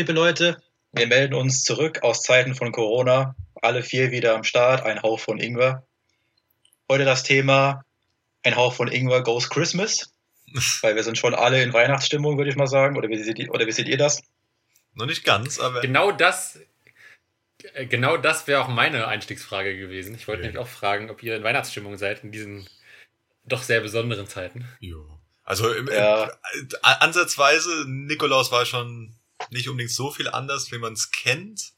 [0.00, 0.56] Liebe Leute.
[0.92, 3.36] Wir melden uns zurück aus Zeiten von Corona.
[3.60, 4.82] Alle vier wieder am Start.
[4.86, 5.86] Ein Hauch von Ingwer.
[6.90, 7.84] Heute das Thema
[8.42, 10.10] Ein Hauch von Ingwer Goes Christmas.
[10.80, 12.96] Weil wir sind schon alle in Weihnachtsstimmung, würde ich mal sagen.
[12.96, 14.22] Oder wie seht ihr, oder wie seht ihr das?
[14.94, 15.82] Noch nicht ganz, aber.
[15.82, 16.58] Genau das,
[17.74, 20.14] äh, genau das wäre auch meine Einstiegsfrage gewesen.
[20.14, 20.46] Ich wollte Okay.
[20.52, 22.66] nämlich auch fragen, ob ihr in Weihnachtsstimmung seid in diesen
[23.44, 24.66] doch sehr besonderen Zeiten.
[24.80, 25.06] Jo.
[25.44, 26.24] Also im, Ja.
[26.54, 29.14] im, äh, ansatzweise, Nikolaus war schon
[29.50, 31.72] nicht unbedingt so viel anders, wie man es kennt.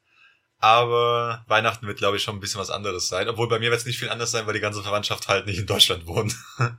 [0.58, 3.28] Aber Weihnachten wird, glaube ich, schon ein bisschen was anderes sein.
[3.28, 5.58] Obwohl bei mir wird es nicht viel anders sein, weil die ganze Verwandtschaft halt nicht
[5.58, 6.36] in Deutschland wohnt.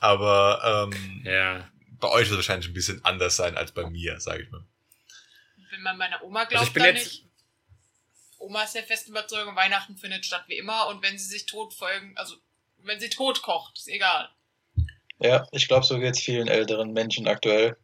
[0.00, 1.68] aber ähm, Ja.
[1.98, 4.64] bei euch wird es wahrscheinlich ein bisschen anders sein als bei mir, sage ich mal.
[5.70, 7.24] Wenn man meiner Oma glaubt, Also ich bin dann jetzt- nicht.
[8.40, 11.74] Oma ist der festen Überzeugung, Weihnachten findet statt wie immer und wenn sie sich tot
[11.74, 12.36] folgen, also
[12.84, 14.30] wenn sie tot kocht, ist egal.
[15.18, 17.76] Ja, ich glaube, so geht es vielen älteren Menschen aktuell.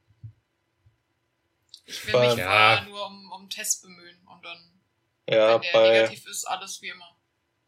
[1.87, 2.77] Ich will mich Ja.
[2.79, 4.59] vorher nur um, um Test bemühen und dann,
[5.29, 7.17] Ja, wenn der bei, negativ ist, alles wie immer.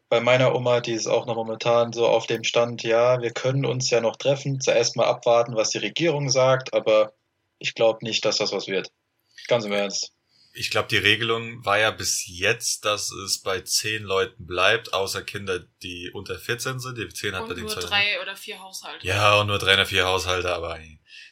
[0.09, 3.65] bei meiner Oma, die ist auch noch momentan so auf dem Stand, ja, wir können
[3.65, 7.13] uns ja noch treffen, zuerst mal abwarten, was die Regierung sagt, aber
[7.59, 8.91] ich glaube nicht, dass das was wird.
[9.47, 10.13] Ganz im Ernst.
[10.53, 15.21] Ich glaube, die Regelung war ja bis jetzt, dass es bei zehn Leuten bleibt, außer
[15.21, 16.97] Kinder, die unter 14 sind.
[16.97, 19.05] Die 10 hat bei Und den nur zwei- drei oder vier Haushalte.
[19.05, 20.79] Ja, und nur drei oder vier Haushalte, aber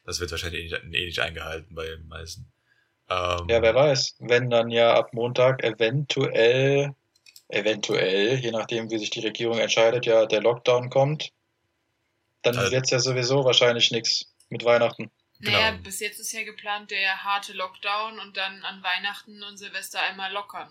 [0.06, 2.52] das wird wahrscheinlich eh nicht, eh nicht eingehalten bei den meisten.
[3.10, 4.16] Ähm, Ja, wer weiß.
[4.20, 6.96] Wenn dann ja ab Montag eventuell,
[7.50, 11.32] eventuell, je nachdem, wie sich die Regierung entscheidet, ja der Lockdown kommt,
[12.42, 15.12] dann Also- wird's ja sowieso wahrscheinlich nichts mit Weihnachten.
[15.40, 15.84] Naja, Genau.
[15.84, 20.32] bis jetzt ist ja geplant der harte Lockdown und dann an Weihnachten und Silvester einmal
[20.32, 20.70] lockern.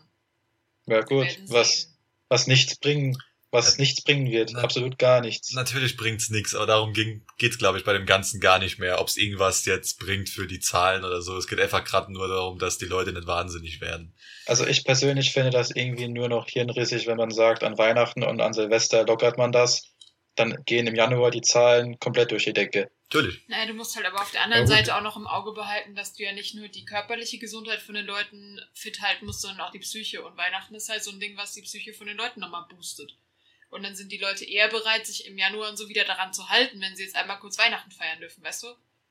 [0.86, 1.94] Ja gut, was,
[2.28, 3.16] was nichts bringen,
[3.54, 3.80] was Ja.
[3.80, 4.50] nichts bringen wird.
[4.52, 5.52] Na- Absolut gar nichts.
[5.52, 9.00] Natürlich bringt's nix, aber darum ging, geht's, glaube ich, bei dem Ganzen gar nicht mehr,
[9.00, 11.36] ob's irgendwas jetzt bringt für die Zahlen oder so.
[11.38, 14.14] Es geht einfach gerade nur darum, dass die Leute nicht wahnsinnig werden.
[14.44, 18.42] Also ich persönlich finde das irgendwie nur noch hirnrissig, wenn man sagt, an Weihnachten und
[18.42, 19.84] an Silvester lockert man das.
[20.36, 22.90] Dann gehen im Januar die Zahlen komplett durch die Decke.
[23.12, 23.40] Natürlich.
[23.46, 24.66] Naja, du musst halt aber auf der anderen.
[24.66, 27.94] Seite auch noch im Auge behalten, dass du ja nicht nur die körperliche Gesundheit von
[27.94, 30.24] den Leuten fit halten musst, sondern auch die Psyche.
[30.24, 33.16] Und Weihnachten ist halt so ein Ding, was die Psyche von den Leuten nochmal boostet.
[33.74, 36.48] Und dann sind die Leute eher bereit, sich im Januar und so wieder daran zu
[36.48, 38.68] halten, wenn sie jetzt einmal kurz Weihnachten feiern dürfen, weißt du?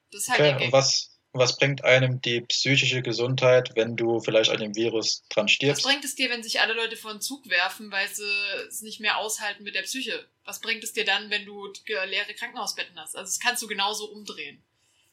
[0.09, 4.51] Das ist halt der und was, was bringt einem die psychische Gesundheit, wenn du vielleicht
[4.51, 5.83] an dem Virus dran Was stirbst?
[5.83, 8.23] bringt es dir, wenn sich alle Leute vor den Zug werfen, weil sie
[8.69, 10.25] es nicht mehr aushalten mit der Psyche?
[10.45, 11.73] Was bringt es dir dann, wenn du
[12.05, 13.17] leere Krankenhausbetten hast?
[13.17, 14.63] Also das kannst du genauso umdrehen.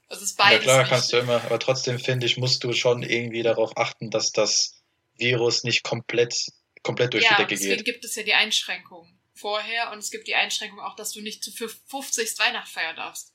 [0.06, 0.91] Also es ist Ja beides klar, wichtig.
[0.91, 4.81] kannst du immer, aber trotzdem finde ich, musst du schon irgendwie darauf achten, dass das
[5.16, 6.53] Virus nicht komplett,
[6.84, 7.84] komplett durch ja, die Decke deswegen geht.
[7.84, 11.42] gibt es ja die Einschränkung vorher und es gibt die Einschränkung auch, dass du nicht
[11.42, 12.38] zu 50.
[12.38, 13.32] Weihnacht feiern darfst.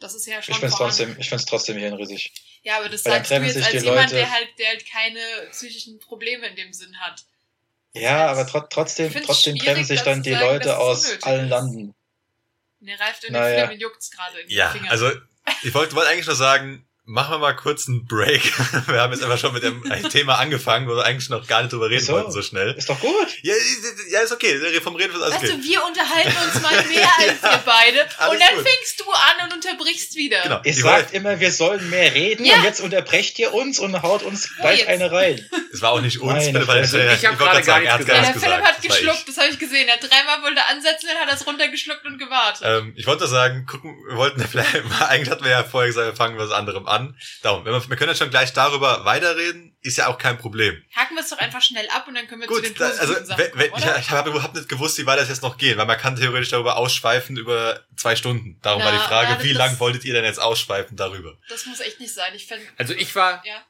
[0.00, 2.32] Das ist ja schon Ich finde es trotzdem, ich find's trotzdem hirnrissig.
[2.62, 5.20] Ja, aber das Weil sagst du jetzt als jemand, Leute- der halt, der halt keine
[5.50, 7.24] psychischen Probleme in dem Sinn hat.
[7.92, 11.44] Ja, Das aber heißt, tro trotzdem, trotzdem treffen sich dann die sagen, Leute aus allen
[11.44, 11.50] ist.
[11.50, 11.94] Landen.
[12.80, 13.54] Mir reift in Naja.
[13.56, 14.88] den Filmen juckt's gerade in den Ja, Fingern.
[14.90, 15.10] also
[15.62, 18.42] ich wollte wollte eigentlich nur sagen, machen wir mal kurz einen Break.
[18.88, 21.72] Wir haben jetzt einfach schon mit dem Thema angefangen, wo wir eigentlich noch gar nicht
[21.72, 22.14] drüber reden Wieso?
[22.14, 22.72] wollten so schnell.
[22.78, 23.26] Ist doch gut.
[23.42, 23.54] Ja,
[24.10, 24.58] ja, ist okay.
[24.80, 25.56] Vom Reden ist alles Weißt okay.
[25.56, 28.00] du, wir unterhalten uns mal mehr als Ja, wir beide.
[28.32, 28.66] Und dann gut.
[28.68, 30.42] fängst du an und unterbrichst wieder.
[30.44, 30.56] Genau.
[30.64, 32.56] Ihr Ich sagt wollte- immer, wir sollen mehr reden Ja.
[32.56, 34.88] und jetzt unterbrecht ihr uns und haut uns Oh, gleich jetzt.
[34.88, 35.44] eine rein.
[35.72, 37.92] Es war auch nicht uns, Philipp hat ja- Ich hab wollte gerade sagen, gar er
[37.92, 38.64] hat nichts gar Ja, der Philipp gesagt.
[38.66, 39.88] hat Das geschluckt, das habe ich gesehen.
[39.88, 42.62] Er hat dreimal wollte ansetzen, dann hat er es runtergeschluckt und gewartet.
[42.64, 44.74] Ähm, ich wollte sagen, gucken, wir wollten vielleicht,
[45.08, 46.93] eigentlich hatten wir ja vorher gesagt, wir fangen was anderem an.
[47.42, 50.82] Darum, wenn wir, wir können jetzt schon gleich darüber weiterreden, ist ja auch kein Problem.
[50.94, 52.88] Haken wir es doch einfach schnell ab und dann können wir zu Gut, den da,
[52.88, 53.98] positiven also Sachen kommen, ich, oder?
[53.98, 56.50] ich habe überhaupt nicht gewusst, wie weit das jetzt noch geht, weil man kann theoretisch
[56.50, 58.58] darüber ausschweifen über zwei Stunden.
[58.62, 61.36] Darum war Na, die Frage, na, wie lang wolltet ihr denn jetzt ausschweifen darüber?
[61.48, 62.32] Das muss echt nicht sein.
[62.34, 63.62] Ich fänd, Also ich war, ja.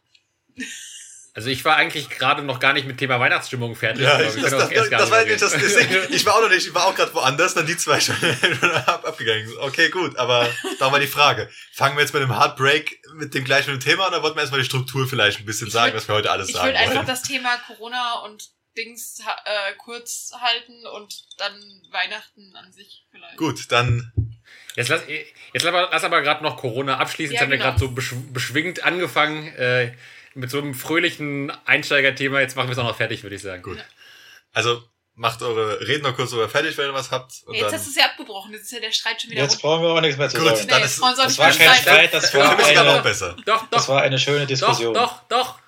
[1.34, 4.04] Also ich war eigentlich gerade noch gar nicht mit Thema Weihnachtsstimmung fertig.
[4.04, 6.36] Ja, aber ich, das, das, auch erst das, gar war nicht das, das, ich war
[6.36, 8.14] auch noch nicht, ich war auch gerade woanders, dann die zwei schon,
[8.86, 9.52] ab, abgegangen.
[9.58, 10.48] Okay, gut, aber
[10.78, 11.50] da war die Frage.
[11.72, 14.60] Fangen wir jetzt mit dem Heartbreak mit dem gleichen Thema an, oder wollten wir erstmal
[14.60, 16.78] die Struktur vielleicht ein bisschen Ich sagen, würd- was wir heute alles Ich sagen würde
[16.78, 18.44] einfach das Thema Corona und
[18.76, 21.54] Dings äh, kurz halten und dann
[21.92, 23.36] Weihnachten an sich vielleicht.
[23.36, 24.12] Gut, dann
[24.76, 25.02] Jetzt lass,
[25.52, 27.32] jetzt aber, lass aber gerade noch Corona abschließen.
[27.34, 27.70] Ja, Jetzt haben wir genau.
[27.70, 29.92] gerade so besch beschwingt angefangen äh,
[30.34, 32.40] mit so einem fröhlichen Einsteigerthema.
[32.40, 33.62] Jetzt machen wir es auch noch fertig, würde ich sagen.
[33.62, 33.78] Gut.
[34.52, 34.82] Also
[35.16, 37.32] macht eure Reden noch kurz drüber fertig, wenn ihr was habt.
[37.46, 39.42] Und Jetzt dann hast du es ja abgebrochen, jetzt ist ja der Streit schon wieder
[39.42, 40.68] Jetzt brauchen wir auch nichts mehr zu Gut, sagen.
[40.68, 41.76] dann Nee, ist- Das nicht war kein.
[41.80, 43.36] Streit, das war aber noch eine, besser.
[43.46, 44.94] Doch, das doch, war eine schöne doch, Diskussion.
[44.94, 45.58] doch, doch.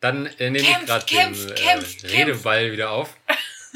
[0.00, 1.18] Dann äh, nehme ich gerade den
[1.48, 3.16] äh, kämpft, Redeball wieder auf.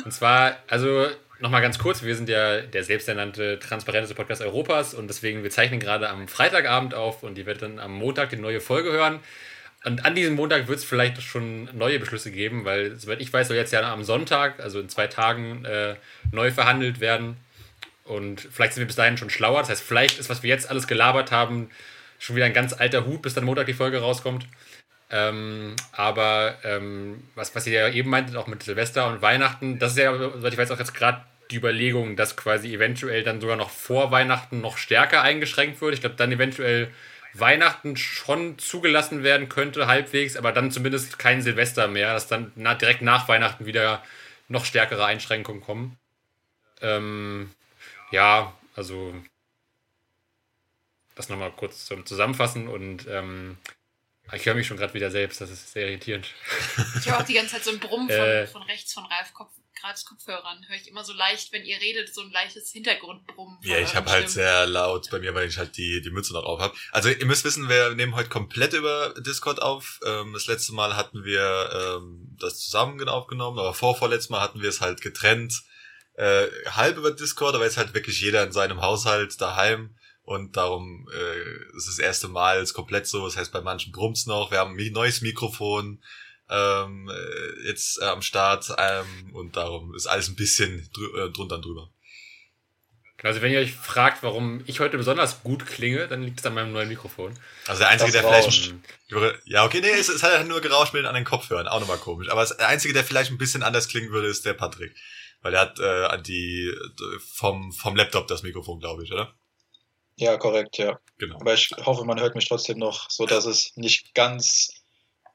[0.04, 1.08] Und zwar, also
[1.40, 5.80] nochmal ganz kurz, wir sind ja der selbsternannte transparenteste Podcast Europas und deswegen, wir zeichnen
[5.80, 9.18] gerade am Freitagabend auf und ihr werdet dann am Montag die neue Folge hören.
[9.84, 13.48] Und an diesem Montag wird es vielleicht schon neue Beschlüsse geben, weil, soweit ich weiß,
[13.48, 15.96] soll jetzt ja am Sonntag, also in zwei Tagen, äh,
[16.30, 17.36] neu verhandelt werden.
[18.04, 19.60] Und vielleicht sind wir bis dahin schon schlauer.
[19.60, 21.70] Das heißt, vielleicht ist, was wir jetzt alles gelabert haben,
[22.18, 24.46] schon wieder ein ganz alter Hut, bis dann Montag die Folge rauskommt.
[25.10, 29.92] Ähm, aber ähm, was, was ihr ja eben meintet, auch mit Silvester und Weihnachten, das
[29.92, 33.56] ist ja, soweit ich weiß, auch jetzt gerade die Überlegung, dass quasi eventuell dann sogar
[33.56, 35.94] noch vor Weihnachten noch stärker eingeschränkt wird.
[35.94, 36.88] Ich glaube, dann eventuell
[37.34, 42.74] Weihnachten schon zugelassen werden könnte, halbwegs, aber dann zumindest kein Silvester mehr, dass dann na,
[42.74, 44.02] direkt nach Weihnachten wieder
[44.48, 45.98] noch stärkere Einschränkungen kommen.
[46.82, 47.54] Ähm,
[48.10, 49.14] ja, also
[51.14, 53.56] das nochmal kurz zum Zusammenfassen und ähm,
[54.32, 56.28] ich höre mich schon gerade wieder selbst, das ist sehr irritierend.
[56.98, 58.46] Ich höre auch die ganze Zeit so ein Brummen von, Äh.
[58.46, 59.52] von rechts von Ralf Kopf,
[59.82, 60.64] Ralfs Kopfhörern.
[60.68, 63.58] Höre ich immer so leicht, wenn ihr redet, so ein leichtes Hintergrundbrummen.
[63.62, 66.44] Ja, ich habe halt sehr laut bei mir, weil ich halt die, die Mütze noch
[66.44, 66.74] auf habe.
[66.90, 70.00] Also ihr müsst wissen, wir nehmen heute komplett über Discord auf.
[70.04, 74.62] Ähm, das letzte Mal hatten wir ähm, das zusammen aufgenommen, aber vor vorletztes Mal hatten
[74.62, 75.62] wir es halt getrennt.
[76.14, 79.96] Äh, halb über Discord, aber jetzt halt wirklich jeder in seinem Haushalt daheim.
[80.24, 83.24] Und darum äh, ist das erste Mal ist komplett so.
[83.24, 84.50] Das heißt, bei manchen brummt's noch.
[84.50, 86.00] Wir haben ein neues Mikrofon
[86.52, 91.30] ähm, äh, jetzt äh, am Start ähm, und darum ist alles ein bisschen drü äh,
[91.30, 91.90] drunter und drüber.
[93.22, 96.54] Also wenn ihr euch fragt, warum ich heute besonders gut klinge, dann liegt es an
[96.54, 97.38] meinem neuen Mikrofon.
[97.68, 99.40] Also der Einzige, Das der vielleicht rauscht.
[99.44, 101.98] Ja, okay, nee, es, es hat ja nur gerauscht mit an den Kopfhörern, auch nochmal
[101.98, 102.28] komisch.
[102.30, 104.96] Aber der Einzige, der vielleicht ein bisschen anders klingen würde, ist der Patrick.
[105.40, 106.72] Weil der hat äh, die
[107.32, 109.32] vom, vom Laptop das Mikrofon, glaube ich, oder?
[110.16, 110.98] Ja, korrekt, ja.
[111.18, 111.40] Genau.
[111.40, 114.81] Aber ich hoffe, man hört mich trotzdem noch, so dass es nicht ganz,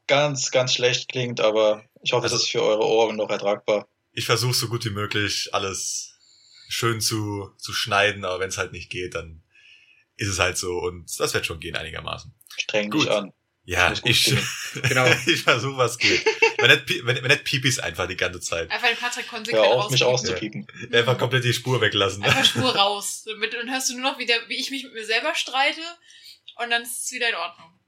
[0.08, 3.88] ganz, ganz schlecht klingt, aber ich hoffe, Also- es ist für eure Ohren noch ertragbar.
[4.14, 6.18] Ich versuche so gut wie möglich alles
[6.70, 9.44] schön zu, zu schneiden, aber wenn es halt nicht geht, dann
[10.16, 12.34] ist es halt so und das wird schon gehen einigermaßen.
[12.58, 13.04] Streng Gut.
[13.04, 13.34] dich an.
[13.66, 14.34] Ja, ich.
[14.88, 15.06] Genau.
[15.26, 16.26] ich versuche, was geht.
[16.58, 18.72] wenn nicht, wenn, wenn nicht Pipis einfach die ganze Zeit.
[18.72, 20.66] Einfach den Patrick konsequent auf, mich auszupiepen.
[20.94, 22.24] Einfach komplett die Spur weglassen.
[22.24, 23.24] Einfach Spur raus.
[23.26, 25.82] Damit, dann hörst du nur noch, wie, der, wie ich mich mit mir selber streite
[26.64, 27.80] und dann ist es wieder in Ordnung.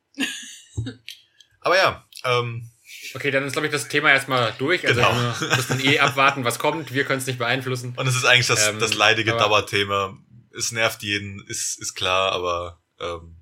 [1.61, 2.69] Aber ja, ähm,
[3.13, 4.85] Okay, dann ist, glaube ich, das Thema erstmal durch.
[4.87, 5.11] Also Genau.
[5.39, 6.93] wir müssen eh abwarten, was kommt.
[6.93, 7.93] Wir können es nicht beeinflussen.
[7.95, 10.17] Und es ist eigentlich das, Ähm, das leidige Dauerthema.
[10.55, 13.37] Es nervt jeden, ist, ist klar, aber ähm,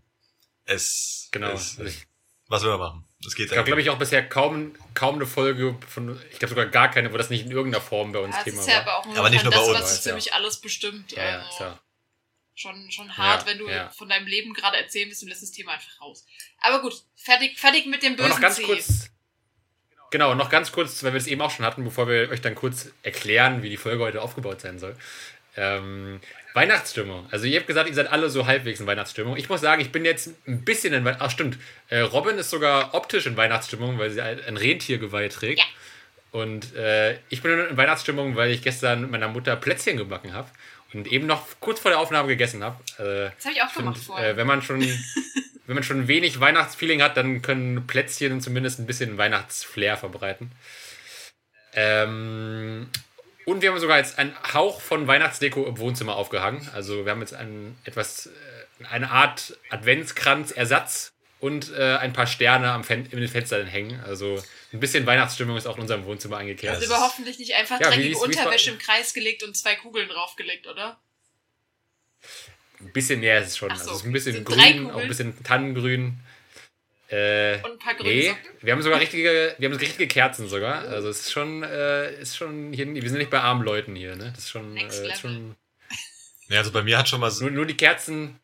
[0.65, 1.51] es, Genau.
[1.51, 2.05] es Also ich
[2.49, 3.03] was will man machen?
[3.25, 6.49] Es geht ich glaube, glaube ich, auch bisher kaum, kaum eine Folge von, ich glaube
[6.49, 8.67] sogar gar keine, wo das nicht in irgendeiner Form bei uns Ja, das Thema ist
[8.69, 8.81] ja war.
[8.83, 10.01] aber auch nur Aber nicht nur das, bei was uns, so ja.
[10.01, 11.11] ziemlich alles bestimmt.
[11.11, 11.79] Ja, ja, also ja.
[12.57, 13.89] Schon, schon hart, Ja, wenn du ja.
[13.89, 16.25] von deinem Leben gerade erzählen willst und lässt das Thema einfach raus.
[16.59, 19.09] Aber gut, fertig, fertig mit dem Aber bösen noch ganz kurz.
[20.09, 22.55] Genau, noch ganz kurz, weil wir das eben auch schon hatten, bevor wir euch dann
[22.55, 24.95] kurz erklären, wie die Folge heute aufgebaut sein soll.
[25.57, 26.21] Ähm,
[26.53, 27.27] Weihnachtsstimmung.
[27.29, 29.37] Also ihr habt gesagt, ihr seid alle so halbwegs in Weihnachtsstimmung.
[29.37, 31.27] Ich muss sagen, ich bin jetzt ein bisschen in Weihnachtsstimmung.
[31.27, 35.59] Ach stimmt, äh, Robin ist sogar optisch in Weihnachtsstimmung, weil sie ein, ein Rentiergeweih trägt.
[35.59, 35.65] Ja.
[36.31, 40.49] Und äh, ich bin in Weihnachtsstimmung, weil ich gestern mit meiner Mutter Plätzchen gebacken habe
[40.93, 42.81] und eben noch kurz vor der Aufnahme gegessen habe.
[42.97, 44.29] Äh, Das habe ich auch ich gemacht find, vorher.
[44.31, 44.81] äh, wenn man schon
[45.67, 50.51] wenn man schon wenig Weihnachtsfeeling hat, dann können Plätzchen zumindest ein bisschen Weihnachtsflair verbreiten.
[51.73, 52.87] Ähm,
[53.45, 56.67] und wir haben sogar jetzt einen Hauch von Weihnachtsdeko im Wohnzimmer aufgehangen.
[56.73, 62.71] Also wir haben jetzt ein, etwas, äh, eine Art Adventskranz-Ersatz und äh, ein paar Sterne
[62.71, 64.01] am Fen in den Fenstern hängen.
[64.05, 64.41] Also
[64.73, 66.75] ein bisschen Weihnachtsstimmung ist auch in unserem Wohnzimmer eingekehrt.
[66.75, 70.67] also aber hoffentlich nicht einfach Ja, dreckige Unterwäsche im Kreis gelegt und zwei Kugeln draufgelegt,
[70.67, 70.99] oder?
[72.79, 73.71] Ein bisschen mehr ist es schon.
[73.71, 76.19] Ach so, also es ist ein bisschen grün, auch ein bisschen Tannengrün.
[77.09, 78.41] Äh, Und ein paar grüne Nee, Socken.
[78.61, 80.81] wir haben sogar richtige, wir haben richtige Kerzen sogar.
[80.89, 84.15] Also es ist schon, äh, ist schon hier, wir sind nicht bei armen Leuten hier,
[84.17, 84.31] ne?
[84.35, 85.55] Das ist schon, äh, ist schon
[86.49, 88.37] Ja, also bei mir hat schon mal so, nur, nur die Kerzen,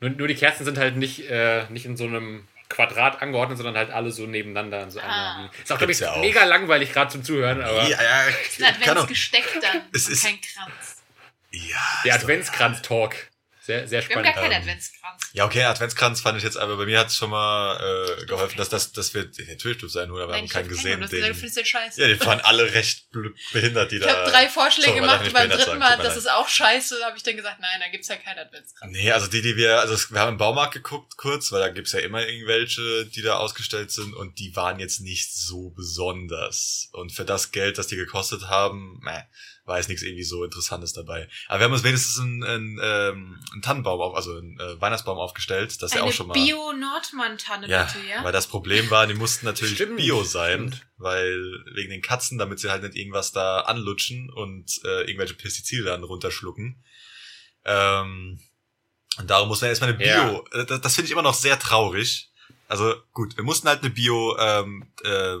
[0.00, 3.76] nur, nur die Kerzen sind halt nicht, äh, nicht in so einem Quadrat angeordnet, sondern
[3.76, 4.84] halt alle so nebeneinander.
[4.84, 5.50] in So Ah.
[5.62, 6.20] ist auch, glaube ich, ja auch.
[6.20, 8.34] mega langweilig gerade zum Zuhören, aber ja, ja, Ein
[8.80, 9.82] kann auch, Adventsgesteck dann.
[9.92, 11.02] Es und ist- kein Kranz.
[11.50, 13.14] ja, der ist Adventskranz-Talk.
[13.62, 14.52] Sehr, sehr Wir haben gar spannend.
[14.52, 15.22] keinen Adventskranz.
[15.32, 18.56] Ja, okay, Adventskranz fand ich jetzt, aber bei mir hat es schon mal äh, geholfen,
[18.56, 21.00] dass das, dass wir, natürlich du sein, oder wir haben ich keinen gesehen.
[21.00, 22.00] Gesagt, Den, den scheiße.
[22.00, 23.06] ja, die waren alle recht
[23.52, 24.16] behindert, die ich da.
[24.16, 27.36] habe drei Vorschläge gemacht und beim dritten Mal, das ist auch scheiße, habe ich dann
[27.36, 28.92] gesagt, nein, da gibt's ja keinen Adventskranz.
[28.92, 31.92] Nee, also die, die wir, also wir haben im Baumarkt geguckt kurz, weil da gibt's
[31.92, 36.88] ja immer irgendwelche, die da ausgestellt sind und die waren jetzt nicht so besonders.
[36.92, 39.22] Und für das Geld, das die gekostet haben, meh,
[39.70, 41.28] war jetzt nichts irgendwie so Interessantes dabei.
[41.48, 45.16] Aber wir haben uns wenigstens einen, einen, ähm, einen Tannenbaum, auf, also einen äh, Weihnachtsbaum
[45.16, 46.34] aufgestellt, das ist ja Eine auch schon mal...
[46.34, 48.24] Bio-Nordmann-Tanne Ja, bitte, ja?
[48.24, 50.86] weil das Problem war, die mussten natürlich Stimmt, Bio sein, stimmt.
[50.96, 55.84] weil wegen den Katzen, damit sie halt nicht irgendwas da anlutschen und äh, irgendwelche Pestizide
[55.84, 56.82] dann runterschlucken.
[57.64, 58.40] Ähm,
[59.18, 60.24] und darum muss man erstmal eine Ja.
[60.28, 60.44] Bio.
[60.52, 62.29] äh, Das, das finde ich immer noch sehr traurig.
[62.70, 65.36] Also gut, wir mussten halt eine Bio ähm, äh,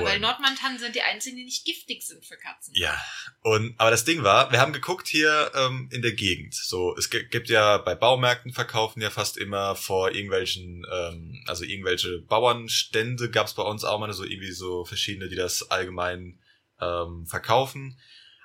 [0.00, 0.04] holen.
[0.04, 2.74] weil Nordmann-Tannen sind die einzigen, die nicht giftig sind für Katzen.
[2.76, 2.94] Ja,
[3.40, 6.54] und aber das Ding war, wir haben geguckt hier ähm, in der Gegend.
[6.54, 11.64] So, es gi- gibt ja bei Baumärkten verkaufen ja fast immer vor irgendwelchen, ähm, also
[11.64, 16.38] irgendwelche Bauernstände gab es bei uns auch mal so irgendwie so verschiedene, die das allgemein
[16.82, 17.98] ähm, verkaufen.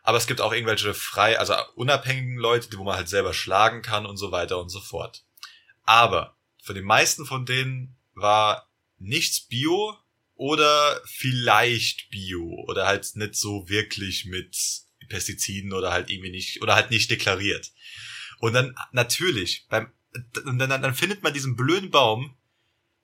[0.03, 3.81] Aber es gibt auch irgendwelche frei, also unabhängigen Leute, die wo man halt selber schlagen
[3.81, 5.23] kann und so weiter und so fort.
[5.83, 9.97] Aber für die meisten von denen war nichts Bio
[10.35, 14.55] oder vielleicht Bio oder halt nicht so wirklich mit
[15.09, 17.71] Pestiziden oder halt irgendwie nicht oder halt nicht deklariert.
[18.39, 19.91] Und dann natürlich beim
[20.45, 22.35] und dann, dann findet man diesen blöden Baum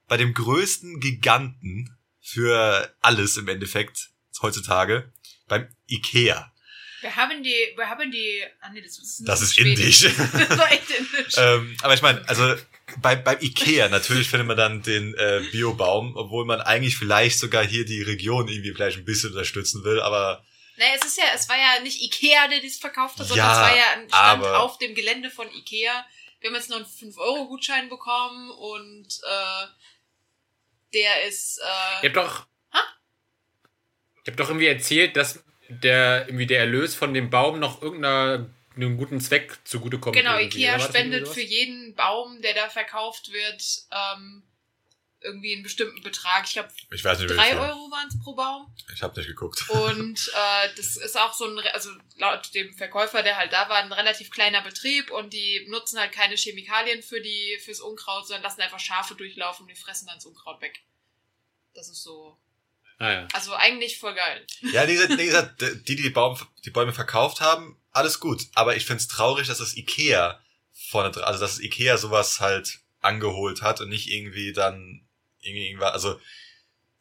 [0.07, 4.09] bei dem größten Giganten für alles im Endeffekt
[4.41, 5.11] heutzutage
[5.47, 6.51] beim Ikea.
[7.01, 10.01] Wir haben die, wir haben die, ah nee, das ist, Das ist indisch.
[10.01, 11.33] das war echt indisch.
[11.37, 12.55] ähm, aber ich meine, also
[13.01, 17.63] bei, beim Ikea natürlich findet man dann den äh, Biobaum, obwohl man eigentlich vielleicht sogar
[17.65, 20.43] hier die Region irgendwie vielleicht ein bisschen unterstützen will, aber
[20.77, 23.51] naja, es ist ja, es war ja nicht Ikea, der das verkauft hat, sondern Ja,
[23.53, 26.05] es war ja ein Stand aber- auf dem Gelände von Ikea.
[26.39, 29.65] Wir haben jetzt noch einen 5-Euro-Gutschein bekommen und äh,
[30.93, 32.45] der ist, äh, Ihr habt doch.
[32.73, 32.79] Ha?
[34.23, 38.49] Ihr habt doch irgendwie erzählt, dass der irgendwie der Erlös von dem Baum noch irgendeiner
[38.77, 40.15] einem guten Zweck zugutekommt.
[40.15, 44.43] Genau, irgendwie, Ikea spendet für jeden Baum, der da verkauft wird, ähm,
[45.21, 46.45] irgendwie einen bestimmten Betrag.
[46.45, 47.57] Ich glaube, ich weiß nicht, drei.
[47.57, 48.73] Euro waren es pro Baum.
[48.93, 49.67] Ich habe nicht geguckt.
[49.69, 53.77] Und äh, das ist auch so ein, also laut dem Verkäufer, der halt da war,
[53.77, 58.43] ein relativ kleiner Betrieb und die nutzen halt keine Chemikalien für die fürs Unkraut, sondern
[58.43, 60.81] lassen einfach Schafe durchlaufen und die fressen dann das Unkraut weg.
[61.73, 62.37] Das ist so.
[62.99, 63.27] Ah, ja.
[63.33, 64.45] Also eigentlich voll geil.
[64.71, 68.43] Ja, wie gesagt, wie gesagt, die, die die, Baum, die Bäume verkauft haben, alles gut.
[68.55, 70.39] Aber ich find's traurig, dass das Ikea
[70.73, 75.07] vorne dran, also dass das Ikea sowas halt angeholt hat und nicht irgendwie dann
[75.41, 76.19] irgendwie irgendwas, also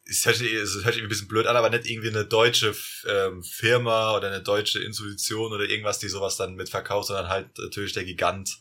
[0.09, 2.75] es hört, sich- es hört sich ein bisschen blöd an, aber nicht irgendwie eine deutsche
[3.07, 7.93] ähm, Firma oder eine deutsche Institution oder irgendwas, die sowas dann mitverkauft, sondern halt natürlich
[7.93, 8.57] der Gigant,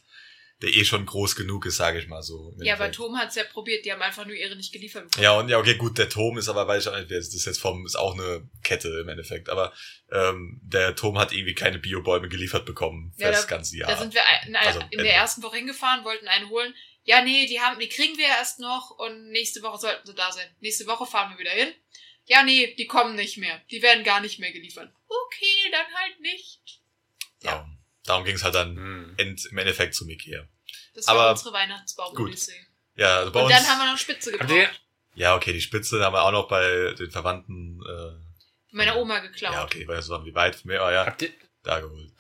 [0.62, 2.54] der eh schon groß genug ist, sage ich mal so.
[2.58, 2.90] Ja, aber.
[2.90, 5.22] Tom hat's ja probiert, die haben einfach nur ihre nicht geliefert bekommen.
[5.22, 7.34] Ja, und ja, okay, gut, der Tom ist aber, weiß ich auch nicht, wer ist
[7.34, 9.72] das jetzt vom, ist auch eine Kette im Endeffekt, aber
[10.10, 13.90] ähm, der Tom hat irgendwie keine Biobäume geliefert bekommen für Ja, das da- ganze Jahr.
[13.90, 16.74] Da sind wir in, Also, in der ersten Woche hingefahren, wollten einen holen.
[17.04, 20.32] Ja, nee, die haben, die kriegen wir erst noch und nächste Woche sollten sie da
[20.32, 20.48] sein.
[20.60, 21.68] Nächste Woche fahren wir wieder hin.
[22.24, 23.60] Ja, nee, die kommen nicht mehr.
[23.70, 24.90] Die werden gar nicht mehr geliefert.
[25.06, 26.80] Okay, dann halt nicht.
[27.42, 27.75] darum
[28.06, 29.14] darum ging es halt dann Hm.
[29.18, 30.46] end, im Endeffekt zum Ikea.
[30.94, 32.52] Das war Aber- unsere Weihnachtsbaum-Odyssee.
[32.96, 34.56] Ja, also bei Und uns, dann haben wir noch Spitze Habt gebraucht.
[34.58, 34.70] ihr,
[35.14, 39.52] ja, okay, die Spitze haben wir auch noch bei den Verwandten, äh, Meiner Oma geklaut.
[39.54, 41.30] ja, okay, weil so wie weit von mir, aber ja, habt, ihr,
[41.62, 42.10] da geholt.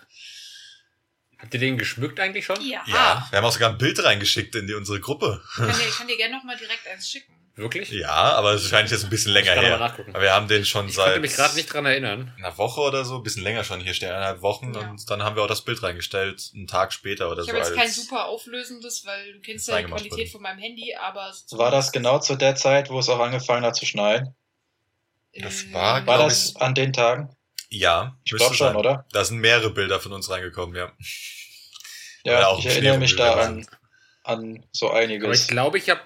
[1.38, 2.60] habt ihr den geschmückt eigentlich schon?
[2.66, 2.82] Ja.
[2.86, 5.42] Ja, wir haben auch sogar ein Bild reingeschickt in die, unsere Gruppe.
[5.50, 7.34] Ich kann dir, ich kann dir gerne nochmal direkt eins schicken.
[7.58, 7.90] Wirklich?
[7.90, 9.74] Ja, aber es ist wahrscheinlich jetzt ein bisschen länger Ich kann her.
[9.76, 10.10] aber nachgucken.
[10.14, 12.30] Aber wir haben den schon Ich seit mich gerade nicht dran erinnern.
[12.36, 14.90] einer Woche oder so, ein bisschen länger schon hier stehen, eineinhalb Wochen Ja.
[14.90, 17.54] und dann haben wir auch das Bild reingestellt, einen Tag später oder Ich so.
[17.54, 20.26] habe jetzt kein super auflösendes, weil du kennst ja die Qualität wurde.
[20.30, 21.30] von meinem Handy, aber...
[21.30, 24.34] es- War das genau zu der Zeit, wo es auch angefangen hat zu schneien?
[25.32, 27.34] Das war, War das an den Tagen?
[27.70, 28.76] Ja, Ich glaube schon, sein.
[28.76, 29.06] oder?
[29.12, 30.92] Da sind mehrere Bilder von uns reingekommen, ja.
[32.24, 33.66] Ja, ich erinnere mich da an,
[34.24, 35.42] an so Aber einiges.
[35.42, 36.00] ich glaube, ich habe.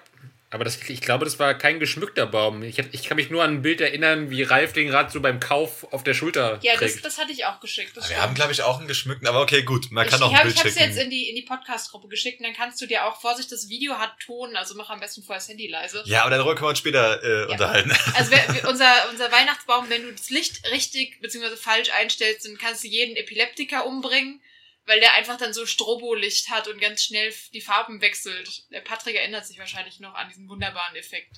[0.53, 2.61] Aber das, ich glaube, das war kein geschmückter Baum.
[2.61, 5.21] Ich, hab, ich kann mich nur an ein Bild erinnern, wie Ralf den gerade so
[5.21, 7.05] beim Kauf auf der Schulter Ja, das, trägt.
[7.05, 7.95] das hatte ich auch geschickt.
[7.95, 10.29] Das Wir haben, glaube ich, auch einen geschmückten, aber okay, gut, man kann ich auch
[10.31, 10.89] ein hab, Bild ich hab's schicken.
[10.89, 13.69] jetzt in die, in die Podcast-Gruppe geschickt und dann kannst du dir auch, Vorsicht, das
[13.69, 16.03] Video hat Ton, also mach am besten vorher das Handy leise.
[16.05, 17.91] ja, aber darüber können wir uns später äh, unterhalten.
[18.15, 21.55] Also wer- unser, unser Weihnachtsbaum, wenn du das Licht richtig bzw.
[21.55, 24.41] falsch einstellst, dann kannst du jeden Epileptiker umbringen,
[24.85, 28.63] weil der einfach dann so Strobolicht hat und ganz schnell die Farben wechselt.
[28.71, 31.37] Der Patrick erinnert sich wahrscheinlich noch an diesen wunderbaren Effekt.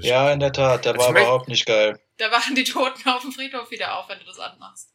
[0.00, 1.98] Ja, in der Tat, der Also war überhaupt nicht geil.
[2.16, 4.88] Da wachen die Toten auf dem Friedhof wieder auf, wenn du das anmachst.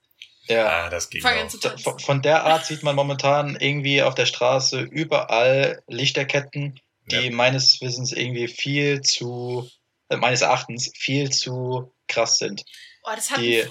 [0.47, 0.67] Ja.
[0.85, 1.99] Ah, das ging auch.
[2.01, 7.31] Von der Art sieht man momentan irgendwie auf der Straße überall Lichterketten, die Ja.
[7.31, 9.69] meines Wissens irgendwie viel zu,
[10.09, 12.63] äh, meines Erachtens viel zu krass sind.
[13.03, 13.65] Oh, das hatten die-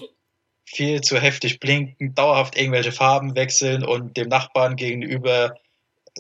[0.73, 5.55] Viel zu heftig blinken, dauerhaft irgendwelche Farben wechseln und dem Nachbarn gegenüber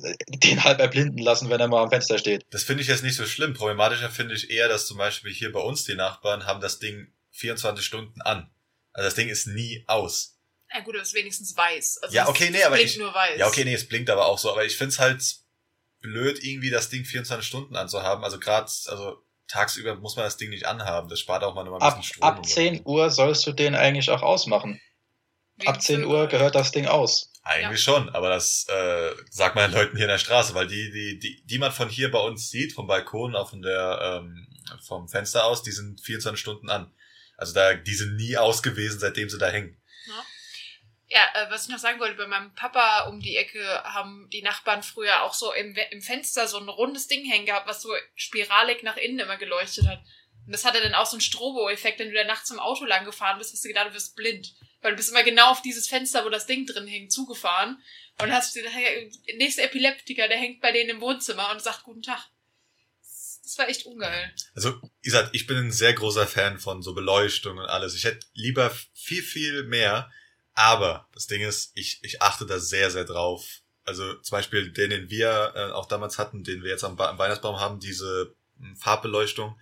[0.02, 2.44] äh, den halb erblinden lassen, wenn er mal am Fenster steht.
[2.50, 3.54] Das finde ich jetzt nicht so schlimm.
[3.54, 7.12] Problematischer finde ich eher, dass zum Beispiel hier bei uns die Nachbarn haben das Ding
[7.32, 8.50] 24 Stunden an.
[8.92, 10.36] Also das Ding ist nie aus.
[10.72, 11.98] Ja gut, aber es ist wenigstens weiß.
[12.02, 13.38] Also Ja, es- okay, nee, es aber blinkt ich- nur weiß.
[13.38, 14.50] Ja, okay, nee, es blinkt aber auch so.
[14.50, 15.22] Aber ich find's halt
[16.00, 18.24] blöd, irgendwie das Ding 24 Stunden anzuhaben.
[18.24, 21.08] Also gerade, also tagsüber muss man das Ding nicht anhaben.
[21.08, 22.28] Das spart auch mal noch mal ein Ab, bisschen Strom.
[22.28, 22.54] ab und so.
[22.54, 24.80] 10 Uhr sollst du den eigentlich auch ausmachen.
[25.56, 26.12] Wegen Ab 10 Vögeln.
[26.12, 27.32] Uhr gehört das Ding aus.
[27.42, 30.90] Eigentlich schon, aber das äh, sagt man den Leuten hier in der Straße, weil die,
[30.92, 34.46] die, die, die man von hier bei uns sieht, vom Balkon, auch von der, ähm,
[34.86, 36.92] vom Fenster aus, die sind 24 Stunden an.
[37.36, 39.79] Also da, die sind nie aus gewesen, seitdem sie da hängen.
[41.10, 44.42] Ja, äh, was ich noch sagen wollte, bei meinem Papa um die Ecke haben die
[44.42, 47.92] Nachbarn früher auch so im, im Fenster so ein rundes Ding hängen gehabt, was so
[48.14, 50.00] spiralig nach innen immer geleuchtet hat.
[50.46, 53.04] Und das hatte dann auch so einen Strobo-Effekt, wenn du da nachts im Auto lang
[53.04, 54.54] gefahren bist, hast du gedacht, du wirst blind.
[54.82, 57.82] Weil du bist immer genau auf dieses Fenster, wo das Ding drin hing, zugefahren.
[58.20, 62.28] Und hast hey, nächster Epileptiker, der hängt bei denen im Wohnzimmer und sagt Guten Tag.
[63.02, 64.32] Das das war echt ungeil.
[64.54, 67.96] Also, wie gesagt, ich bin ein sehr großer Fan von so Beleuchtung und alles.
[67.96, 70.10] Ich hätte lieber viel, viel mehr.
[70.60, 73.62] Aber das Ding ist, ich, ich achte da sehr, sehr drauf.
[73.84, 77.16] Also zum Beispiel den, den wir äh, auch damals hatten, den wir jetzt am, am
[77.18, 79.58] Weihnachtsbaum haben, diese mh, Farbbeleuchtung,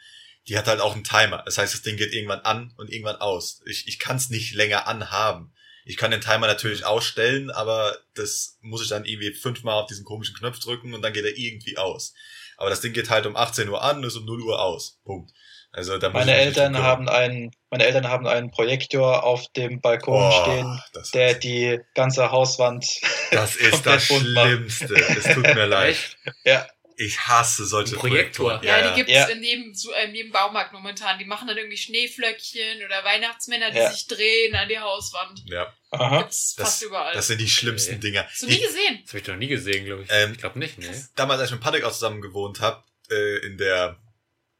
[0.49, 1.45] die hat halt auch einen Timer.
[1.47, 3.61] Das heißt, das Ding geht irgendwann an und irgendwann aus.
[3.64, 5.52] Ich, ich kann es nicht länger anhaben.
[5.85, 10.05] Ich kann den Timer natürlich ausstellen, aber das muss ich dann irgendwie fünfmal auf diesen
[10.05, 12.12] komischen Knopf drücken und dann geht er irgendwie aus.
[12.57, 14.99] Aber das Ding geht halt um 18 Uhr an und ist um 0 Uhr aus.
[15.05, 15.31] Punkt.
[15.78, 20.82] Also Meine Eltern haben einen, meine Eltern haben einen Projektor auf dem Balkon Boah, stehen,
[20.92, 22.85] das, der die ganze Hauswand.
[23.30, 24.04] das ist das.
[24.04, 24.94] Schlimmste.
[24.94, 25.97] Es tut mir leid.
[26.44, 26.66] Ja,
[26.97, 28.58] Ich hasse solche Ein Projektor.
[28.58, 28.82] Projektoren.
[28.82, 29.26] Ja, die gibt's Ja.
[29.26, 31.16] in jedem, so, in jedem Baumarkt momentan.
[31.20, 33.90] Die machen dann irgendwie Schneeflöckchen oder Weihnachtsmänner, die Ja.
[33.92, 35.40] sich drehen an die Hauswand.
[35.47, 36.18] ja, aha.
[36.23, 37.14] Gibt's das, fast überall.
[37.14, 38.00] das sind die schlimmsten Okay.
[38.00, 38.26] Dinger.
[38.28, 38.99] Hast du nie gesehen?
[39.04, 40.08] Das habe ich noch nie gesehen, glaube ich.
[40.11, 40.87] Ähm, ich glaube nicht, nee.
[41.14, 43.97] damals, als ich mit Patrick auch zusammen gewohnt habe, äh, in der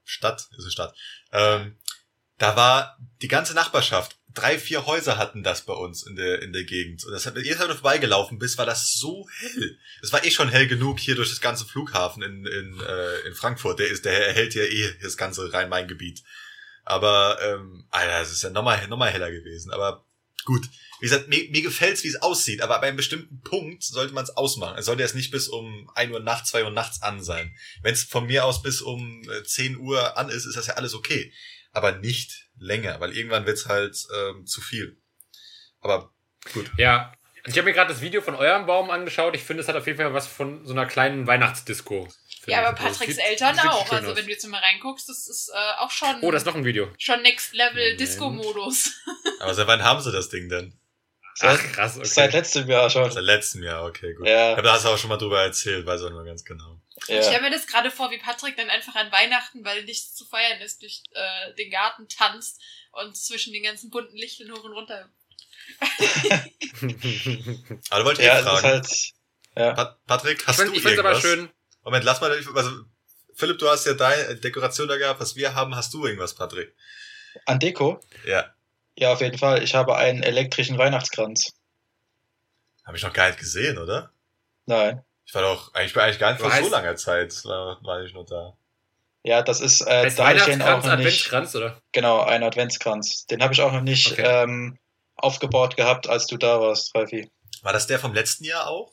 [0.08, 0.94] Stadt, ist eine Stadt,
[1.32, 1.76] ähm,
[2.38, 6.52] da war die ganze Nachbarschaft, drei, vier Häuser hatten das bei uns in der, in
[6.52, 7.04] der Gegend.
[7.04, 9.78] Und das hat, jedes Mal, wenn du vorbeigelaufen bist, war das so hell.
[10.02, 13.34] Es war eh schon hell genug hier durch das ganze Flughafen in, in, äh, in
[13.34, 13.80] Frankfurt.
[13.80, 16.23] Der ist, der erhält ja eh das ganze Rhein-Main-Gebiet.
[16.84, 19.73] Aber, ähm, Alter, es ist ja nochmal, nochmal heller gewesen.
[19.73, 20.06] Aber
[20.49, 20.71] gut.
[20.99, 24.25] Wie gesagt, mir, mir gefällt's, wie es aussieht, aber bei einem bestimmten Punkt sollte man
[24.25, 24.78] es ausmachen.
[24.78, 27.54] Es sollte jetzt nicht bis um 1 Uhr nachts, 2 Uhr nachts an sein.
[27.82, 30.75] Wenn es von mir aus bis um äh, 10 Uhr an ist, ist das ja
[30.75, 31.32] alles okay.
[31.73, 34.97] Aber nicht länger, weil irgendwann wird's halt ähm, zu viel.
[35.80, 36.15] Aber
[36.54, 36.71] gut.
[36.78, 37.13] Ja,
[37.45, 39.34] also ich habe mir gerade das Video von eurem Baum angeschaut.
[39.34, 42.08] Ich finde, es hat auf jeden Fall was von so einer kleinen Weihnachtsdisco.
[42.49, 42.67] Ja, ich.
[42.67, 43.91] aber Patricks sieht- Eltern auch.
[43.93, 44.17] Also aus.
[44.17, 46.65] wenn du jetzt mal reinguckst, das ist äh, auch schon, Oh, das ist noch ein
[46.65, 46.89] Video.
[46.99, 48.00] schon Next Level Moment.
[48.00, 48.93] Disco-Modus.
[49.41, 50.78] Aber seit wann haben sie das Ding denn?
[51.41, 52.06] Ach, Seit, krass, okay.
[52.06, 53.08] seit letztem Jahr schon.
[53.13, 54.26] Seit letztem Jahr, okay, gut.
[54.26, 56.80] Ja, Aber da hast du auch schon mal drüber erzählt, weiß auch nur ganz genau.
[57.02, 57.23] Ich ja.
[57.23, 60.61] stelle mir das gerade vor, wie Patrick dann einfach an Weihnachten, weil nichts zu feiern
[60.63, 65.08] ist, durch äh, den Garten tanzt und zwischen den ganzen bunten Lichtern hoch und runter.
[67.91, 68.63] Aber wollte ich Ja, eh fragen.
[68.67, 68.89] halt,
[69.56, 69.73] ja.
[69.75, 71.21] Pat Patrick, ich hast finde du es aber irgendwas?
[71.23, 71.50] schön.
[71.88, 72.84] Moment, lass mal, also
[73.34, 76.74] Philipp, du hast ja deine Dekoration da gehabt, was wir haben, hast du irgendwas, Patrick?
[77.46, 77.98] An Deko?
[78.26, 78.52] Ja,
[78.98, 79.62] Ja, auf jeden Fall.
[79.62, 81.54] Ich habe einen elektrischen Weihnachtskranz.
[82.84, 84.12] habe ich noch gar nicht gesehen, oder?
[84.66, 85.02] Nein.
[85.24, 88.12] Ich war doch, eigentlich war eigentlich gar nicht vor so langer Zeit, war, war ich
[88.12, 88.54] noch da.
[89.22, 91.82] Ja, das ist, äh, da ich den auch Weihnachtskranz, noch nicht, Adventskranz, oder?
[91.92, 93.26] genau, ein Adventskranz.
[93.26, 94.22] Den habe ich auch noch nicht Okay.
[94.26, 94.78] ähm,
[95.16, 97.30] aufgebaut gehabt, als du da warst, Ralfi.
[97.62, 98.92] War das der vom letzten Jahr auch?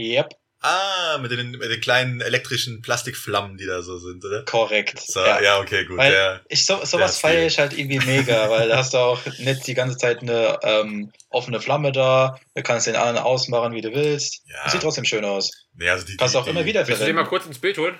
[0.00, 0.34] Yep,
[0.66, 4.44] Ah, mit den, mit den kleinen elektrischen Plastikflammen, die da so sind, oder?
[4.46, 4.98] korrekt.
[4.98, 5.60] So, ja.
[5.60, 5.98] okay, gut.
[5.98, 9.20] Weil- Der, Ich, so, sowas feiere ich halt irgendwie mega, weil da hast du auch
[9.38, 12.38] nicht die ganze Zeit eine ähm, offene Flamme da.
[12.54, 14.40] Du kannst den anderen ausmachen, wie du willst.
[14.46, 15.50] ja, Sieht trotzdem schön aus.
[15.74, 17.28] nee, also die, Kannst die, auch immer die, wieder Willst du den mal verwenden.
[17.28, 17.98] kurz ins Bild holen?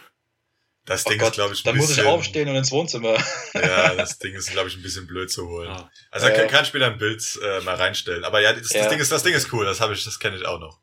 [0.87, 2.71] Das Oh Ding Gott, ist, glaube ich, ein dann muss ich bisschen- aufstehen und ins
[2.73, 3.17] Wohnzimmer.
[3.55, 5.69] Ja, das Ding ist, glaube ich, ein bisschen blöd zu holen.
[5.71, 5.91] Ah.
[6.11, 6.33] Also, Ja.
[6.35, 8.25] kann, kann später ein Bild äh, mal reinstellen.
[8.25, 8.81] Aber ja, das, Ja.
[8.81, 9.65] das Ding ist, das Ding ist cool.
[9.67, 10.81] Das habe ich, das kenne ich auch noch.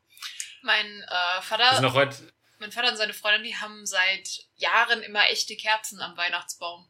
[0.62, 2.32] Mein äh, Vater, sind noch heute.
[2.58, 6.88] mein Vater und seine Freundin, die haben seit Jahren immer echte Kerzen am Weihnachtsbaum.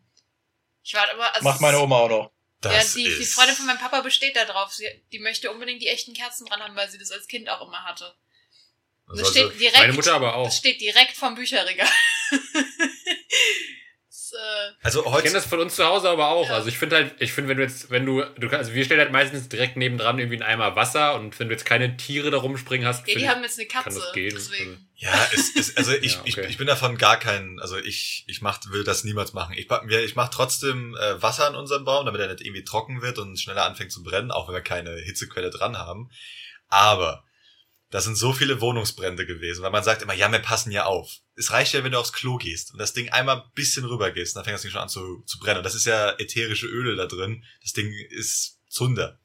[0.83, 2.33] Ich war immer, also Macht meine Oma auch noch.
[2.65, 4.73] ja, Das die, die ist, Freundin von meinem Papa besteht da drauf.
[4.73, 7.67] Sie, die möchte unbedingt die echten Kerzen dran haben, weil sie das als Kind auch
[7.67, 8.15] immer hatte.
[9.07, 10.45] Und das Also, steht direkt, Meine Mutter aber auch.
[10.45, 11.89] das steht direkt vom Bücherregal.
[14.35, 16.49] äh, Also Ich kenne heute, das von uns zu Hause aber auch.
[16.49, 16.55] Ja.
[16.55, 18.85] Also ich finde halt, ich finde, wenn du jetzt, wenn du, du kannst, also wir
[18.85, 22.31] stellen halt meistens direkt nebendran irgendwie einen Eimer Wasser und wenn du jetzt keine Tiere
[22.31, 24.01] da rumspringen hast, Ja, die ich- haben jetzt eine kann Katze.
[24.01, 24.35] das gehen.
[24.35, 24.89] Deswegen.
[24.97, 26.31] ja, es, es, also ich, Ja, okay.
[26.45, 29.55] ich, ich bin davon gar kein, also ich, ich mach, will das niemals machen.
[29.57, 33.19] Ich, ich mache trotzdem äh, Wasser an unserem Baum, damit er nicht irgendwie trocken wird
[33.19, 36.11] und schneller anfängt zu brennen, auch wenn wir keine Hitzequelle dran haben.
[36.69, 37.25] Aber
[37.93, 41.19] das sind so viele Wohnungsbrände gewesen, weil man sagt immer, ja, wir passen ja auf.
[41.37, 44.11] Es reicht ja, wenn du aufs Klo gehst und das Ding einmal ein bisschen rüber
[44.11, 45.59] gehst, dann fängt das Ding schon an zu, zu brennen.
[45.59, 47.45] Und das ist ja ätherische Öle da drin.
[47.63, 49.21] Das Ding ist Zunder.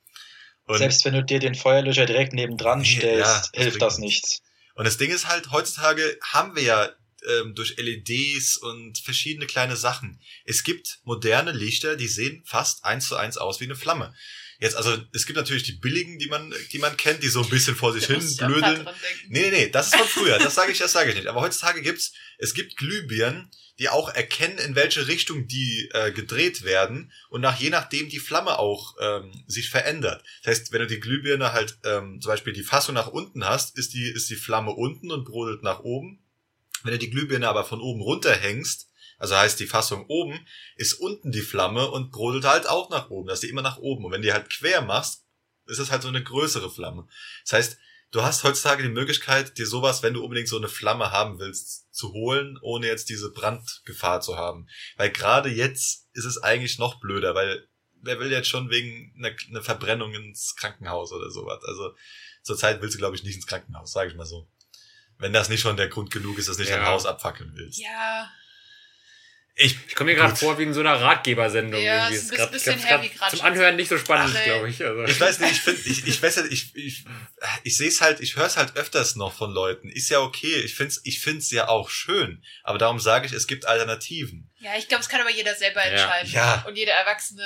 [0.66, 3.98] Und Selbst wenn du dir den Feuerlöscher direkt nebendran Nee, stellst, ja, das hilft das
[4.00, 4.30] nichts.
[4.30, 4.42] nichts.
[4.76, 6.90] Und das Ding ist halt, heutzutage haben wir ja
[7.26, 10.20] ähm, durch LEDs und verschiedene kleine Sachen.
[10.44, 14.14] Es gibt moderne Lichter, die sehen fast eins zu eins aus wie eine Flamme.
[14.60, 17.50] Jetzt, also es gibt natürlich die billigen, die man, die man kennt, die so ein
[17.50, 18.89] bisschen vor sich Da hin blödeln.
[19.30, 20.39] Nee, nee, nee, das ist von früher.
[20.39, 21.28] Das sage ich, das sage ich nicht.
[21.28, 26.63] Aber heutzutage gibt's, es gibt Glühbirnen, die auch erkennen, in welche Richtung die äh, gedreht
[26.63, 30.24] werden und nach je nachdem die Flamme auch ähm, sich verändert.
[30.41, 33.78] Das heißt, wenn du die Glühbirne halt ähm, zum Beispiel die Fassung nach unten hast,
[33.78, 36.24] ist die ist die Flamme unten und brodelt nach oben.
[36.84, 38.87] Wenn du die Glühbirne aber von oben runterhängst,
[39.18, 43.28] also heißt die Fassung oben, ist unten die Flamme und brodelt halt auch nach oben.
[43.28, 44.06] Das ist die immer nach oben.
[44.06, 45.26] Und wenn die halt quer machst,
[45.66, 47.08] ist es halt so eine größere Flamme.
[47.44, 47.78] Das heißt,
[48.12, 51.94] du hast heutzutage die Möglichkeit, dir sowas, wenn du unbedingt so eine Flamme haben willst,
[51.94, 54.68] zu holen, ohne jetzt diese Brandgefahr zu haben.
[54.96, 57.68] Weil gerade jetzt ist es eigentlich noch blöder, weil
[58.02, 61.62] wer will jetzt schon wegen einer, einer Verbrennung ins Krankenhaus oder sowas?
[61.68, 61.96] Also
[62.44, 64.48] zurzeit willst du, glaube ich, nicht ins Krankenhaus, sage ich mal so.
[65.18, 66.78] Wenn das nicht schon der Grund genug ist, dass du nicht Ja.
[66.78, 67.80] dein Haus abfackeln willst.
[67.80, 68.30] Ja,
[69.60, 71.82] Ich, Ich komme mir gerade vor wie in so einer Ratgebersendung.
[71.82, 72.15] Ja, irgendwie.
[72.15, 73.41] ist ein grad- bisschen grad- heavy grad Zum.
[73.41, 74.86] Anhören nicht so spannend, glaube ich.
[74.86, 75.04] Also.
[75.06, 77.06] Ich weiß nicht, ich finde, ich, ich weiß ja, ich, ich,
[77.63, 79.89] ich sehe es halt, ich höre es halt öfters noch von Leuten.
[79.89, 82.43] Ist ja okay, ich find's, ich find's ja auch schön.
[82.63, 84.50] Aber darum sage ich, es gibt Alternativen.
[84.60, 85.91] ja, ich glaube, es kann aber jeder selber Ja.
[85.91, 86.32] entscheiden.
[86.32, 86.63] Ja.
[86.67, 87.43] Und jeder Erwachsene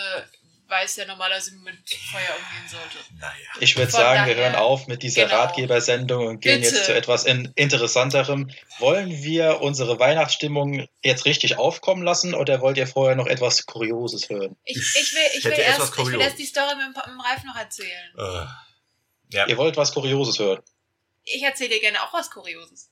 [0.72, 2.98] weiß ja normalerweise, wie man mit Feuer umgehen sollte.
[3.20, 3.36] Naja.
[3.60, 5.36] Ich würde sagen, wir daher- hören auf mit dieser Genau.
[5.36, 6.74] Ratgebersendung und gehen Bitte.
[6.76, 8.50] jetzt zu etwas in interessanterem.
[8.80, 14.30] Wollen wir unsere Weihnachtsstimmung jetzt richtig aufkommen lassen oder wollt ihr vorher noch etwas Kurioses
[14.30, 14.56] hören?
[14.64, 17.44] Ich, ich will, ich will, erst ich will erst die Story mit, dem mit Ralf
[17.44, 18.14] noch erzählen.
[18.18, 19.48] Äh, ja.
[19.48, 20.64] Ihr wollt was Kurioses hören?
[21.24, 22.90] Ich erzähle dir gerne auch was Kurioses.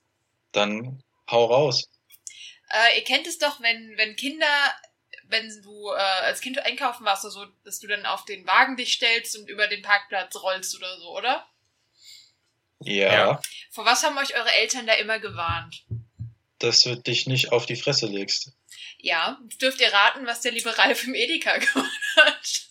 [0.51, 1.89] Dann hau raus.
[2.71, 4.45] Äh, ihr kennt es doch, wenn, wenn Kinder,
[5.29, 8.75] wenn du äh, als Kind einkaufen warst oder so, dass du dann auf den Wagen
[8.75, 11.47] dich stellst und über den Parkplatz rollst oder so, oder?
[12.81, 13.41] Ja, Ja.
[13.71, 15.85] Vor was haben euch eure Eltern da immer gewarnt?
[16.59, 18.51] dass du dich nicht auf die Fresse legst.
[18.97, 22.68] Ja, dürft ihr raten, was der liebe Ralf im Edeka gemacht hat.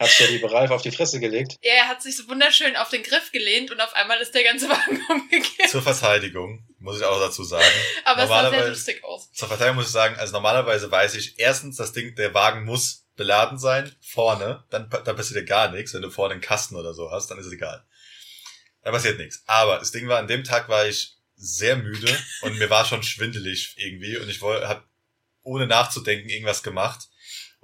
[0.00, 1.56] Hat der liebe Ralf auf die Fresse gelegt?
[1.62, 4.68] Er hat sich so wunderschön auf den Griff gelehnt und auf einmal ist der ganze
[4.68, 5.70] Wagen umgekehrt.
[5.70, 7.64] Zur Verteidigung, muss ich auch dazu sagen.
[8.04, 9.30] Aber es sah sehr Normalerweise- lustig aus.
[9.32, 13.06] Zur Verteidigung muss ich sagen, also normalerweise weiß ich, erstens, das Ding, der Wagen muss
[13.16, 15.94] beladen sein, vorne, dann, dann passiert ja gar nichts.
[15.94, 17.84] Wenn du vorne einen Kasten oder so hast, dann ist es egal.
[18.82, 19.42] Da passiert nichts.
[19.46, 23.02] Aber das Ding war, an dem Tag war ich sehr müde und mir war schon
[23.02, 24.84] schwindelig irgendwie und ich wollte, hab
[25.42, 27.08] ohne nachzudenken irgendwas gemacht.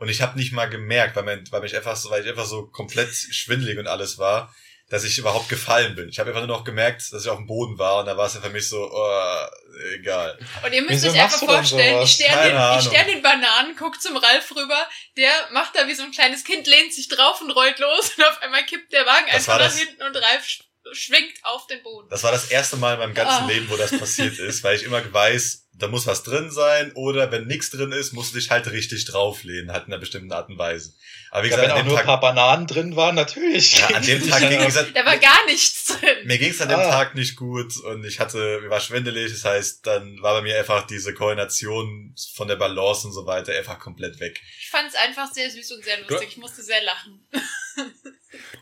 [0.01, 2.47] Und ich habe nicht mal gemerkt, weil, mein, weil, mich einfach so, weil ich einfach
[2.47, 4.53] so komplett schwindelig und alles war,
[4.89, 6.09] dass ich überhaupt gefallen bin.
[6.09, 8.27] Ich habe einfach nur noch gemerkt, dass ich auf dem Boden war und da war
[8.27, 9.47] es ja für mich so, oh,
[9.95, 10.39] egal.
[10.65, 12.81] Und ihr müsst Wieso euch einfach vorstellen, ich sterne den, ich Ahnung.
[12.81, 16.67] stern den Bananen, guck zum Ralf rüber, der macht da wie so ein kleines Kind,
[16.67, 19.77] lehnt sich drauf und rollt los und auf einmal kippt der Wagen Das einfach nach
[19.77, 20.49] hinten und Ralf
[20.92, 22.09] schwingt auf den Boden.
[22.11, 23.48] Das war das erste Mal in meinem ganzen Ah.
[23.48, 27.31] Leben, wo das passiert ist, weil ich immer weiß, da muss was drin sein oder
[27.33, 30.48] wenn nichts drin ist, musst du dich halt richtig drauflehnen, halt in einer bestimmten Art
[30.50, 30.92] und Weise.
[31.31, 33.79] Aber wie Ja, gesagt, wenn auch an dem nur ein paar Bananen drin waren, natürlich.
[33.79, 36.26] ja, an dem Tag ging, gesagt, Da war gar nichts drin.
[36.26, 36.90] mir ging es an dem Ah.
[36.90, 40.59] Tag nicht gut und ich hatte, mir war schwindelig, das heißt, dann war bei mir
[40.59, 44.40] einfach diese Koordination von der Balance und so weiter einfach komplett weg.
[44.61, 46.31] Ich fand es einfach sehr süß und sehr lustig.
[46.33, 47.26] Ich musste sehr lachen.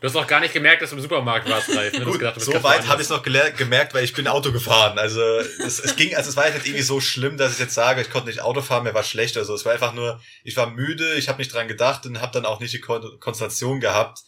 [0.01, 1.93] Du hast auch gar nicht gemerkt, dass du im Supermarkt warst, Ralf.
[1.93, 2.05] Ne?
[2.05, 4.97] Gut, gedacht, so weit habe ich es noch gemerkt, weil ich bin Auto gefahren.
[4.97, 7.75] Also es, es ging, also es war jetzt nicht irgendwie so schlimm, dass ich jetzt
[7.75, 9.53] sage, ich konnte nicht Auto fahren, mir war schlecht oder so.
[9.53, 12.45] Es war einfach nur, ich war müde, ich habe nicht dran gedacht und habe dann
[12.45, 14.19] auch nicht die Kon Konzentration gehabt,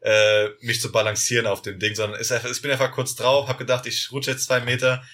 [0.00, 3.48] äh, mich zu balancieren auf dem Ding, sondern ist einfach, ich bin einfach kurz drauf,
[3.48, 5.04] habe gedacht, ich rutsche jetzt zwei Meter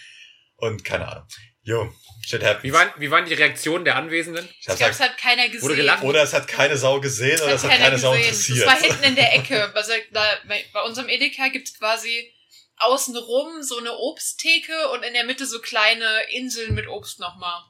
[0.56, 1.26] und keine Ahnung.
[1.66, 1.90] Jo,
[2.26, 2.62] shit happens.
[2.64, 4.46] Wie waren, wie waren die Reaktionen der Anwesenden?
[4.60, 5.62] ich Ich glaube, es hat keiner gesehen.
[5.62, 6.02] Wurde gelacht?
[6.02, 8.66] oder es hat keine Sau gesehen oder es hat keine Sau interessiert.
[8.66, 9.74] Das war hinten in der Ecke.
[9.74, 12.30] Also, da, bei, unserem Edeka gibt's quasi
[12.76, 17.62] außenrum so eine Obsttheke und in der Mitte so kleine Inseln mit Obst nochmal.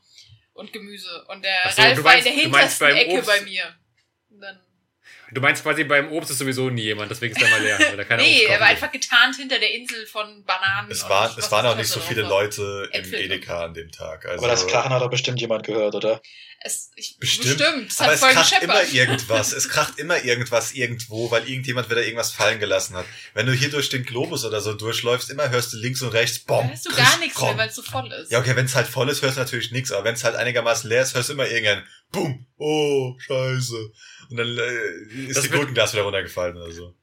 [0.55, 1.25] Und Gemüse.
[1.29, 3.77] Und der so, Ralf du war meinst- in der meinst hintersten Ecke Obst- bei mir.
[5.27, 7.79] Dann, Du meinst quasi beim Obst ist sowieso nie jemand, deswegen ist er mal leer.
[7.79, 10.91] Weil da keiner Nee, er war einfach getarnt hinter der Insel von Bananen.
[10.91, 12.23] Es, und war, es waren auch nicht ich, so viele.
[12.23, 13.21] Leute im Äpfel.
[13.21, 14.27] Edeka an dem Tag.
[14.27, 16.21] Also, Aber das Krachen hat doch bestimmt jemand gehört, oder?
[16.67, 17.59] Es, ich, Bestimmt.
[17.59, 17.91] bestimmt.
[17.91, 18.95] Es aber es kracht immer gescheppert.
[18.95, 19.53] irgendwas.
[19.53, 23.05] Es kracht immer irgendwas irgendwo, weil irgendjemand wieder irgendwas fallen gelassen hat.
[23.35, 26.43] Wenn du hier durch den Globus oder so durchläufst, immer hörst du links und rechts,
[26.43, 28.33] Da bom, hörst du krisch, gar nichts mehr, weil es so voll ist.
[28.33, 30.37] Ja, okay, wenn es halt voll ist, hörst du natürlich nichts, aber wenn es halt
[30.37, 33.91] einigermaßen leer ist, hörst du immer irgendein Boom, oh, scheiße.
[34.31, 36.95] Und dann äh, ist Das die Gurkenglas wieder runtergefallen oder so.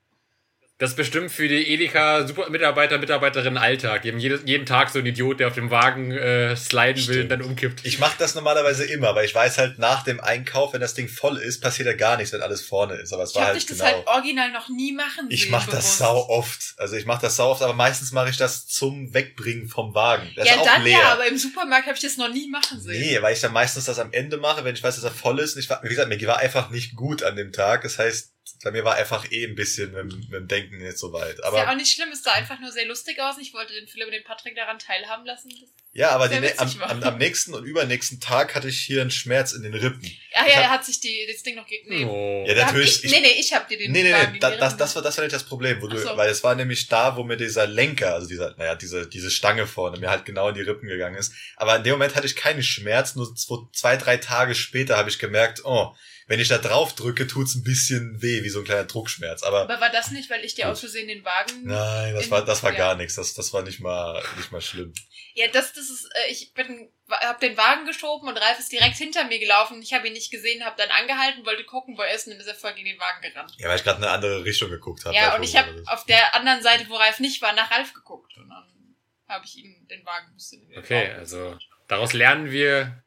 [0.81, 4.01] Das ist bestimmt für die Edeka-Mitarbeiter, Mitarbeiterinnen Alltag.
[4.01, 7.21] Die haben jeden, jeden Tag so einen Idiot, der auf dem Wagen äh, sliden will
[7.21, 7.31] und Stimmt.
[7.31, 7.85] dann umkippt.
[7.85, 11.07] Ich mache das normalerweise immer, aber ich weiß halt nach dem Einkauf, wenn das Ding
[11.07, 13.13] voll ist, passiert ja gar nichts, wenn alles vorne ist.
[13.13, 13.91] Aber es ich war habe halt dich das genau.
[13.91, 16.73] halt original noch nie machen Ich mache das sau oft.
[16.77, 20.31] Also ich mache das sau oft, aber meistens mache ich das zum Wegbringen vom Wagen.
[20.35, 20.97] Der Ja, ist auch dann leer.
[20.97, 22.99] ja, aber im Supermarkt habe ich das noch nie machen sehen.
[22.99, 25.37] Nee, weil ich dann meistens das am Ende mache, wenn ich weiß, dass er voll
[25.37, 25.53] ist.
[25.53, 27.83] Und ich war, wie gesagt, mir war einfach nicht gut an dem Tag.
[27.83, 28.30] Das heißt,
[28.63, 31.33] bei mir war einfach eh ein bisschen mit, dem- mit dem Denken nicht so weit.
[31.35, 33.37] ist ja Aber auch nicht schlimm, es sah einfach nur sehr lustig aus.
[33.39, 35.49] Ich wollte den Philipp und den Patrick daran teilhaben lassen.
[35.93, 39.09] ja, aber die, ne- am, am, am nächsten und übernächsten Tag hatte ich hier einen
[39.11, 40.03] Schmerz in den Rippen.
[40.35, 42.05] Ah ja, hab- er hat sich die, das Ding noch ge nee.
[42.05, 42.45] Oh.
[42.47, 43.03] Ja, natürlich.
[43.03, 45.17] Ich, nee, nee, ich hab dir den Nee, nee, nee, da, das, das, war, das
[45.17, 46.15] war nicht das Problem, wo du, so.
[46.17, 49.65] weil es war nämlich da, wo mir dieser Lenker, also dieser, naja, diese, diese Stange
[49.65, 51.33] vorne, mir halt genau in die Rippen gegangen ist.
[51.55, 55.09] Aber in dem Moment hatte ich keine Schmerz, nur zwei, zwei drei Tage später habe
[55.09, 55.93] ich gemerkt, oh,
[56.27, 59.43] wenn ich da drauf drücke, tut's ein bisschen weh, wie so ein kleiner Druckschmerz.
[59.43, 60.73] Aber Aber war das nicht, weil ich dir Gut.
[60.73, 61.65] aus Versehen den Wagen...
[61.65, 62.77] nein, das war, das war ja.
[62.77, 63.15] gar nichts.
[63.15, 64.93] Das, das war nicht mal, nicht mal schlimm.
[65.33, 68.97] Ja, das, das ist, äh, ich bin, hab den Wagen geschoben und Ralf ist direkt
[68.97, 69.81] hinter mir gelaufen.
[69.81, 72.41] Ich habe ihn nicht gesehen, habe dann angehalten, wollte gucken, wo er ist und dann
[72.41, 73.53] ist er voll gegen den Wagen gerannt.
[73.57, 75.15] Ja, weil ich gerade in eine andere Richtung geguckt habe.
[75.15, 78.35] Ja, und ich habe auf der anderen Seite, wo Ralf nicht war, nach Ralf geguckt
[78.37, 78.95] und dann
[79.27, 81.57] habe ich ihm den Wagen ein den Okay, also
[81.87, 83.03] daraus lernen wir,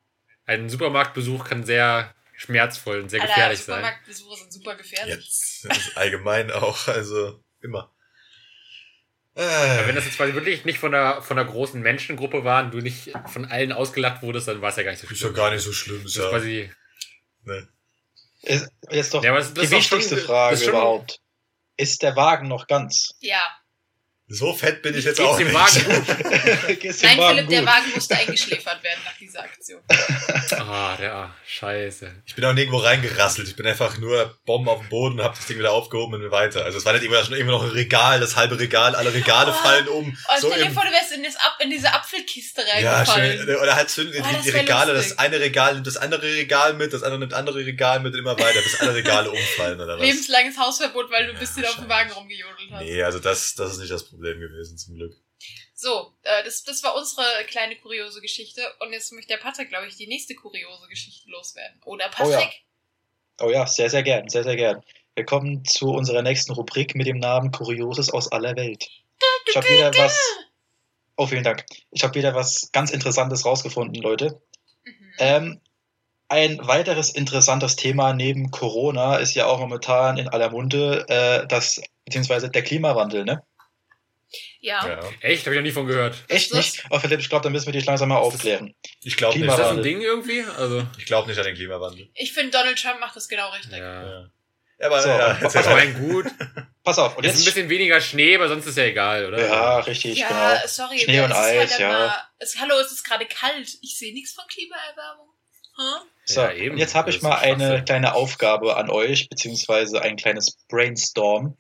[0.47, 3.77] ein Supermarktbesuch kann sehr schmerzvoll und sehr Alter, gefährlich sein.
[3.77, 5.15] Supermarktbesuche sind super gefährlich.
[5.17, 7.91] Jetzt das ist allgemein auch, also immer.
[9.37, 12.63] Aber Äh, wenn das jetzt quasi wirklich nicht von einer, von einer großen Menschengruppe war
[12.65, 15.19] und du nicht von allen ausgelacht wurdest, dann war es ja gar nicht so ist
[15.19, 15.33] schlimm.
[15.35, 16.01] ja gar nicht so schlimm.
[16.05, 16.71] Ist ist ja, quasi,
[17.43, 17.69] ne.
[18.43, 21.19] Ist jetzt doch Ja, aber das- das die ist wichtigste Frage ist überhaupt.
[21.77, 23.11] Ist der Wagen noch ganz?
[23.21, 23.43] Ja.
[24.35, 25.57] So fett bin ich jetzt Geht's auch dem nicht.
[25.89, 27.69] Nein, Wagen Philipp, der gut?
[27.69, 29.81] Wagen musste eingeschläfert werden nach dieser Aktion.
[30.59, 32.11] ah, der, ah, scheiße.
[32.27, 33.49] Ich bin auch nirgendwo reingerasselt.
[33.49, 36.21] Ich bin einfach nur Bomben auf dem Boden und hab das Ding wieder aufgehoben und
[36.23, 36.65] bin weiter.
[36.65, 39.53] Also es war nicht immer, schon immer noch ein Regal, das halbe Regal, alle Regale
[39.53, 39.55] Oh.
[39.63, 40.17] fallen um.
[40.29, 42.95] Oh, so stell dir im, vor, du wärst in, das Ab in diese Apfelkiste ja,
[42.97, 43.47] reingefallen.
[43.47, 45.11] schön, oder halt zünden Oh, die, die Regale, lustig.
[45.11, 48.13] das eine Regal nimmt das andere Regal mit, das andere nimmt das andere Regal mit
[48.15, 50.05] und immer weiter, bis alle Regale umfallen oder was.
[50.05, 51.89] Lebenslanges Hausverbot, weil du ein Ja, bisschen auf dem.
[51.89, 52.81] Wagen rumgejodelt hast.
[52.83, 55.15] Nee, also das, das ist nicht das Problem gewesen, zum Glück.
[55.75, 58.63] So, äh, das, das war unsere kleine kuriose Geschichte.
[58.81, 61.81] Und jetzt möchte der Patrick, glaube ich, die nächste kuriose Geschichte loswerden.
[61.85, 62.39] Oder Oh ja.
[62.39, 62.63] Patrick?
[63.41, 64.83] Oh ja, sehr, sehr gern, sehr, sehr gern.
[65.15, 68.89] Wir kommen zu unserer nächsten Rubrik mit dem Namen Kurioses aus aller Welt.
[69.49, 70.19] Ich habe wieder was.
[71.17, 71.65] Oh, vielen Dank.
[71.91, 74.41] Ich habe wieder was ganz Interessantes rausgefunden, Leute.
[74.85, 75.13] Mhm.
[75.19, 75.61] Ähm,
[76.29, 81.81] ein weiteres interessantes Thema neben Corona ist ja auch momentan in aller Munde äh, das
[82.05, 83.43] beziehungsweise der Klimawandel, ne?
[84.61, 84.87] Ja.
[84.87, 85.01] Ja.
[85.21, 85.47] Echt?
[85.47, 86.17] Hab ich noch nie von gehört.
[86.29, 86.85] Echt nicht?
[86.91, 88.75] Oh, Philipp, ich glaube, da müssen wir dich langsam mal aufklären.
[89.03, 89.79] Ich glaube nicht, Ist das Klimawandel.
[89.79, 90.45] ein Ding irgendwie?
[90.59, 92.09] Also, ich glaub nicht an den Klimawandel.
[92.15, 93.79] Ich finde, Donald Trump macht das genau richtig.
[93.79, 94.03] ja.
[94.07, 94.27] Ja.
[94.81, 95.55] Ja, aber So, ja, Ich auf.
[95.67, 95.75] mal.
[95.77, 96.27] meine, gut.
[96.83, 97.55] Pass auf, und Es ist ein jetzt.
[97.55, 99.47] bisschen weniger Schnee, aber sonst ist ja egal, oder?
[99.47, 100.67] Ja, richtig, ja, genau.
[100.67, 100.99] sorry.
[100.99, 101.89] Schnee und ist Eis, halt ja.
[102.05, 103.79] Immer, es, hallo, es ist gerade kalt.
[103.83, 105.29] Ich sehe nichts von Klimaerwärmung.
[105.77, 106.09] Hm?
[106.25, 106.73] So, Ja, eben.
[106.73, 111.57] und jetzt habe ich mal eine kleine Aufgabe an euch, beziehungsweise ein kleines Brainstorm.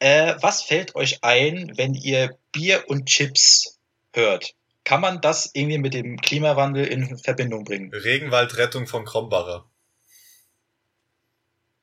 [0.00, 3.78] Äh, was fällt euch ein, wenn ihr Bier und Chips
[4.12, 4.54] hört?
[4.84, 7.92] Kann man das irgendwie mit dem Klimawandel in Verbindung bringen?
[7.92, 9.68] Regenwaldrettung von Krombacher.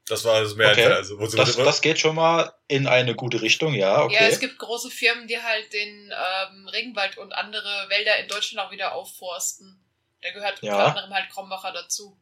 [0.08, 0.86] Das war das mehr Okay.
[0.86, 4.28] also, wo, Das, das geht schon mal in eine gute Richtung, ja, Ja, okay.
[4.30, 8.72] es gibt große Firmen, die halt den ähm, Regenwald und andere Wälder in Deutschland auch
[8.72, 9.80] wieder aufforsten.
[10.22, 10.74] Da gehört Ja.
[10.74, 12.18] unter anderem halt Krombacher dazu.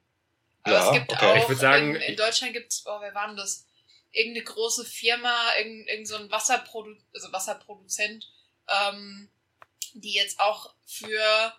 [0.64, 1.44] Aber Ja, es gibt okay.
[1.44, 3.66] auch, Ich sagen, in, in Deutschland gibt's, oh, wer war denn das?
[4.14, 8.30] Irgendeine große Firma, irgendein, irgend so ein Wasserprodu also Wasserproduzent,
[8.68, 9.30] ähm,
[9.94, 11.54] die jetzt auch für,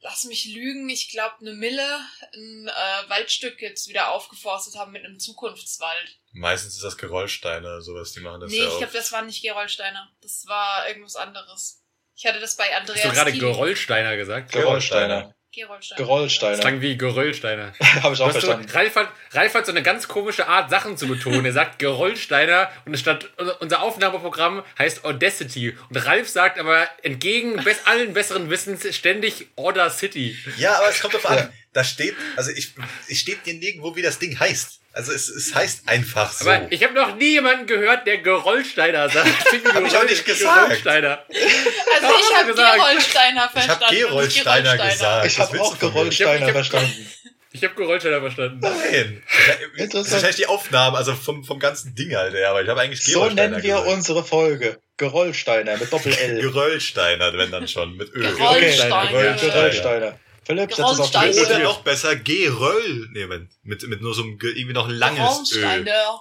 [0.00, 2.00] lass mich lügen, ich glaube eine Mille,
[2.32, 6.18] ein äh, Waldstück jetzt wieder aufgeforstet haben mit einem Zukunftswald.
[6.32, 9.42] Meistens ist das Geröllsteine, sowas, die machen das Nee, ja ich glaube, das war nicht
[9.42, 10.10] Gerolsteiner.
[10.22, 11.82] Das war irgendwas anderes.
[12.14, 13.04] Ich hatte das bei Andreas.
[13.04, 13.40] Hast du gerade Thiel.
[13.40, 14.52] Geröllsteiner gesagt?
[14.52, 15.34] Geröllsteiner.
[15.52, 16.06] Gerolsteiner.
[16.06, 16.52] Geröllsteiner.
[16.52, 17.72] Das klang wie Geröllsteiner.
[18.02, 18.68] Habe ich auch hast verstanden.
[18.70, 21.44] Ralf, hat, Ralf hat so eine ganz komische Art, Sachen zu betonen.
[21.46, 23.30] Er sagt Geröllsteiner und es stand,
[23.60, 25.76] unser Aufnahmeprogramm heißt Audacity.
[25.88, 30.36] Und Ralf sagt aber entgegen bes allen besseren Wissens ständig Order City.
[30.58, 31.52] Ja, aber es kommt drauf an.
[31.72, 32.74] da steht, also ich,
[33.08, 34.77] ich steht dir nirgendwo, wie das Ding heißt.
[34.92, 36.48] Also es, es heißt einfach so.
[36.50, 39.28] Aber ich habe noch nie jemanden gehört, der Gerolsteiner sagt.
[39.74, 40.66] Hab ich auch nicht gesagt.
[40.68, 41.24] Gerolsteiner.
[41.28, 42.76] Also ich habe gesagt.
[42.76, 43.84] Gerolsteiner ich verstanden.
[43.84, 45.26] habe nicht Gerolsteiner gesagt.
[45.26, 47.06] Ich habe auch hab- verstanden.
[47.52, 48.58] Ich habe Gerolsteiner verstanden.
[48.60, 49.22] Nein.
[49.38, 50.12] Das ist Interessant.
[50.12, 53.12] wahrscheinlich die Aufnahme, also vom, vom ganzen Ding halt, ja, aber ich habe eigentlich So
[53.20, 53.88] Gerolsteiner nennen wir gesagt.
[53.92, 54.78] unsere Folge.
[54.96, 56.40] Gerolsteiner mit Doppel-L.
[56.42, 58.20] Geröllsteiner, wenn dann schon, mit Ö.
[58.20, 59.06] Geröllsteiner.
[59.06, 59.52] Geröllsteiner.
[59.52, 60.18] Gerolsteiner.
[60.48, 61.14] Philipp, setz es auf.
[61.46, 63.50] Oder noch besser, Geröll nehmen.
[63.62, 65.60] Mit, mit nur so einem, Ge- irgendwie noch ein langes Ö.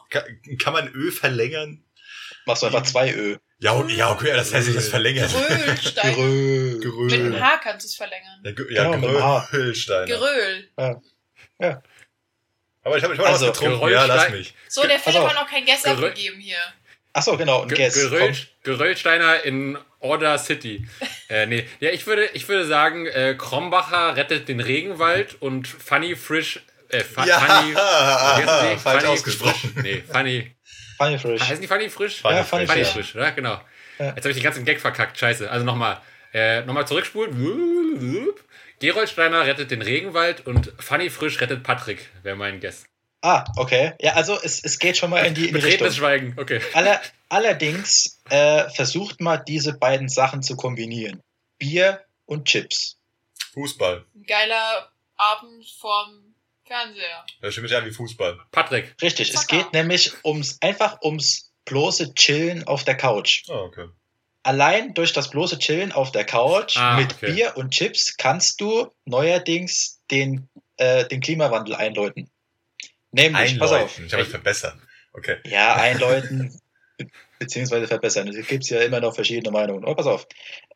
[0.10, 0.24] Kann,
[0.60, 1.82] kann man Ö verlängern?
[2.46, 3.38] Machst du einfach zwei Ö.
[3.60, 5.32] Ja, und- ja, okay, das heißt, ich das verlängert.
[5.32, 6.14] Geröllsteiner.
[6.16, 6.72] Geröl.
[6.74, 7.12] Mit Geröll.
[7.14, 8.42] einem H kannst du es verlängern.
[8.44, 9.48] Ja, ja Genau, mit dem H.
[9.50, 10.06] Geröllsteiner.
[10.06, 10.70] Geröll.
[12.84, 14.54] Aber ich habe ich hab noch Also, was getrunken, ja, lass mich.
[14.70, 16.58] So, der Philipp hat noch kein Guess Geröll- abgegeben hier.
[17.14, 17.64] Achso, genau.
[17.64, 17.94] Ein Guess.
[17.96, 18.38] Geröll, Komm.
[18.64, 20.88] Geröllsteiner in Order City.
[21.30, 21.66] äh, nee.
[21.80, 26.62] Ja, ich würde, ich würde sagen, äh, Krombacher rettet den Regenwald und Funny Frisch.
[26.90, 27.74] Äh, Fu- Ja, Funny.
[28.74, 28.80] die?
[28.80, 29.72] falsch Funny ausgesprochen.
[29.74, 29.84] Frisch?
[29.84, 30.56] Nee, Funny.
[30.98, 31.42] Funny Frisch.
[31.42, 32.22] Heißen die Funny Frisch?
[32.22, 32.94] Funny Ja, Funny Funny Frisch.
[32.94, 33.32] Frisch, oder?
[33.32, 33.60] Genau.
[34.00, 34.06] Ja.
[34.10, 35.18] Jetzt habe ich den ganzen Gag verkackt.
[35.18, 35.50] Scheiße.
[35.50, 36.00] Also nochmal.
[36.34, 38.28] Äh, nochmal zurückspulen.
[38.80, 42.86] Gerolsteiner rettet den Regenwald und Funny Frisch rettet Patrick, wäre mein Guess.
[43.24, 43.94] Ah, okay.
[44.00, 45.92] Ja, also es, es geht schon mal in die, in die Richtung.
[45.92, 46.62] Schweigen, okay.
[46.74, 51.22] Aller, allerdings äh, versucht mal diese beiden Sachen zu kombinieren.
[51.58, 52.98] Bier und Chips.
[53.54, 54.06] Fußball.
[54.16, 56.36] Ein geiler Abend vorm
[56.66, 57.26] Fernseher.
[57.42, 58.38] Das stimmt an wie Fußball.
[58.52, 58.96] Patrick.
[59.02, 59.58] Richtig, es Zucker.
[59.64, 63.44] geht nämlich ums einfach ums bloße Chillen auf der Couch.
[63.48, 63.88] Oh, okay.
[64.44, 67.34] Allein durch das bloße Chillen auf der Couch Ah, mit okay.
[67.34, 72.30] Bier und Chips kannst du neuerdings den, äh, den Klimawandel einläuten.
[73.12, 73.80] Nämlich, pass auf.
[73.98, 74.06] Einläuten.
[74.06, 74.82] Ich habe mich verbessern.
[75.14, 75.38] Okay.
[75.46, 76.62] Ja, einläuten
[77.40, 78.28] beziehungsweise verbessern.
[78.28, 79.84] Es gibt ja immer noch verschiedene Meinungen.
[79.86, 80.28] Aber pass auf.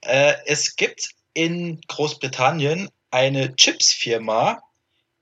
[0.01, 4.61] Äh, es gibt in Großbritannien eine Chips-Firma,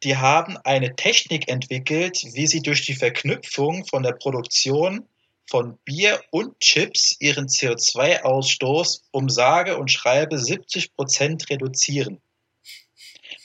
[0.04, 5.06] die haben eine Technik entwickelt, wie sie durch die Verknüpfung von der Produktion
[5.50, 12.22] von Bier und Chips ihren CO2-Ausstoß um sage und schreibe 70 Prozent reduzieren.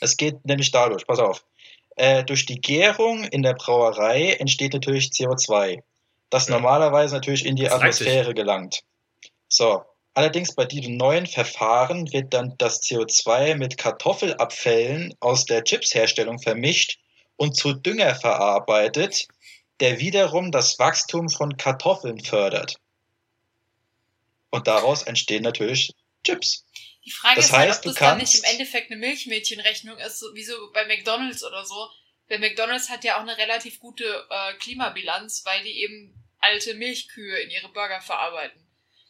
[0.00, 1.44] Es geht nämlich dadurch, pass auf,
[1.96, 5.82] äh, durch die Gärung in der Brauerei entsteht natürlich CO2,
[6.34, 6.54] das Ja.
[6.54, 8.82] normalerweise natürlich in die Das Atmosphäre gelangt.
[9.48, 16.40] So, allerdings bei diesem neuen Verfahren wird dann das CO2 mit Kartoffelabfällen aus der Chipsherstellung
[16.40, 16.98] vermischt
[17.36, 19.28] und zu Dünger verarbeitet,
[19.80, 22.76] der wiederum das Wachstum von Kartoffeln fördert.
[24.50, 25.92] Und daraus entstehen natürlich
[26.24, 26.64] Chips.
[27.04, 29.00] Die Frage Das ist halt, heißt, ob du das dann nicht kannst- im Endeffekt eine
[29.00, 31.88] Milchmädchenrechnung ist, so wie so bei McDonalds oder so.
[32.28, 37.38] Weil McDonalds hat ja auch eine relativ gute äh, Klimabilanz, weil die eben alte Milchkühe
[37.40, 38.60] in ihre Burger verarbeiten.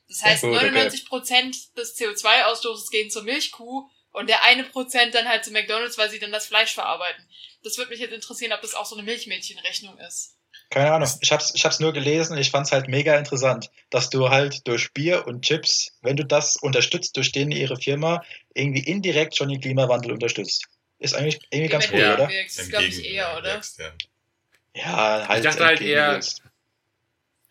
[0.09, 0.69] Das heißt, Ja, okay.
[0.89, 6.11] 99% des CO2-Ausstoßes gehen zur Milchkuh und der eine Prozent dann halt zu McDonalds, weil
[6.11, 7.27] sie dann das Fleisch verarbeiten.
[7.63, 10.37] Das würde mich jetzt interessieren, ob das auch so eine Milchmädchenrechnung ist.
[10.71, 11.09] Keine Ahnung.
[11.21, 12.37] Ich hab's, ich hab's nur gelesen.
[12.39, 16.57] Ich fand's halt mega interessant, dass du halt durch Bier und Chips, wenn du das
[16.57, 18.23] unterstützt, durch denen ihre Firma
[18.55, 20.67] irgendwie indirekt schon den Klimawandel unterstützt.
[20.99, 22.15] Ist eigentlich irgendwie ganz cool, Ja.
[22.15, 22.31] oder?
[22.57, 23.61] Das glaube ich eher, oder?
[23.79, 23.93] Ja.
[24.77, 25.39] Ja, halt.
[25.45, 26.43] Ich dachte halt eher- entgegenwirkst.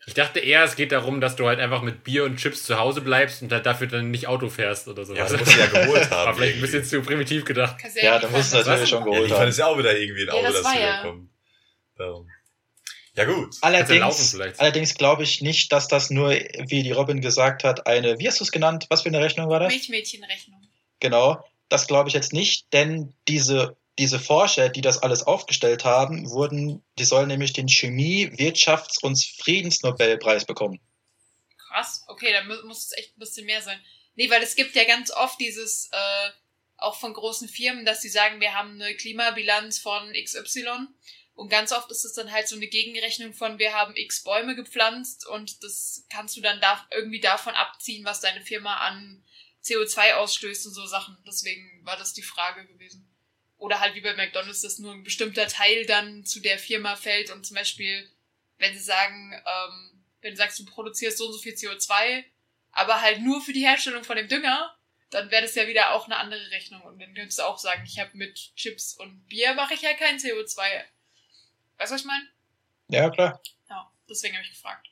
[0.06, 2.78] Ich dachte eher, es geht darum, dass du halt einfach mit Bier und Chips zu
[2.78, 5.14] Hause bleibst und halt dafür dann nicht Auto fährst oder so.
[5.14, 6.26] Ja, das muss ich ja geholt haben.
[6.26, 7.76] War vielleicht ein bisschen zu primitiv gedacht.
[8.02, 9.48] Ja, die da musst du natürlich schon Ja, geholt die fand haben.
[9.48, 11.14] es ja auch wieder irgendwie ein Ja, Auto, das das war wieder ja.
[11.96, 12.28] Darum.
[13.16, 13.54] Ja, gut.
[13.54, 14.58] Du Allerdings, vielleicht.
[14.60, 18.40] allerdings glaube ich nicht, dass das nur, wie die Robin gesagt hat, eine, wie hast
[18.40, 18.86] du es genannt?
[18.90, 19.72] Was für eine Rechnung war das?
[19.72, 20.60] Milchmädchenrechnung.
[20.98, 26.30] Genau, das glaube ich jetzt nicht, denn diese, diese Forscher, die das alles aufgestellt haben,
[26.30, 30.80] wurden, die sollen nämlich den Chemie-, Wirtschafts- und Friedensnobelpreis bekommen.
[31.68, 33.80] Krass, okay, dann mu- muss es echt ein bisschen mehr sein.
[34.16, 36.30] Nee, weil es gibt ja ganz oft dieses, äh,
[36.76, 40.86] auch von großen Firmen, dass sie sagen, wir haben eine Klimabilanz von XY.
[41.34, 44.54] Und ganz oft ist es dann halt so eine Gegenrechnung von, wir haben x Bäume
[44.54, 49.24] gepflanzt und das kannst du dann da, irgendwie davon abziehen, was deine Firma an
[49.64, 51.16] CO2 ausstößt und so Sachen.
[51.26, 53.08] Deswegen war das die Frage gewesen.
[53.64, 57.30] Oder halt wie bei McDonalds, dass nur ein bestimmter Teil dann zu der Firma fällt
[57.30, 58.06] und zum Beispiel,
[58.58, 62.24] wenn sie sagen, ähm, wenn du sagst, du produzierst so und so viel CO2,
[62.72, 64.76] aber halt nur für die Herstellung von dem Dünger,
[65.08, 66.82] dann wäre das ja wieder auch eine andere Rechnung.
[66.82, 69.94] Und dann könntest du auch sagen, ich habe mit Chips und Bier mache ich ja
[69.94, 70.58] kein CO2.
[71.78, 72.28] Weißt du, was ich meine?
[72.88, 73.40] Ja, klar.
[73.70, 74.88] Ja, deswegen habe ich gefragt.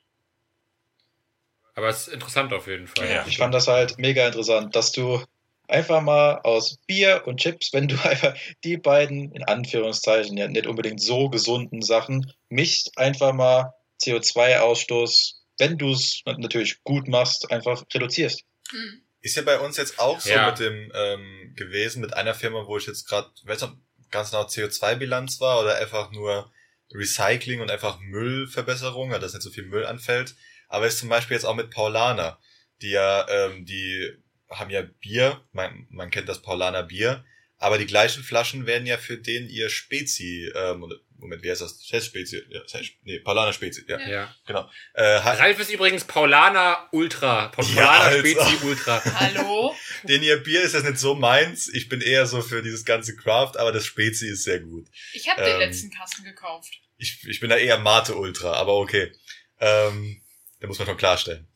[1.75, 3.07] Aber es ist interessant auf jeden Fall.
[3.07, 3.27] Ja.
[3.27, 5.23] Ich fand das halt mega interessant, dass du
[5.67, 10.67] einfach mal aus Bier und Chips, wenn du einfach die beiden, in Anführungszeichen, ja nicht
[10.67, 17.83] unbedingt so gesunden Sachen mischst, einfach mal CO2-Ausstoß, wenn du es natürlich gut machst, einfach
[17.93, 18.43] reduzierst.
[18.71, 19.01] Hm.
[19.21, 20.49] Ist ja bei uns jetzt auch so Ja.
[20.49, 23.75] mit dem ähm, gewesen, mit einer Firma, wo ich jetzt gerade, weiß noch,
[24.11, 26.51] ganz genau CO2-Bilanz war oder einfach nur
[26.93, 30.35] Recycling und einfach Müllverbesserung, dass nicht so viel Müll anfällt.
[30.67, 32.39] Aber ist zum Beispiel jetzt auch mit Paulaner,
[32.81, 34.11] die ja, ähm, die
[34.53, 37.23] haben ja Bier, man, man kennt das Paulaner Bier,
[37.57, 41.81] aber die gleichen Flaschen werden ja für den ihr Spezi, ähm, Moment, wie heißt das?
[41.81, 42.61] Chess Spezi, ja,
[43.03, 44.35] nee, Paulaner Spezi, ja, Ja.
[44.45, 44.69] genau.
[44.93, 47.47] Äh, Ralf ist übrigens Paulaner Ultra.
[47.47, 48.19] Paulaner Ja, Alter.
[48.19, 49.01] Spezi Ultra.
[49.19, 49.73] Hallo?
[50.03, 51.69] den ihr Bier ist jetzt nicht so meins.
[51.73, 54.87] Ich bin eher so für dieses ganze Craft, aber das Spezi ist sehr gut.
[55.13, 55.59] Ich habe den Ähm.
[55.59, 56.73] letzten Kasten gekauft.
[56.97, 59.13] Ich, ich bin da eher Mate Ultra, aber okay.
[59.61, 60.21] Ähm,
[60.59, 61.47] da muss man schon klarstellen.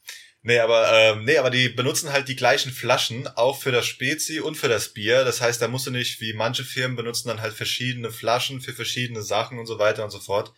[0.47, 4.39] Nee, aber ähm, nee, aber die benutzen halt die gleichen Flaschen auch für das Spezi
[4.39, 5.25] und für das Bier.
[5.25, 8.71] Das heißt, da musst du nicht wie manche Firmen benutzen dann halt verschiedene Flaschen für
[8.71, 10.53] verschiedene Sachen und so weiter und so fort.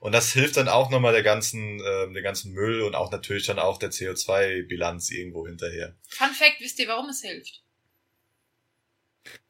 [0.00, 3.44] Und das hilft dann auch nochmal der ganzen, ähm, der ganzen Müll und auch natürlich
[3.44, 5.94] dann auch der CO2-Bilanz irgendwo hinterher.
[6.08, 7.60] Fun Fact, wisst ihr, warum es hilft?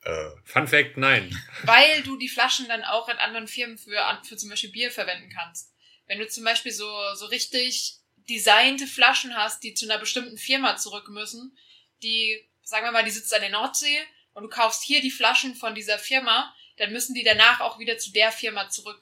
[0.03, 1.41] Äh, Fun Fact, nein.
[1.63, 5.31] Weil du die Flaschen dann auch in anderen Firmen für, für zum Beispiel Bier verwenden
[5.33, 5.73] kannst.
[6.09, 10.77] Wenn du zum Beispiel so, so richtig designte Flaschen hast, die zu einer bestimmten Firma
[10.77, 11.57] zurück müssen,
[12.03, 13.99] die, sagen wir mal, die sitzt an der Nordsee
[14.33, 17.99] und du kaufst hier die Flaschen von dieser Firma, dann müssen die danach auch wieder
[17.99, 19.01] zu der Firma zurück.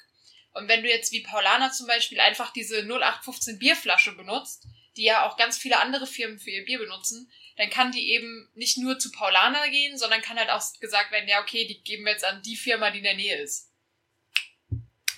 [0.52, 4.66] Und wenn du jetzt wie Paulaner zum Beispiel einfach diese 0815 Bierflasche benutzt,
[4.96, 8.50] die ja auch ganz viele andere Firmen für ihr Bier benutzen, dann kann die eben
[8.54, 12.04] nicht nur zu Paulaner gehen, sondern kann halt auch gesagt werden, ja, okay, die geben
[12.04, 13.70] wir jetzt an die Firma, die in der Nähe ist.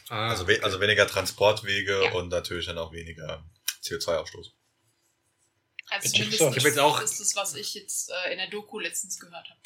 [0.08, 2.12] Ah, also, we also weniger Transportwege Ja.
[2.12, 3.42] und natürlich dann auch weniger
[3.84, 4.52] CO2-Ausstoß.
[5.90, 8.78] Also zumindest Ich hab jetzt auch- ist das, was ich jetzt äh, in der Doku
[8.78, 9.60] letztens gehört habe.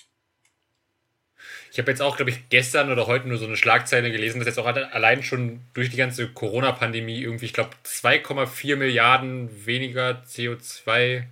[1.71, 4.47] Ich habe jetzt auch, glaube ich, gestern oder heute nur so eine Schlagzeile gelesen, dass
[4.49, 10.25] jetzt auch alle- allein schon durch die ganze Corona-Pandemie irgendwie, ich glaube, 2,4 Milliarden weniger
[10.27, 11.29] CO2,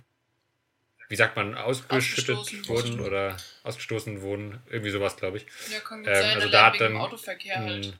[1.09, 4.61] wie sagt man, ausgeschüttet Ausgestoßen wurden oder ausgestoßen wurden.
[4.69, 5.45] Irgendwie sowas, glaube ich.
[5.71, 7.99] Ja, kann gut Ähm, sein, also da hat dann Autoverkehr halt.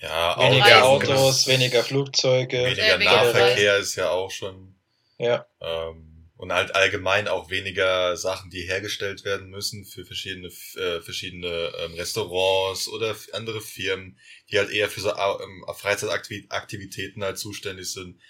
[0.00, 0.82] Ja, Weniger Reisen.
[0.82, 2.58] Autos, weniger Flugzeuge.
[2.64, 4.76] Weniger weniger Nahverkehr ist ja auch schon.
[5.18, 5.46] Ja.
[5.60, 10.46] Ähm, und halt allgemein auch weniger Sachen, die hergestellt werden müssen für verschiedene,
[10.76, 14.16] äh, verschiedene ähm, Restaurants oder andere Firmen,
[14.48, 18.20] die halt eher für so ähm, Freizeitaktivitäten halt zuständig sind.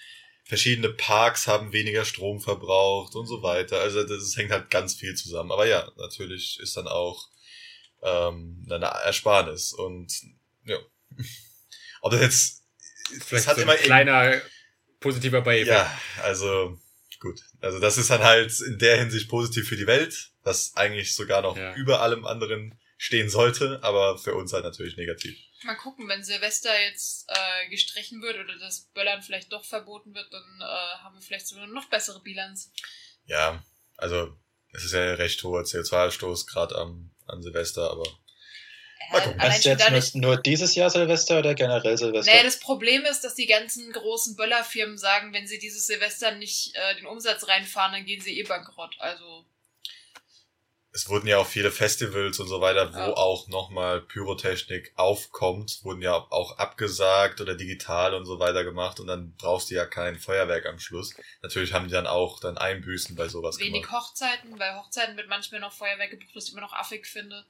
[0.45, 3.81] Verschiedene Parks haben weniger Strom verbraucht und so weiter.
[3.81, 5.53] Also das, das hängt halt ganz viel zusammen.
[5.53, 7.29] Aber ja, natürlich ist dann auch
[8.03, 9.75] ähm, eine Ersparnis.
[9.75, 10.11] Und
[10.65, 10.79] ja.
[12.01, 12.65] Ob das jetzt
[13.25, 14.41] Vielleicht es hat so immer ein kleiner
[15.01, 15.69] positiver Beieffekt.
[15.69, 16.79] ja, also
[17.21, 17.41] gut.
[17.61, 21.41] Also das ist dann halt in der Hinsicht positiv für die Welt, was eigentlich sogar
[21.43, 21.75] noch Ja.
[21.75, 25.39] über allem anderen stehen sollte, aber für uns halt natürlich negativ.
[25.65, 30.33] Mal gucken, wenn Silvester jetzt äh, gestrichen wird oder das Böllern vielleicht doch verboten wird,
[30.33, 30.65] dann äh,
[31.03, 32.71] haben wir vielleicht sogar eine noch bessere Bilanz.
[33.25, 33.65] Ja,
[33.97, 34.37] also
[34.73, 38.05] es ist ja recht hoher CO2-Ausstoß gerade am an Silvester, aber
[39.11, 39.39] Mal gucken.
[39.39, 42.31] Meinst du jetzt dadurch, nur, nur dieses Jahr Silvester oder generell Silvester?
[42.31, 46.75] naja, das Problem ist, dass die ganzen großen Böllerfirmen sagen, wenn sie dieses Silvester nicht
[46.75, 48.97] äh, den Umsatz reinfahren, dann gehen sie eh bankrott.
[48.99, 49.47] Also,
[50.93, 53.13] es wurden ja auch viele Festivals und so weiter, wo Ja.
[53.13, 59.07] auch nochmal Pyrotechnik aufkommt, wurden ja auch abgesagt oder digital und so weiter gemacht und
[59.07, 61.15] dann brauchst du ja kein Feuerwerk am Schluss.
[61.43, 64.09] Natürlich haben die dann auch dann Einbüßen bei sowas wenig gemacht.
[64.09, 67.47] Hochzeiten, bei Hochzeiten wird manchmal noch Feuerwerk gebraucht, was ich immer noch affig finde.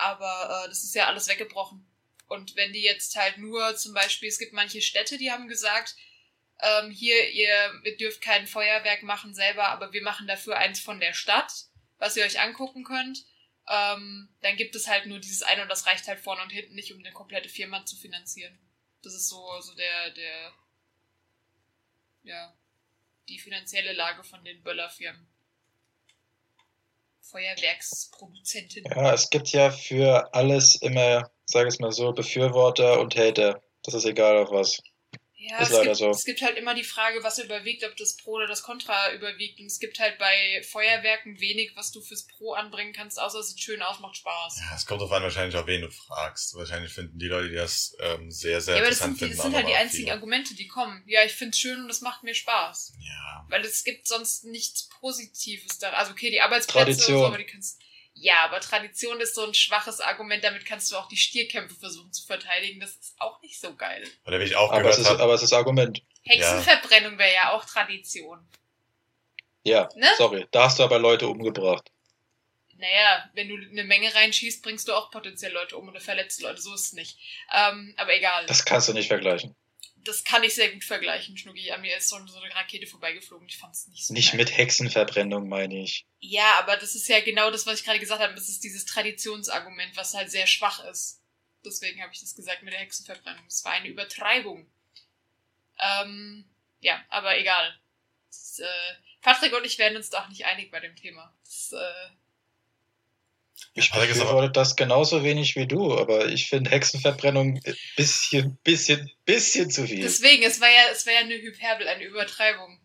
[0.00, 1.86] Aber äh, das ist ja alles weggebrochen.
[2.26, 5.96] Und wenn die jetzt halt nur zum Beispiel, es gibt manche Städte, die haben gesagt,
[6.60, 11.00] ähm, hier, ihr, ihr dürft kein Feuerwerk machen selber, aber wir machen dafür eins von
[11.00, 11.52] der Stadt,
[11.98, 13.24] was ihr euch angucken könnt.
[13.68, 16.74] Ähm, dann gibt es halt nur dieses eine und das reicht halt vorne und hinten
[16.74, 18.58] nicht, um eine komplette Firma zu finanzieren.
[19.02, 20.52] Das ist so, so der, der,
[22.22, 22.56] ja,
[23.28, 25.29] die finanzielle Lage von den Böllerfirmen.
[27.30, 28.84] Feuerwerksproduzenten.
[28.84, 33.62] Ja, es gibt ja für alles immer, sag ich mal so, Befürworter und Hater.
[33.82, 34.82] Das ist egal auf was.
[35.42, 36.10] Ja, Ist es leider gibt, so.
[36.10, 39.58] es gibt halt immer die Frage, was überwiegt, ob das Pro oder das Contra überwiegt.
[39.58, 43.48] Und es gibt halt bei Feuerwerken wenig, was du fürs Pro anbringen kannst, außer es
[43.48, 44.58] sieht schön aus, macht Spaß.
[44.60, 46.54] Ja, es kommt drauf an, wahrscheinlich auch wen du fragst.
[46.56, 49.32] Wahrscheinlich finden die Leute, die das ähm, sehr, sehr Ja, aber das interessant sind, die,
[49.32, 49.36] finden.
[49.36, 50.12] das sind halt die einzigen viele.
[50.14, 51.02] Argumente, die kommen.
[51.06, 52.92] Ja, ich find's schön und es macht mir Spaß.
[53.00, 55.90] Ja, Weil es gibt sonst nichts Positives da.
[55.92, 57.14] Also okay, die Arbeitsplätze Tradition.
[57.16, 57.80] und so, aber die kannst.
[58.14, 62.12] Ja, aber Tradition ist so ein schwaches Argument, damit kannst du auch die Stierkämpfe versuchen
[62.12, 62.80] zu verteidigen.
[62.80, 64.06] Das ist auch nicht so geil.
[64.26, 66.02] oder wie ich auch Aber es, gehört ist, habe, aber es ist Argument.
[66.24, 68.46] Hexenverbrennung wäre ja auch Tradition.
[69.62, 70.08] Ja, Ne?
[70.18, 70.46] sorry.
[70.50, 71.90] Da hast du aber Leute umgebracht.
[72.76, 76.60] Naja, wenn du eine Menge reinschießt, bringst du auch potenziell Leute um oder verletzt Leute.
[76.62, 77.18] So ist es nicht.
[77.54, 78.46] Ähm, aber egal.
[78.46, 79.54] Das kannst du nicht vergleichen.
[80.04, 81.70] Das kann ich sehr gut vergleichen, Schnucki.
[81.72, 83.46] An mir ist so so eine Rakete vorbeigeflogen.
[83.48, 84.38] Ich fand es nicht so Nicht geil.
[84.38, 86.06] mit Hexenverbrennung, meine ich.
[86.20, 88.34] Ja, aber das ist ja genau das, was ich gerade gesagt habe.
[88.34, 91.20] Das ist dieses Traditionsargument, was halt sehr schwach ist.
[91.64, 93.44] Deswegen habe ich das gesagt mit der Hexenverbrennung.
[93.46, 94.66] Es war eine Übertreibung.
[95.78, 96.44] Ähm,
[96.80, 97.78] ja, aber egal.
[98.28, 101.34] Das, äh, Patrick und ich werden uns doch nicht einig bei dem Thema.
[101.44, 102.10] Das, äh,
[103.74, 109.70] Ich befürworte das genauso wenig wie du, aber ich finde Hexenverbrennung ein bisschen, bisschen, bisschen
[109.70, 110.02] zu viel.
[110.02, 112.80] deswegen, es war ja, es war ja eine Hyperbel, eine Übertreibung.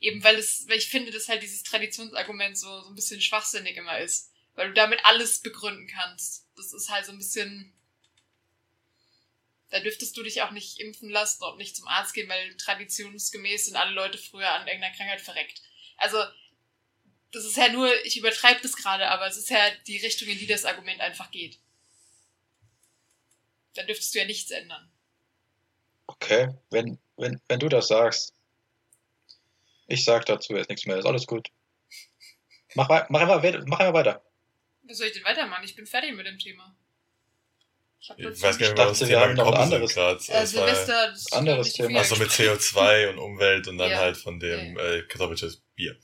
[0.00, 3.76] Eben weil es, weil ich finde, dass halt dieses Traditionsargument so, so ein bisschen schwachsinnig
[3.76, 4.30] immer ist.
[4.54, 6.46] Weil du damit alles begründen kannst.
[6.56, 7.72] Das ist halt so ein bisschen.
[9.70, 13.66] Da dürftest du dich auch nicht impfen lassen und nicht zum Arzt gehen, weil traditionsgemäß
[13.66, 15.62] sind alle Leute früher an irgendeiner Krankheit verreckt.
[15.96, 16.18] Also,
[17.34, 20.38] das ist ja nur, ich übertreibe das gerade, aber es ist ja die Richtung, in
[20.38, 21.58] die das Argument einfach geht.
[23.74, 24.88] Da dürftest du ja nichts ändern.
[26.06, 28.34] Okay, wenn, wenn, wenn du das sagst.
[29.86, 31.48] Ich sag dazu jetzt nichts mehr, ist alles gut.
[32.74, 34.24] Mach, mach, einfach, mach einfach weiter.
[34.84, 35.64] Was soll ich denn weitermachen?
[35.64, 36.74] Ich bin fertig mit dem Thema.
[38.00, 39.96] Ich hab Ich weiß gar nicht, dachte, mehr, was wir haben noch ein anderes.
[39.96, 42.00] Äh, Silvester, das ist anderes Thema.
[42.00, 43.98] Achso, mit CO2 und Umwelt und dann Ja.
[43.98, 44.82] halt von dem Ja.
[44.82, 45.98] äh, kartoffelches Bier.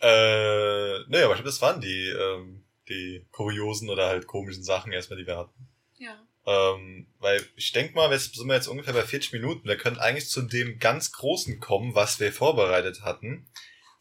[0.00, 4.92] Äh, nee, aber ich glaube, das waren die, ähm, die kuriosen oder halt komischen Sachen
[4.92, 5.68] erstmal, die wir hatten.
[5.98, 6.16] Ja.
[6.46, 9.66] Ähm, weil ich denke mal, wir sind jetzt ungefähr bei 40 Minuten.
[9.66, 13.48] Wir können eigentlich zu dem ganz Großen kommen, was wir vorbereitet hatten.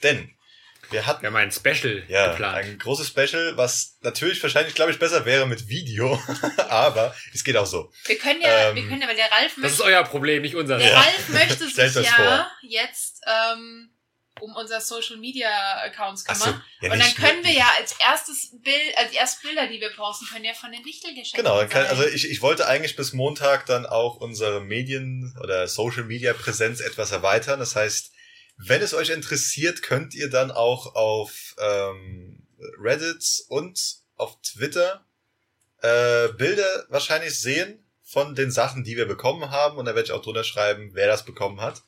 [0.04, 0.36] Denn
[0.92, 2.58] wir hatten Wir haben ein Special ja, geplant.
[2.58, 6.22] ein großes Special, was natürlich wahrscheinlich, glaube ich, besser wäre mit Video,
[6.70, 7.92] aber es geht auch so.
[8.06, 10.44] Wir können ja, Ähm, wir können ja, weil der Ralf Das ist möchte, euer Problem,
[10.44, 10.78] nicht unser.
[10.78, 11.00] der Ja.
[11.00, 13.90] Ralf möchte sich ja jetzt ähm,
[14.42, 15.50] um unser Social Media
[15.84, 16.64] Accounts Ach so, kümmern.
[16.82, 20.26] ja, und dann können wir ja als erstes Bild, als ersten Bilder, die wir posten,
[20.26, 23.86] können ja von den Wichtelgeschenken Genau, kann, also ich, ich wollte eigentlich bis Montag dann
[23.86, 27.60] auch unsere Medien- oder Social-Media-Präsenz etwas erweitern.
[27.60, 28.12] Das heißt,
[28.58, 32.48] wenn es euch interessiert, könnt ihr dann auch auf ähm,
[32.80, 33.80] Reddit und
[34.16, 35.06] auf Twitter
[35.82, 39.78] äh, Bilder wahrscheinlich sehen von den Sachen, die wir bekommen haben.
[39.78, 41.82] Und da werde ich auch drunter schreiben, wer das bekommen hat.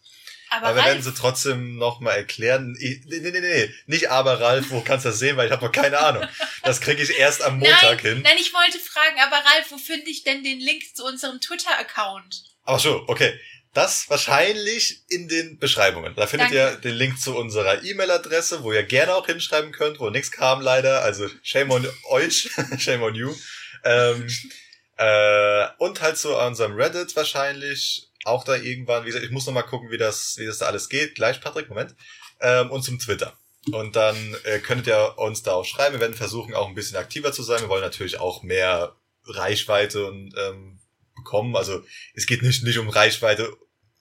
[0.49, 2.75] Aber Aber wir werden sie trotzdem nochmal erklären.
[2.79, 5.51] Ich- Nee, nee, nee, nee, nicht aber Ralf, wo kannst du das sehen, weil ich
[5.51, 6.25] habe noch keine Ahnung.
[6.63, 8.21] Das kriege ich erst am Montag nein, hin.
[8.23, 12.43] nein, ich wollte fragen, aber Ralf, wo finde ich denn den Link zu unserem Twitter-Account?
[12.65, 13.39] Ach so, okay.
[13.73, 16.15] Das wahrscheinlich in den Beschreibungen.
[16.15, 16.57] Da findet Danke.
[16.57, 20.61] ihr den Link zu unserer E-Mail-Adresse, wo ihr gerne auch hinschreiben könnt, wo nichts kam
[20.61, 21.01] leider.
[21.03, 23.35] Also shame on euch, shame on you.
[23.83, 24.27] Ähm,
[24.97, 29.03] äh, und halt zu unserem Reddit wahrscheinlich auch da irgendwann.
[29.03, 31.15] Wie gesagt, ich muss noch mal gucken, wie das, wie das da alles geht.
[31.15, 31.95] Gleich, Patrick, Moment.
[32.39, 33.33] Ähm, und zum Twitter.
[33.71, 35.95] Und dann äh, könntet ihr uns da auch schreiben.
[35.95, 37.61] Wir werden versuchen, auch ein bisschen aktiver zu sein.
[37.61, 40.79] Wir wollen natürlich auch mehr Reichweite und ähm,
[41.15, 41.55] bekommen.
[41.55, 43.51] Also es geht nicht, nicht um Reichweite,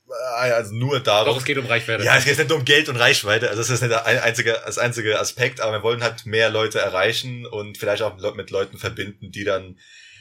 [0.08, 1.32] äh, also nur darum.
[1.32, 2.04] Doch, es geht um Reichweite.
[2.04, 3.48] Ja, es geht nicht nur um Geld und Reichweite.
[3.48, 6.50] Also das ist nicht der ein- einzige, das einzige Aspekt, aber wir wollen halt mehr
[6.50, 9.78] Leute erreichen und vielleicht auch mit Leuten verbinden, die dann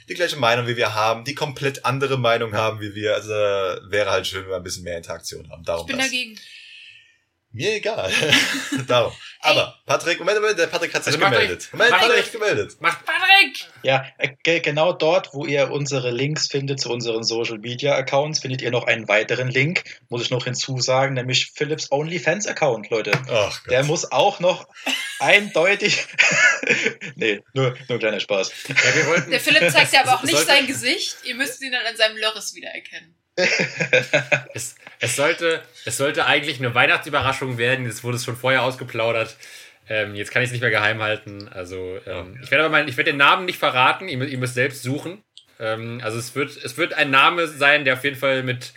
[0.10, 3.14] die gleiche Meinung wie wir haben, die komplett andere Meinung haben wie wir.
[3.16, 5.64] Also wäre halt schön, wenn wir ein bisschen mehr Interaktion haben.
[5.64, 6.08] Darum Ich bin das.
[6.08, 6.40] dagegen.
[7.52, 8.12] Mir egal.
[8.88, 9.14] Darum.
[9.40, 11.70] Aber Patrick, Moment, Moment, der Patrick hat sich Also gemeldet.
[11.72, 12.82] Moment, macht Patrick sich gemeldet.
[12.82, 13.66] Macht Patrick!
[13.82, 18.40] Ja, äh, ge- genau dort, wo ihr unsere Links findet zu unseren Social Media Accounts,
[18.40, 23.12] findet ihr noch einen weiteren Link, muss ich noch hinzusagen, nämlich Philips OnlyFans Account, Leute.
[23.32, 23.72] Ach Gott.
[23.72, 24.68] Der muss auch noch
[25.20, 26.08] eindeutig.
[27.16, 28.52] nee, nur, nur ein kleiner Spaß.
[28.68, 31.18] Ja, wir wollten, Der Philipp zeigt ja aber auch nicht Sollte- sein Gesicht.
[31.24, 33.16] Ihr müsst ihn dann an seinem Lörres wiedererkennen.
[34.54, 37.86] es, es, sollte, es sollte eigentlich eine Weihnachtsüberraschung werden.
[37.86, 39.36] Jetzt wurde es schon vorher ausgeplaudert.
[39.90, 41.48] Ähm, jetzt kann ich es nicht mehr geheim halten.
[41.50, 44.08] Also, ähm, ich werde aber mal, ich werde den Namen nicht verraten.
[44.08, 45.24] Ihr, ihr müsst selbst suchen.
[45.60, 48.72] Ähm, also, es wird, es wird ein Name sein, der auf jeden Fall mit,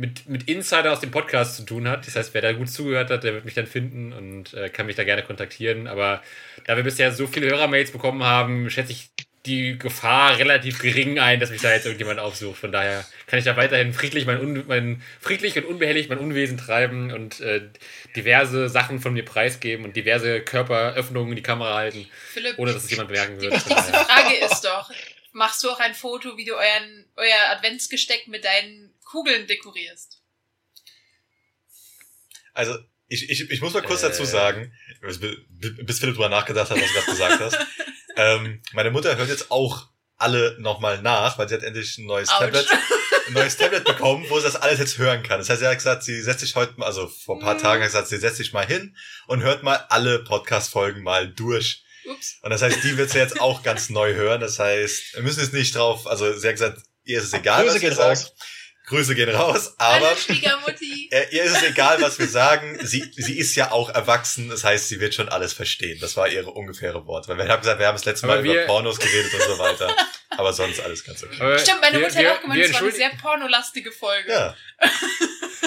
[0.00, 2.06] mit, mit Insider aus dem Podcast zu tun hat.
[2.06, 4.86] Das heißt, wer da gut zugehört hat, der wird mich dann finden und äh, kann
[4.86, 5.86] mich da gerne kontaktieren.
[5.86, 6.22] Aber
[6.66, 9.10] da wir bisher so viele Hörermails bekommen haben, schätze ich
[9.46, 12.58] die Gefahr relativ gering ein, dass mich da jetzt irgendjemand aufsucht.
[12.58, 17.10] Von daher kann ich da weiterhin friedlich, mein, mein friedlich und unbehelligt mein Unwesen treiben
[17.10, 17.62] und äh,
[18.16, 22.84] diverse Sachen von mir preisgeben und diverse Körperöffnungen in die Kamera halten, Philipp, ohne dass
[22.84, 23.54] es jemand merken die wird.
[23.54, 24.90] Wichtigste daher- Frage ist doch,
[25.32, 30.22] machst du auch ein Foto, wie du euren, euer Adventsgesteck mit deinen Kugeln dekorierst?
[32.52, 32.76] Also,
[33.08, 34.08] ich, ich, ich muss mal kurz Äh.
[34.08, 37.58] dazu sagen, bis Philipp drüber nachgedacht hat, was du gerade gesagt hast.
[38.16, 42.28] ähm, meine Mutter hört jetzt auch alle nochmal nach, weil sie hat endlich ein neues
[42.28, 42.40] Autsch.
[42.40, 42.66] Tablet,
[43.28, 45.38] ein neues Tablet bekommen, wo sie das alles jetzt hören kann.
[45.38, 47.58] Das heißt, sie hat gesagt, sie setzt sich heute, mal- also vor ein paar Mhm.
[47.60, 48.96] Tagen hat sie gesagt, sie setzt sich mal hin
[49.26, 51.84] und hört mal alle Podcast-Folgen mal durch.
[52.04, 52.38] Ups.
[52.42, 54.40] Und das heißt, die wird sie jetzt auch ganz neu hören.
[54.40, 57.64] Das heißt, wir müssen jetzt nicht drauf, also sie hat gesagt, ihr ist es egal,
[57.64, 58.34] Grüße was ihr sagt.
[58.90, 60.12] Grüße gehen raus, aber
[61.10, 62.78] äh, ihr ist es egal, was wir sagen.
[62.82, 65.98] Sie, sie ist ja auch erwachsen, das heißt, sie wird schon alles verstehen.
[66.00, 67.28] Das war ihre ungefähre Wort.
[67.28, 69.94] Weil wir haben gesagt, wir haben das letzte Mal über Pornos geredet und so weiter.
[70.30, 71.36] Aber sonst alles ganz okay.
[71.40, 74.30] Aber Stimmt, meine wir- Mutter wir- hat auch gemeint, es war eine sehr pornolastige Folge.
[74.30, 74.54] Ja,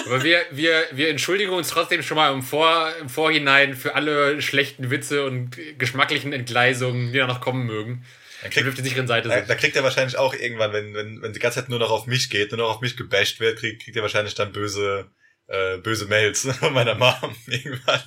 [0.06, 4.42] Aber wir, wir, wir entschuldigen uns trotzdem schon mal im, Vor, im Vorhinein für alle
[4.42, 8.04] schlechten Witze und geschmacklichen Entgleisungen, die da noch kommen mögen.
[8.44, 10.92] Dann Die auf kriegt, der sicheren Seite da, da kriegt er wahrscheinlich auch irgendwann, wenn,
[10.92, 13.40] wenn, wenn die ganze Zeit nur noch auf mich geht, nur noch auf mich gebasht
[13.40, 15.10] wird, kriegt, kriegt er wahrscheinlich dann böse,
[15.46, 18.02] äh, böse Mails von meiner Mom irgendwann.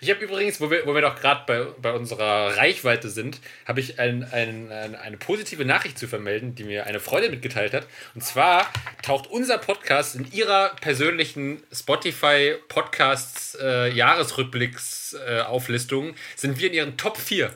[0.00, 3.80] Ich habe übrigens, wo wir, wo wir doch gerade bei, bei unserer Reichweite sind, habe
[3.80, 7.86] ich ein, ein, ein, eine positive Nachricht zu vermelden, die mir eine Freundin mitgeteilt hat.
[8.14, 8.70] Und zwar
[9.02, 16.74] taucht unser Podcast in ihrer persönlichen Spotify Podcasts äh, Jahresrückblicks äh, Auflistung sind wir in
[16.74, 17.52] ihren Top 4.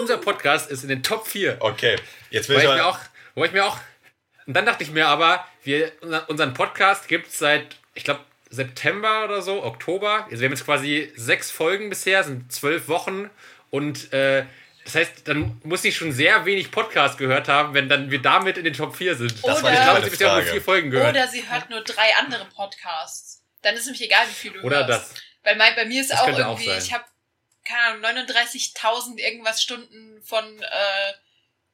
[0.00, 1.56] Unser Podcast ist in den Top 4.
[1.60, 1.96] Okay,
[2.30, 2.98] jetzt will Wo ich mal, auch,
[3.34, 3.78] wo ich mir auch,
[4.46, 8.20] und dann dachte ich mir aber, wir, unser- unseren Podcast gibt es seit, ich glaube,
[8.50, 10.24] September oder so, Oktober.
[10.24, 13.30] Also wir haben jetzt quasi sechs Folgen bisher, sind zwölf Wochen
[13.70, 14.44] und äh,
[14.84, 18.56] das heißt, dann muss ich schon sehr wenig Podcast gehört haben, wenn dann wir damit
[18.56, 19.32] in den Top 4 sind.
[19.44, 20.50] Das war ich glaube, sie bisher nur Frage.
[20.52, 21.10] vier Folgen gehört.
[21.10, 23.42] Oder sie hört nur drei andere Podcasts.
[23.60, 25.12] Dann ist nämlich egal, wie viel du Oder hörst.
[25.12, 25.22] das.
[25.42, 26.78] Weil mein, bei mir ist Das auch auch irgendwie, sein.
[26.82, 27.04] ich habe,
[27.66, 31.12] keine Ahnung, 39.000 irgendwas Stunden von, äh,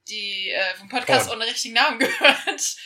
[0.09, 1.39] die, äh, vom Podcast Porn.
[1.41, 2.77] ohne richtigen Namen gehört.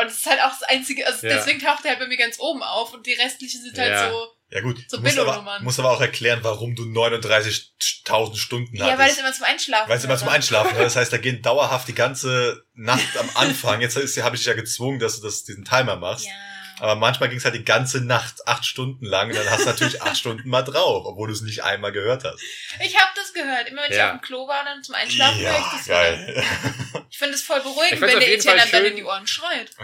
[0.00, 1.34] Und es ist halt auch das einzige, also Ja.
[1.36, 4.10] deswegen taucht er halt bei mir ganz oben auf und die restlichen sind halt Ja.
[4.10, 8.76] so, ja gut, so du musst aber, musst aber auch erklären, warum du 39.000 Stunden
[8.76, 10.82] ja, weil es immer zum Einschlafen Weil es immer zum Einschlafen, ne?
[10.84, 13.80] das heißt, da gehen dauerhaft die ganze Nacht am Anfang.
[13.80, 16.26] Jetzt ist, habe ich dich ja gezwungen, dass du das, diesen Timer machst.
[16.26, 16.32] Ja.
[16.78, 19.66] Aber manchmal ging es halt die ganze Nacht, acht Stunden lang, und dann hast du
[19.70, 22.38] natürlich acht Stunden mal drauf, obwohl du es nicht einmal gehört hast.
[22.80, 23.66] Ich habe das gehört.
[23.70, 24.12] Immer wenn ich Ja.
[24.12, 26.95] auf dem Klo war, dann zum Einschlafen höre ich das wieder.
[27.16, 29.70] Ich finde es voll beruhigend, wenn der Etienne dann in die Ohren schreit.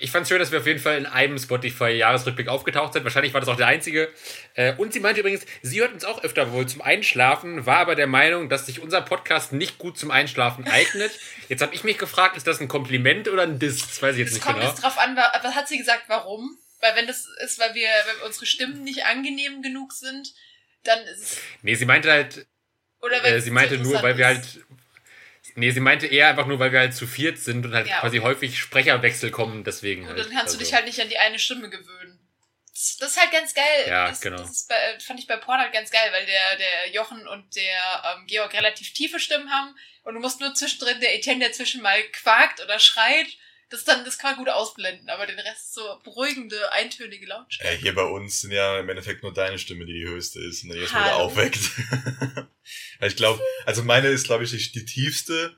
[0.00, 3.04] Ich fand es schön, dass wir auf jeden Fall in einem Spotify-Jahresrückblick aufgetaucht sind.
[3.04, 4.12] Wahrscheinlich war das auch der einzige.
[4.54, 7.94] Äh, Und sie meinte übrigens, sie hört uns auch öfter wohl zum Einschlafen, war aber
[7.94, 11.12] der Meinung, dass sich unser Podcast nicht gut zum Einschlafen eignet.
[11.48, 13.78] Jetzt habe ich mich gefragt, ist das ein Kompliment oder ein Diss?
[13.86, 14.68] Das weiß ich jetzt Es nicht kommt genau.
[14.68, 16.58] jetzt drauf an, wa- was hat sie gesagt, warum?
[16.80, 20.34] Weil wenn das ist, weil wir, weil unsere Stimmen nicht angenehm genug sind,
[20.82, 22.46] dann ist es, Nee, sie meinte halt,
[23.00, 24.42] oder weil äh, sie meinte nur, weil wir halt.
[25.56, 28.00] Nee, sie meinte eher einfach nur, weil wir halt zu viert sind und halt Ja,
[28.00, 28.26] quasi okay.
[28.28, 30.08] häufig Sprecherwechsel kommen, deswegen ist.
[30.08, 30.18] halt.
[30.18, 32.18] Und dann kannst du Also, dich halt nicht an die eine Stimme gewöhnen.
[32.72, 33.84] Das, das ist halt ganz geil.
[33.86, 34.38] Ja, das, genau.
[34.38, 37.54] Das ist bei, fand ich bei Porn halt ganz geil, weil der, der Jochen und
[37.54, 41.82] der ähm, Georg relativ tiefe Stimmen haben und du musst nur zwischendrin der Etienne dazwischen
[41.82, 43.28] mal quakt oder schreit.
[43.70, 47.74] Das dann, das kann man gut ausblenden, aber den Rest so beruhigende, eintönige Lautstärke.
[47.76, 50.64] Äh, hier bei uns sind ja im Endeffekt nur deine Stimme, die die höchste ist
[50.64, 51.58] und dann jetzt wieder aufweckt.
[53.00, 55.56] ich glaube, also meine ist, glaube ich, die, die tiefste.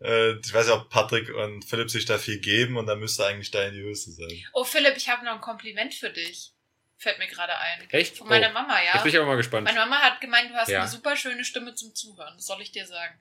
[0.00, 3.24] Äh, ich weiß ja, ob Patrick und Philipp sich da viel geben und dann müsste
[3.26, 4.44] eigentlich deine die höchste sein.
[4.52, 6.52] Oh, Philipp, ich habe noch ein Kompliment für dich.
[6.96, 7.88] Fällt mir gerade ein.
[7.90, 8.16] Echt?
[8.16, 9.00] Von meiner Oh, Mama, Jetzt ja.
[9.02, 9.64] bin ich aber mal gespannt.
[9.64, 10.80] Meine Mama hat gemeint, du hast Ja.
[10.80, 12.34] eine super schöne Stimme zum Zuhören.
[12.36, 13.18] Das soll ich dir sagen.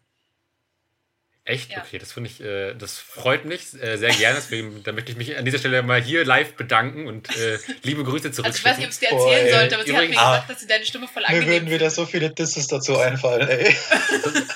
[1.45, 1.71] Echt?
[1.71, 1.83] Ja.
[1.85, 4.35] Okay, das finde ich, äh, das freut mich äh, sehr gerne.
[4.37, 8.05] Deswegen, da möchte ich mich an dieser Stelle mal hier live bedanken und äh, liebe
[8.05, 9.51] Grüße Also ich weiß nicht, ob ich es dir erzählen ey.
[9.51, 10.45] sollte, aber sie hat mir Übrigens- gesagt, Ah.
[10.47, 13.75] dass sie deine Stimme voll Mir angenehm würden wieder so viele Disses dazu einfallen, ey.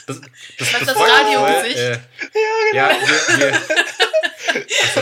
[0.08, 0.22] das,
[0.60, 1.78] Was das freut mich Radiogesicht?
[1.78, 2.00] Äh,
[2.74, 3.62] ja, wir, wir,
[4.96, 5.02] Ah.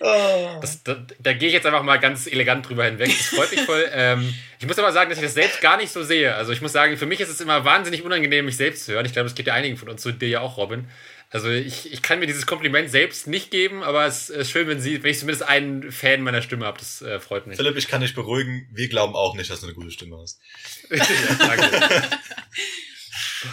[0.00, 3.08] Das, da, da gehe ich jetzt einfach mal ganz elegant drüber hinweg.
[3.08, 3.88] Das freut mich voll.
[3.92, 6.34] Ähm, ich muss aber sagen, dass ich das selbst gar nicht so sehe.
[6.34, 9.06] Also ich muss sagen, für mich ist es immer wahnsinnig unangenehm, mich selbst zu hören.
[9.06, 10.88] Ich glaube, das geht ja einigen von uns, zu dir ja auch, Robin.
[11.30, 14.80] Also ich, ich kann mir dieses Kompliment selbst nicht geben, aber es ist schön, wenn,
[14.80, 16.78] sie, wenn ich zumindest einen Fan meiner Stimme habe.
[16.78, 17.56] Das äh, freut mich.
[17.56, 20.40] Philipp, ich kann dich beruhigen, wir glauben auch nicht, dass du eine gute Stimme hast.
[20.90, 21.04] ja,
[21.38, 22.08] danke.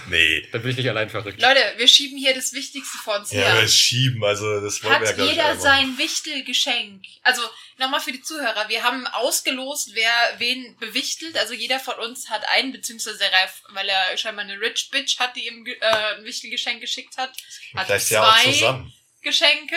[0.09, 0.47] Nee.
[0.51, 1.41] Da bin ich nicht allein verrückt.
[1.41, 3.61] Leute, wir schieben hier das Wichtigste vor uns Ja, her.
[3.61, 7.03] wir schieben, also das wollen wir ja Hat ich, jeder sein Wichtelgeschenk?
[7.23, 7.41] Also
[7.77, 11.37] nochmal für die Zuhörer, wir haben ausgelost, wer wen bewichtelt.
[11.37, 15.19] Also jeder von uns hat einen, beziehungsweise der Ralf, weil er scheinbar eine Rich Bitch
[15.19, 17.31] hat, die ihm äh, ein Wichtelgeschenk geschickt hat,
[17.75, 18.93] hat Vielleicht ja auch zwei zusammen.
[19.21, 19.75] Geschenke.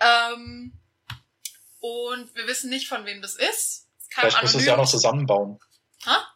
[0.00, 0.72] Ähm,
[1.80, 3.86] und wir wissen nicht, von wem das ist.
[4.10, 5.58] Vielleicht musst du es ja auch noch zusammenbauen.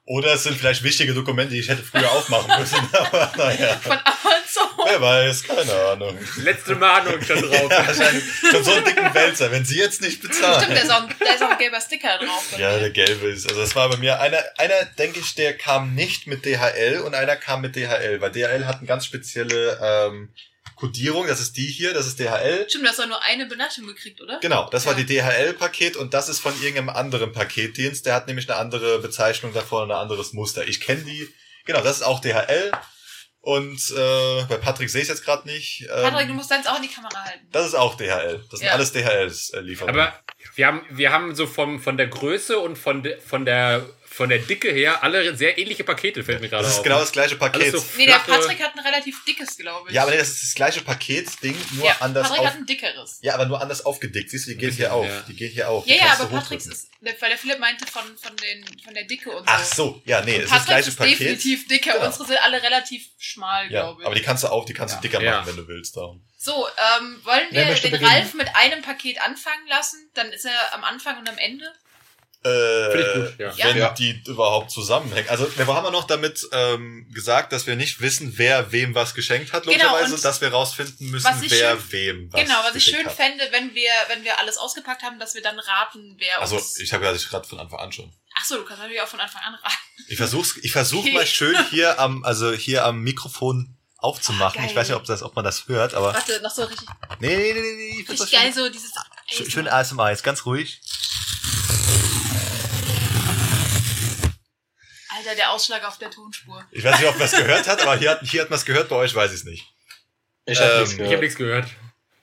[0.06, 2.76] Oder es sind vielleicht wichtige Dokumente, die ich hätte früher aufmachen müssen.
[2.92, 4.68] Aber naja, von Amazon.
[4.84, 6.18] wer weiß, keine Ahnung.
[6.36, 7.70] Letzte Mahnung schon drauf.
[7.70, 10.62] Ja, wahrscheinlich schon so einen dicken Wälzer, wenn sie jetzt nicht bezahlen.
[10.62, 12.58] Stimmt, da ist, auch, da ist auch ein gelber Sticker drauf.
[12.58, 13.48] Ja, der gelbe ist.
[13.48, 17.14] Also das war bei mir einer, einer denke ich, der kam nicht mit DHL und
[17.14, 20.28] einer kam mit DHL, weil DHL hat eine ganz spezielle ähm,
[20.76, 21.26] Kodierung.
[21.26, 22.66] Das ist die hier, das ist DHL.
[22.68, 24.38] Stimmt, du hast auch nur eine Benachrichtigung gekriegt, oder?
[24.40, 25.02] Genau, das war Ja.
[25.02, 28.06] die DHL-Paket und das ist von irgendeinem anderen Paketdienst.
[28.06, 30.66] Der hat nämlich eine andere Bezeichnung davor und ein anderes Muster.
[30.66, 31.28] Ich kenne die.
[31.66, 32.72] Genau, das ist auch DHL.
[33.40, 35.82] Und äh, bei Patrick sehe ich jetzt gerade nicht.
[35.82, 37.46] Ähm, Patrick, du musst deins auch in die Kamera halten.
[37.52, 38.42] das ist auch DHL.
[38.50, 38.72] Das sind Ja.
[38.72, 40.00] alles DHL-Lieferungen.
[40.00, 40.18] Aber
[40.54, 43.84] wir haben, wir haben so vom, von der Größe und von, de, von, der,
[44.14, 46.78] von der Dicke her alle sehr ähnliche Pakete, fällt mir gerade das auf.
[46.78, 47.72] ist genau das gleiche Paket.
[47.72, 49.94] So Nee, der Patrick hat ein relativ dickes, glaube ich.
[49.94, 52.46] ja, aber nee, das ist das gleiche Paketding, nur Ja, anders Patrick auf.
[52.46, 53.18] hat ein dickeres.
[53.22, 54.30] Ja, aber nur anders aufgedickt.
[54.30, 55.06] Siehst du, die geht bisschen, hier auf.
[55.06, 55.20] ja.
[55.28, 55.86] Die geht hier auf.
[55.86, 59.30] Ja, ja, aber Patricks ist, weil der Philipp meinte von, von, den, von der Dicke
[59.30, 59.44] und so.
[59.46, 61.20] Ach so, ja, nee, es ist das gleiche ist Paket.
[61.20, 61.92] definitiv dicker.
[61.94, 62.06] Genau.
[62.06, 64.06] Unsere sind alle relativ schmal, Ja, glaube ich.
[64.06, 65.38] aber die kannst du auch, die kannst du dicker Ja.
[65.40, 65.96] machen, wenn du willst.
[65.96, 66.24] Darum.
[66.38, 66.66] so,
[66.98, 68.04] ähm, wollen wir den beginnen?
[68.04, 70.08] Ralf mit einem Paket anfangen lassen?
[70.14, 71.72] Dann ist er am Anfang und am Ende.
[72.44, 73.66] Äh, Finde ich gut, ja.
[73.68, 73.90] Wenn Ja.
[73.94, 75.28] die überhaupt zusammenhängen.
[75.30, 79.14] Also wir haben ja noch damit ähm, gesagt, dass wir nicht wissen, wer wem was
[79.14, 82.54] geschenkt hat, Genau, logischerweise, und dass wir rausfinden müssen, ich wer schön- wem was genau,
[82.62, 83.12] was ich schön hat.
[83.14, 86.78] fände, wenn wir, wenn wir alles ausgepackt haben, dass wir dann raten, wer Also uns.
[86.78, 88.12] ich habe ja gerade von Anfang an schon.
[88.36, 89.74] Ach so, du kannst natürlich auch von Anfang an raten.
[90.08, 91.12] Ich versuch's, ich versuch Okay.
[91.14, 94.60] mal schön hier am, also hier am Mikrofon aufzumachen.
[94.60, 94.68] Geil.
[94.70, 96.86] ich weiß nicht, ob das, ob man das hört, aber Warte, noch so richtig,
[97.20, 98.92] nee, nee, nee, nee, nee ich richtig geil, schön, so dieses.
[99.30, 100.82] schön, schön ASMR, ist ganz ruhig.
[105.26, 106.64] Alter, der Ausschlag auf der Tonspur.
[106.70, 108.64] Ich weiß nicht, ob man es gehört hat, aber hier hat, hier hat man es
[108.64, 109.64] gehört, bei euch weiß ich es nicht.
[110.46, 111.12] Ich habe Ähm, nichts Ich gehört.
[111.12, 111.68] habe nichts gehört.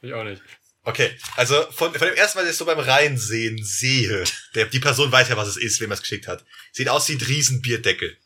[0.01, 0.41] Ich auch nicht.
[0.83, 4.23] Okay, also von, von dem ersten Mal, dass ich so beim Reinsehen sehe,
[4.55, 6.43] der, die Person weiß ja, was es ist, wem er es geschickt hat.
[6.71, 8.17] Sieht aus wie ein Riesenbierdeckel.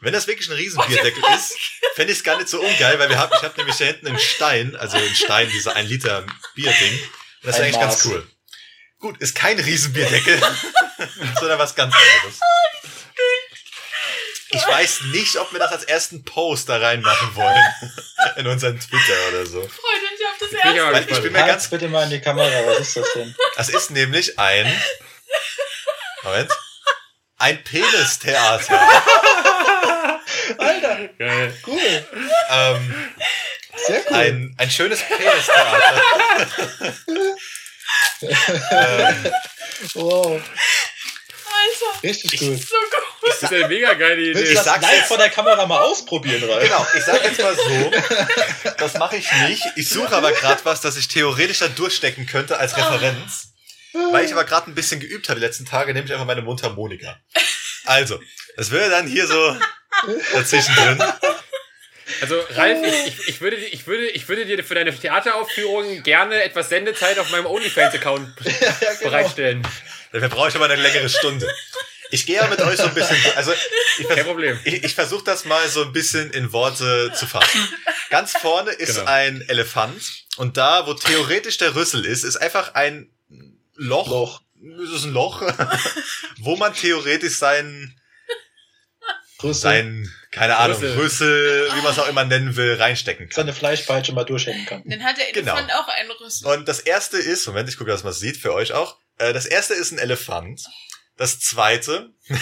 [0.00, 1.56] Wenn das wirklich ein Riesenbierdeckel ist,
[1.94, 4.08] fände ich es gar nicht so ungeil, weil wir haben, ich habe nämlich da hinten
[4.08, 6.24] einen Stein, also einen Stein, dieser ein Liter
[6.54, 6.98] Bierding.
[7.42, 8.06] Das ist Ein eigentlich ganz Maß.
[8.06, 8.26] cool.
[8.98, 10.40] Gut, ist kein Riesenbierdeckel,
[11.38, 12.40] sondern was ganz anderes.
[14.50, 17.64] Ich weiß nicht, ob wir das als ersten Post da reinmachen wollen.
[18.36, 19.60] In unseren Twitter oder so.
[19.60, 21.12] Freut euch auf das Ich bin ja erste.
[21.12, 23.34] ich bin mir ganz bitte mal in die Kamera, was ist das denn?
[23.56, 24.82] Das ist nämlich ein.
[26.22, 26.50] Moment.
[27.38, 28.80] Ein Penistheater.
[30.58, 31.54] Alter, Geil.
[31.66, 32.06] cool.
[32.50, 33.10] ähm,
[33.86, 34.16] Sehr cool.
[34.16, 36.02] ein, ein schönes Penistheater.
[38.22, 39.32] ähm,
[39.94, 40.26] wow,
[41.46, 42.60] Alter, richtig gut.
[42.60, 43.04] so gut.
[43.26, 44.48] Das ist eine mega geile Willst Idee.
[44.50, 45.08] du das sag's live jetzt.
[45.08, 46.62] vor der Kamera mal ausprobieren, Ralf?
[46.62, 47.92] genau, ich sag jetzt mal so.
[48.78, 49.62] Das mache ich nicht.
[49.76, 53.48] Ich suche aber gerade was, das ich theoretisch da durchstecken könnte als Referenz.
[54.12, 56.42] Weil ich aber gerade ein bisschen geübt habe die letzten Tage, nehme ich einfach meine
[56.42, 57.18] Mundharmonika.
[57.86, 58.20] Also,
[58.56, 59.56] das wäre dann hier so
[60.34, 61.02] dazwischen drin.
[62.20, 66.42] Also, Ralf, ich, ich, ich, würde, ich, würde, ich würde dir für deine Theateraufführung gerne
[66.42, 69.10] etwas Sendezeit auf meinem OnlyFans-Account Ja, genau.
[69.10, 69.66] bereitstellen.
[70.12, 71.48] Dafür brauche ich aber eine längere Stunde.
[72.10, 73.52] Ich gehe ja mit euch so ein bisschen, also
[73.98, 74.58] ich, Kein Problem.
[74.64, 77.68] ich, ich versuche das mal so ein bisschen in Worte zu fassen.
[78.10, 79.10] Ganz vorne ist Genau.
[79.10, 80.02] ein Elefant
[80.36, 83.10] und da, wo theoretisch der Rüssel ist, ist einfach ein
[83.74, 84.08] Loch.
[84.08, 84.40] Loch.
[84.84, 85.42] Es ist ein Loch,
[86.38, 88.00] wo man theoretisch seinen,
[89.42, 89.60] Rüssel.
[89.62, 90.96] seinen, keine Ahnung, Rüssel.
[90.98, 93.36] Rüssel, wie man es auch immer nennen will, reinstecken kann.
[93.36, 94.82] seine Fleischpeitsche mal durchhängen kann.
[94.86, 95.52] Dann hat der Genau.
[95.52, 96.46] Elefant auch einen Rüssel.
[96.48, 98.96] Und das erste ist, Moment, ich gucke, dass man es sieht, für euch auch.
[99.18, 100.62] Äh, Das erste ist ein Elefant.
[101.18, 102.10] Das zweite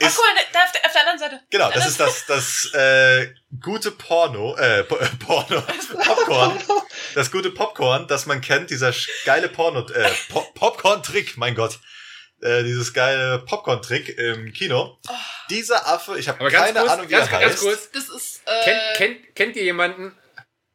[0.00, 1.40] Oh, ist guck mal, da auf der, auf der anderen Seite.
[1.50, 5.62] Genau, das ist das, das äh, gute Porno, äh, Po- äh, Porno,
[6.04, 6.58] Popcorn,
[7.14, 8.92] das gute Popcorn, das man kennt, dieser
[9.24, 11.78] geile Porno, äh, Pop Popcorn-Trick, mein Gott,
[12.42, 14.98] äh, dieses geile Popcorn-Trick im Kino.
[15.48, 17.62] Dieser Affe, ich habe keine kurz, Ahnung, wie ganz, er ganz heißt.
[17.62, 17.90] kurz.
[17.92, 20.16] Das ist, äh, Kennt, kennt, kennt ihr jemanden,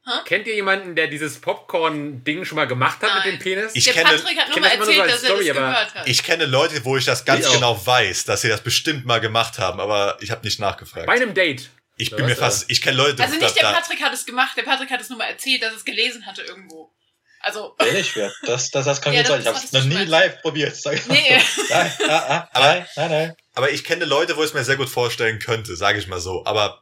[0.05, 0.11] Hä?
[0.25, 3.21] kennt ihr jemanden, der dieses Popcorn-Ding schon mal gemacht hat Nein.
[3.23, 3.71] mit dem Penis?
[3.73, 5.57] Ich der kenne- Patrick hat nur mal das so erzählt, als dass er Story, das
[5.57, 6.07] aber gehört hat.
[6.07, 9.19] Ich kenne Leute, wo ich das ganz Ich genau weiß, dass sie das bestimmt mal
[9.21, 11.05] gemacht haben, aber ich habe nicht nachgefragt.
[11.07, 11.69] Bei einem Date.
[11.97, 14.63] ich bin mir fast, ich kenne Leute, also nicht der Patrick hat es gemacht, der
[14.63, 16.91] Patrick hat es nur mal erzählt, dass er es gelesen hatte irgendwo.
[17.39, 18.31] Also, Ehrlich, wer?
[18.45, 19.43] Das, das, das kann Ja, gut sein.
[19.43, 20.75] das Ich habe es noch nie live probiert.
[20.75, 21.39] Sag ich mal Nee.
[21.39, 21.61] so.
[21.69, 23.35] Nein, ah, ah, Aber- nein, nein, nein.
[23.53, 26.19] aber ich kenne Leute, wo ich es mir sehr gut vorstellen könnte, sage ich mal
[26.19, 26.81] so, aber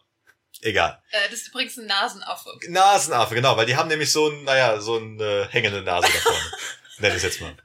[0.62, 1.01] egal.
[1.12, 2.49] äh, das ist übrigens ein Nasenaffe.
[2.70, 6.51] Nasenaffe, genau, weil die haben nämlich so ein, naja, so eine hängende Nase da vorne.
[6.99, 7.55] Nenn ich jetzt mal.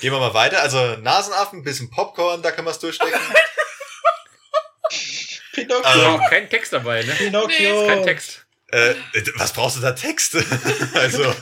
[0.00, 0.60] Gehen wir mal weiter.
[0.62, 3.20] Also Nasenaffen, ein bisschen Popcorn, da kann man es durchstecken.
[5.52, 6.06] Pinocchio.
[6.16, 7.12] Auch kein Text dabei, ne?
[7.14, 7.86] Pinocchio.
[7.86, 8.44] Kein Text.
[8.68, 8.94] äh,
[9.36, 10.36] was brauchst du da Text?
[10.94, 11.34] also,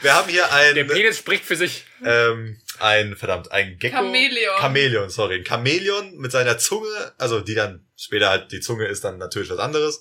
[0.00, 1.84] wir haben hier Der ein, Penis spricht für sich.
[2.04, 3.96] ähm, ein, verdammt, ein Gecko.
[3.96, 4.60] Chamäleon.
[4.60, 5.36] Chamäleon, sorry.
[5.40, 9.50] Ein Chamäleon mit seiner Zunge, also die dann später halt, die Zunge ist dann natürlich
[9.50, 10.00] was anderes.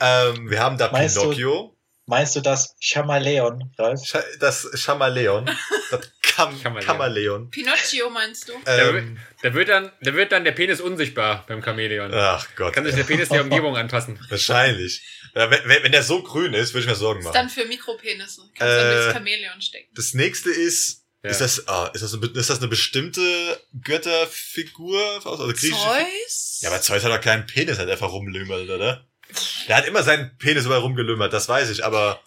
[0.00, 1.70] Ähm, wir haben da Meinst du- Pinocchio.
[2.06, 3.98] Meinst du das Chamaleon, Ralf?
[4.02, 5.46] Scha- Das Chamaleon.
[5.90, 6.86] Das Cham Chameleon.
[6.86, 7.50] Chameleon.
[7.50, 8.52] Pinocchio meinst du?
[8.66, 12.12] Da, Ähm, da, wird dann, da wird dann der Penis unsichtbar beim Chamäleon.
[12.12, 12.74] ach Gott.
[12.74, 14.18] Kann sich der Penis der Umgebung anpassen.
[14.28, 15.02] Wahrscheinlich.
[15.32, 17.34] Wenn, wenn wenn der so grün ist, würde ich mir Sorgen Ist machen.
[17.36, 18.42] dann für Mikropenisse.
[18.54, 19.88] Kannst dann Äh, durchs Chamäleon stecken.
[19.94, 21.30] Das nächste ist, Ja.
[21.30, 23.22] ist, das, ah, ist, das eine, ist das eine bestimmte
[23.82, 25.00] Götterfigur?
[25.24, 26.58] Also Zeus?
[26.60, 29.04] Ja, aber Zeus hat doch keinen Penis, hat einfach rumlümmelt, oder?
[29.68, 32.20] Der hat immer seinen Penis überall rumgelümmert, das weiß ich, aber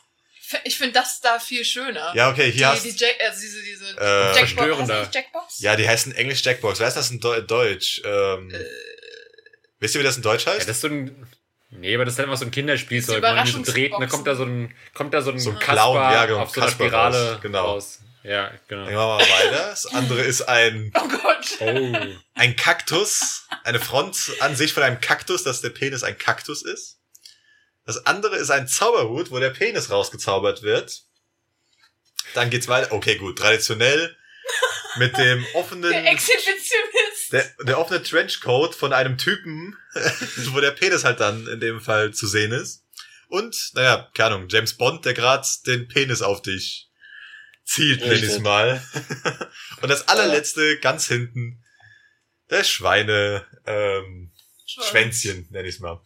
[0.64, 2.12] Ich finde das da viel schöner.
[2.16, 4.90] ja, okay, die, hier hast die Jack, also diese, diese Äh, Jackbox.
[4.90, 5.60] Heißt Jackbox?
[5.60, 6.80] Ja, die heißen Englisch Jackbox.
[6.80, 8.02] Wer ist das in Deu Deutsch?
[8.04, 8.58] Ähm, Äh.
[9.80, 10.68] wisst ihr, wie das in Deutsch Ja, heißt?
[10.68, 11.28] das ist so ein.
[11.70, 13.22] Nee, aber das ist halt einfach so ein Kinderspielzeug.
[13.22, 15.60] Man die so dreht, dann kommt da so ein, kommt da so ein, So ein
[15.60, 17.66] Kasper Clown, ja, genau, auf so einer Spirale raus, genau.
[17.66, 18.00] raus.
[18.28, 18.86] Ja, genau.
[18.86, 19.70] Dann machen wir mal weiter.
[19.70, 21.58] Das andere ist ein, Oh Gott.
[21.62, 21.96] Oh.
[22.36, 23.48] ein Kaktus.
[23.64, 27.00] Eine Front an sich von einem Kaktus, dass der Penis ein Kaktus ist.
[27.86, 31.04] Das andere ist ein Zauberhut, wo der Penis rausgezaubert wird.
[32.34, 32.92] Dann geht's weiter.
[32.92, 33.38] Okay, gut.
[33.40, 34.18] Traditionell
[34.98, 37.32] mit dem offenen, Der Exhibitionist.
[37.32, 39.78] der, der offene Trenchcoat von einem Typen,
[40.52, 42.84] wo der Penis halt dann in dem Fall zu sehen ist.
[43.30, 46.87] Und, naja, keine Ahnung, James Bond, der gerade den Penis auf dich
[47.68, 48.42] zielt, nenn ich's Richtet.
[48.42, 48.82] mal.
[49.82, 51.64] Und das allerletzte, ganz hinten,
[52.50, 54.32] der Schweine, ähm,
[54.66, 56.02] Schwänzchen, nenn ich's mal.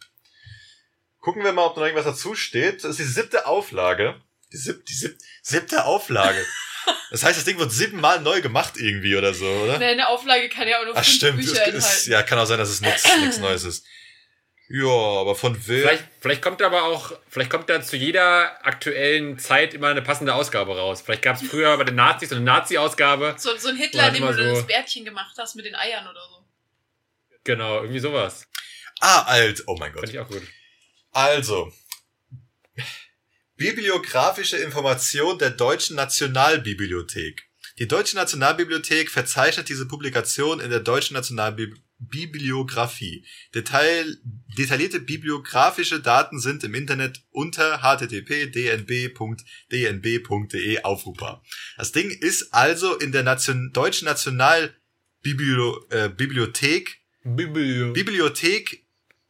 [1.20, 2.82] Gucken wir mal, ob noch irgendwas dazu steht.
[2.84, 4.20] Das ist die siebte Auflage.
[4.52, 6.44] Die, sieb, die sieb, siebte Auflage.
[7.12, 9.78] Das heißt, das Ding wird siebenmal neu gemacht irgendwie oder so, oder?
[9.78, 11.76] Nee, eine Auflage kann ja auch nur Ach fünf stimmt, Bücher es enthalten.
[11.78, 13.84] ist, ja, kann auch sein, dass es nichts nichts Neues ist.
[14.74, 15.82] Ja, aber von wer?
[15.82, 20.34] Vielleicht, vielleicht kommt aber auch, vielleicht kommt da zu jeder aktuellen Zeit immer eine passende
[20.34, 21.02] Ausgabe raus.
[21.02, 23.34] Vielleicht gab es früher bei den Nazis so eine Nazi-Ausgabe.
[23.36, 26.22] So, so ein Hitler, dem du so- das Bärtchen gemacht hast mit den Eiern oder
[26.30, 26.46] so.
[27.44, 28.46] Genau, irgendwie sowas.
[29.00, 29.62] Ah, alt.
[29.66, 30.08] Oh mein Finde Gott.
[30.14, 30.42] ich auch gut.
[31.10, 31.70] Also.
[33.56, 37.42] Bibliografische Information der Deutschen Nationalbibliothek.
[37.78, 41.14] Die Deutsche Nationalbibliothek verzeichnet diese Publikation in der Deutschen
[42.02, 43.24] Nationalbibliografie.
[43.54, 44.18] Detail,
[44.58, 51.42] detaillierte bibliografische Daten sind im Internet unter http://dnb.dnb.de aufrufbar.
[51.76, 54.74] Das Ding ist also in der Nation, Deutschen Nationalbibliothek
[55.90, 58.82] äh, Bibliothek, Biblio Bibliothek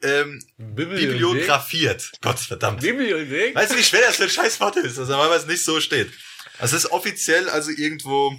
[0.04, 2.10] ähm, bibliografiert.
[2.20, 2.80] Gott verdammt.
[2.80, 3.54] Bibliothek?
[3.54, 6.10] Weißt du, wie schwer das für ein scheiß Wort ist, dass normalerweise nicht so steht.
[6.58, 8.36] Also es ist offiziell also irgendwo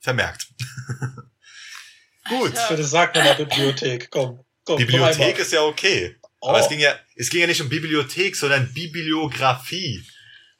[0.00, 0.48] vermerkt.
[2.28, 2.56] Gut.
[2.56, 2.68] Alter.
[2.68, 4.10] Bitte sag nochmal Bibliothek.
[4.10, 4.76] Komm, komm.
[4.78, 6.16] Bibliothek komm ist ja okay.
[6.40, 6.48] Oh.
[6.48, 10.04] Aber es ging ja, es ging ja nicht um Bibliothek, sondern Bibliografie.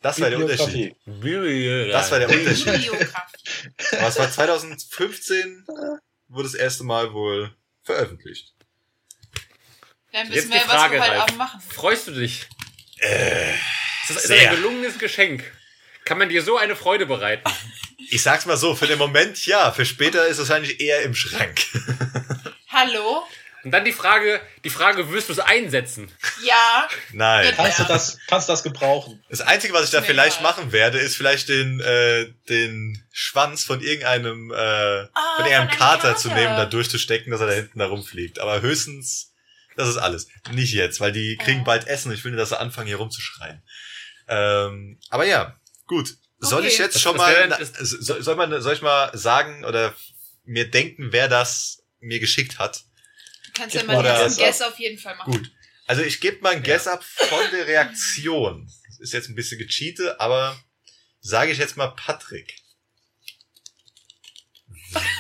[0.01, 0.97] Das war der Unterschied.
[1.05, 1.91] Bibliografie.
[1.93, 2.65] Das war der Unterschied.
[2.73, 3.97] Bibliografie.
[3.99, 5.65] Aber es war 2015,
[6.29, 8.53] wurde das erste Mal wohl veröffentlicht.
[10.13, 11.23] Dann Jetzt wissen die wir, was Frage, wir heute Ralf.
[11.23, 11.61] Abend machen.
[11.69, 12.49] Freust du dich?
[12.99, 13.53] Äh,
[14.09, 14.51] Das ist Sehr.
[14.51, 15.45] ein gelungenes Geschenk.
[16.13, 17.51] Kann man dir so eine Freude bereiten?
[18.11, 21.15] ich sag's mal so, für den Moment ja, für später ist es wahrscheinlich eher im
[21.15, 21.59] Schrank.
[22.69, 23.25] Hallo?
[23.65, 26.11] Und dann die Frage, die Frage, wirst du es einsetzen?
[26.45, 26.87] Ja.
[27.13, 27.51] Nein.
[27.57, 29.25] Kannst du das, kannst du das gebrauchen?
[29.31, 30.53] Das Einzige, was ich da Mir vielleicht egal.
[30.53, 35.79] machen werde, ist vielleicht den, äh, den Schwanz von irgendeinem, äh, Ah, von irgendeinem von
[35.79, 36.17] Kater, Kater.
[36.17, 38.39] zu nehmen, da durchzustecken, dass er da hinten herumfliegt.
[38.39, 39.33] Aber höchstens,
[39.79, 40.29] das ist alles.
[40.51, 41.65] Nicht jetzt, weil die kriegen Oh.
[41.65, 43.63] bald Essen und ich will nicht, dass sie anfangen, hier rumzuschreien.
[44.29, 45.57] Ähm, aber ja,
[45.87, 46.17] gut.
[46.39, 46.69] Soll Okay.
[46.69, 49.95] ich jetzt schon mal, soll, soll, man, soll ich mal sagen oder
[50.45, 52.83] mir denken, wer das mir geschickt hat?
[53.47, 55.33] Du kannst ja mal ersten Guess auf jeden Fall machen.
[55.33, 55.51] Gut.
[55.87, 58.69] Also ich gebe mal ein Guess ab von der Reaktion.
[58.89, 60.59] Das ist jetzt ein bisschen gecheatet, aber
[61.21, 62.57] sage ich jetzt mal Patrick.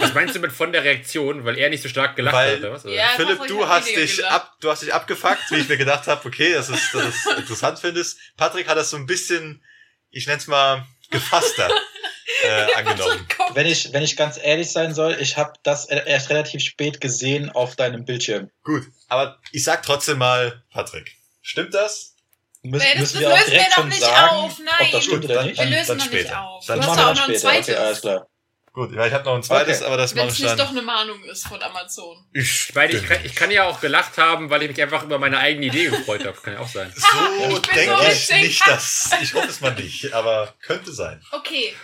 [0.01, 2.59] Was meinst du mit von der Reaktion, weil er nicht so stark gelacht Weil- hat,
[2.61, 2.85] oder was?
[2.85, 2.95] Oder?
[2.95, 6.27] Ja, Philipp, du hast dich ab, du hast dich abgefuckt, wie ich mir gedacht habe,
[6.29, 8.19] okay, das ist, das ist interessant findest.
[8.37, 9.65] Patrick hat das so ein bisschen,
[10.13, 11.69] ich nenn's mal, gefasster
[12.45, 13.27] äh, angenommen.
[13.55, 17.51] Wenn ich, wenn ich ganz ehrlich sein soll, ich habe das erst relativ spät gesehen
[17.51, 18.51] auf deinem Bildschirm.
[18.63, 21.17] Gut, aber ich sag trotzdem mal Patrick.
[21.43, 22.15] Stimmt das?
[22.63, 24.59] Müssen, Nee, das- müssen das wir auch lösen wir direkt doch schon nicht sagen, auf,
[24.61, 24.75] nein.
[24.83, 25.59] ob das stimmt Gut, oder dann- nicht?
[25.59, 26.41] Wir dann- lösen dann noch nicht später.
[26.43, 26.67] auf.
[26.67, 27.59] Dann du hast machen wir auch dann noch später.
[27.73, 28.27] Okay, alles klar.
[28.73, 29.87] Gut, weil ich habe noch ein zweites, Okay.
[29.87, 30.59] aber das Wenn mache es ich nicht dann.
[30.59, 32.27] doch eine Mahnung ist von Amazon.
[32.33, 35.18] Ich, Weil ich, kann, ich kann ja auch gelacht haben, weil ich mich einfach über
[35.18, 36.41] meine eigene Idee gefreut habe.
[36.41, 36.91] Kann ja auch sein.
[36.97, 39.11] so Ich denke so ich nicht, dass.
[39.20, 41.23] Ich hoffe es mal nicht, aber könnte sein.
[41.33, 41.75] Okay.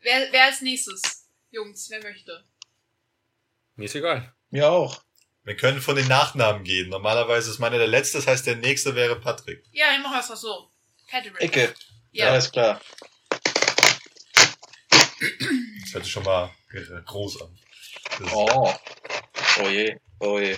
[0.00, 1.26] Wer, wer als nächstes?
[1.50, 2.44] Jungs, wer möchte?
[3.76, 4.34] Mir ist egal.
[4.50, 5.02] Mir auch.
[5.44, 6.90] Wir können von den Nachnamen gehen.
[6.90, 9.64] Normalerweise ist meiner der letzte, das heißt, der nächste wäre Patrick.
[9.72, 10.70] Ja, ich mache das so.
[11.10, 11.40] Patrick.
[11.40, 11.72] Icke.
[12.12, 12.28] Ja.
[12.30, 12.80] Alles klar.
[15.86, 16.50] Das hört sich schon mal
[17.06, 17.58] groß an.
[18.20, 18.74] Das Oh.
[19.62, 19.96] Oh je.
[20.20, 20.56] Oh je.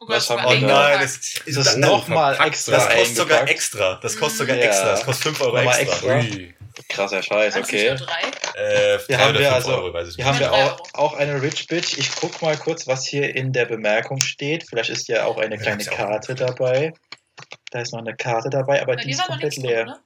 [0.00, 0.88] Oh Was haben wir Oh da?
[0.88, 3.94] nein, das, Ist das das, nochmal extra das kostet sogar extra.
[4.02, 4.60] Das kostet sogar Mm.
[4.60, 4.84] extra.
[4.86, 4.90] Ja.
[4.92, 6.18] Das kostet 5 Euro extra.
[6.20, 6.24] extra.
[6.88, 7.88] Krasser Scheiß, okay.
[7.88, 10.32] Äh, Hier drei haben oder wir also, Euro, weiß ich hier nicht.
[10.32, 10.82] haben wir auch, Euro.
[10.94, 11.98] auch eine Rich Bitch.
[11.98, 14.66] Ich guck mal kurz, was hier in der Bemerkung steht.
[14.68, 16.92] Vielleicht ist ja auch eine Ja, kleine ist ja auch Karte dabei.
[17.70, 19.84] Da ist noch eine Karte dabei, aber Na, die die ist komplett leer.
[19.84, 20.00] drin, ne?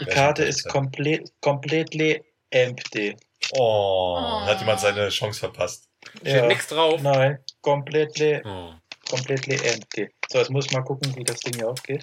[0.00, 0.70] Die Ja, Karte ist ja.
[0.70, 3.16] komplett, completely empty.
[3.52, 4.40] Oh, Oh.
[4.46, 5.88] hat jemand seine Chance verpasst.
[6.20, 7.00] Steht nix drauf.
[7.02, 8.72] Nein, completely, Oh.
[9.08, 10.08] completely empty.
[10.30, 12.02] So, jetzt muss ich mal gucken, wie das Ding hier aufgeht.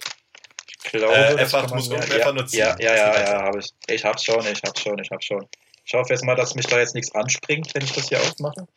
[0.83, 2.59] Ich glaube, Äh, das kann man muss ja, ja, nur ziehen.
[2.59, 3.67] Ja, ja, ja, ja, habe ich.
[3.87, 5.47] Ich hab's schon, ich hab's schon, ich hab's schon.
[5.85, 8.67] Ich hoffe jetzt mal, dass mich da jetzt nichts anspringt, wenn ich das hier aufmache.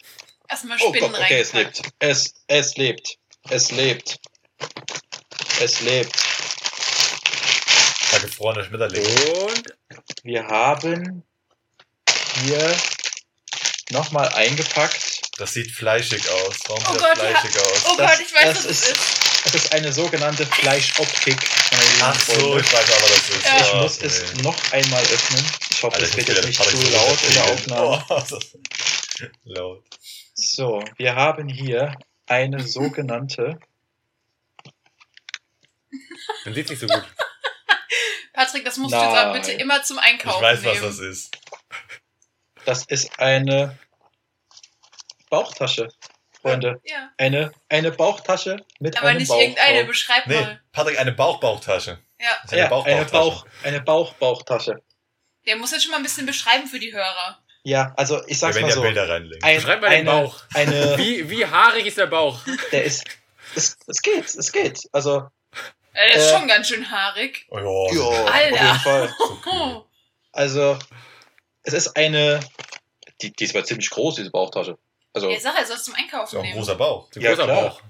[0.48, 1.82] Erstmal Oh Spinnen Gott, okay, es lebt.
[1.98, 3.18] Es, es lebt.
[3.50, 4.18] Es lebt.
[5.60, 6.12] Es lebt.
[8.22, 9.04] Gefrorene Schmetterling.
[9.04, 9.64] Und
[10.22, 11.24] Wir haben
[12.44, 12.76] hier
[13.90, 15.20] nochmal eingepackt.
[15.38, 16.58] Das sieht fleischig aus.
[16.68, 17.82] Warum Oh sieht Gott, das fleischig aus?
[17.86, 19.18] Oh Das- Gott, ich weiß, das was es ist- ist.
[19.44, 21.36] Es ist eine sogenannte Fleischoptik.
[22.00, 23.44] Ach so, ich weiß aber, was das ist.
[23.44, 23.60] Ja.
[23.66, 24.42] Ich muss es nee.
[24.42, 25.44] noch einmal öffnen.
[25.72, 27.44] Ich hoffe, es wird jetzt nicht zu so laut in der.
[27.46, 28.04] Aufnahme.
[28.08, 28.30] Oh, das
[29.44, 29.84] laut.
[30.34, 31.92] So, wir haben hier
[32.26, 33.58] eine sogenannte.
[36.44, 37.04] man sieht nicht so gut.
[38.32, 39.40] Patrick, das musst du jetzt aber Nein.
[39.42, 40.86] bitte immer zum Ich Einkaufen weiß, was nehmen.
[40.86, 41.38] das ist.
[42.64, 43.78] Das ist eine
[45.30, 45.88] Bauchtasche,
[46.40, 46.80] Freunde.
[46.84, 49.84] Ja, Eine, eine Bauchtasche mit aber einem nicht Bauch irgendeine.
[49.84, 50.60] Beschreib Nee, mal.
[50.72, 51.98] Patrick, eine Bauchbauchtasche.
[52.20, 53.10] Ja, Das ist eine Ja, eine Bauchbauchtasche.
[53.12, 54.82] Bauch, eine Bauchbauchtasche.
[55.46, 57.38] der muss jetzt schon mal ein bisschen beschreiben für die Hörer.
[57.64, 58.82] Ja, also ich Wir sag's werden mal ja so.
[58.82, 59.42] Bilder reinlegen.
[59.42, 60.42] Ein, Beschreib mal den eine, Bauch.
[60.54, 62.40] Eine, Wie, wie haarig ist der Bauch?
[62.72, 63.04] der ist,
[63.54, 64.80] es, es geht, es geht.
[64.92, 65.28] Also,
[65.92, 66.38] Äh, der ist Äh.
[66.38, 67.46] schon ganz schön haarig.
[67.50, 67.94] Oh, ja.
[67.94, 68.64] jo, auf Alter.
[68.64, 69.14] jeden Fall.
[69.46, 69.82] Oh,
[70.32, 70.78] Also,
[71.64, 72.40] es ist eine,
[73.20, 74.78] die, die ist aber ziemlich groß, diese Bauchtasche.
[75.12, 76.58] Also, ja, sag, er soll es zum Ist Einkaufen ja auch ein nehmen.
[76.58, 77.08] großer Bauch.
[77.14, 77.62] Ein Ja, großer klar.
[77.62, 77.80] Bauch.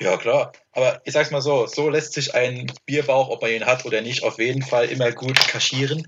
[0.00, 0.52] ja klar.
[0.72, 4.00] Aber ich sag's mal so, so lässt sich ein Bierbauch, ob man ihn hat oder
[4.02, 6.06] nicht, auf jeden Fall immer gut kaschieren.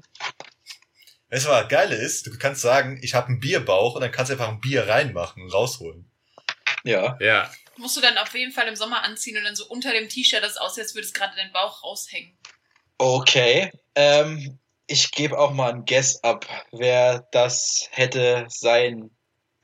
[1.30, 2.26] Weißt du, was das Geile ist?
[2.26, 5.42] Du kannst sagen, ich habe einen Bierbauch und dann kannst du einfach ein Bier reinmachen
[5.42, 6.10] und rausholen.
[6.84, 7.16] Ja.
[7.20, 7.50] Ja.
[7.80, 10.42] Musst du dann auf jeden Fall im Sommer anziehen und dann so unter dem T-Shirt,
[10.42, 12.36] das aussieht, als würde es gerade dein Bauch raushängen.
[12.98, 13.72] Okay.
[13.94, 19.10] Ähm, ich gebe auch mal ein Guess ab, wer das hätte sein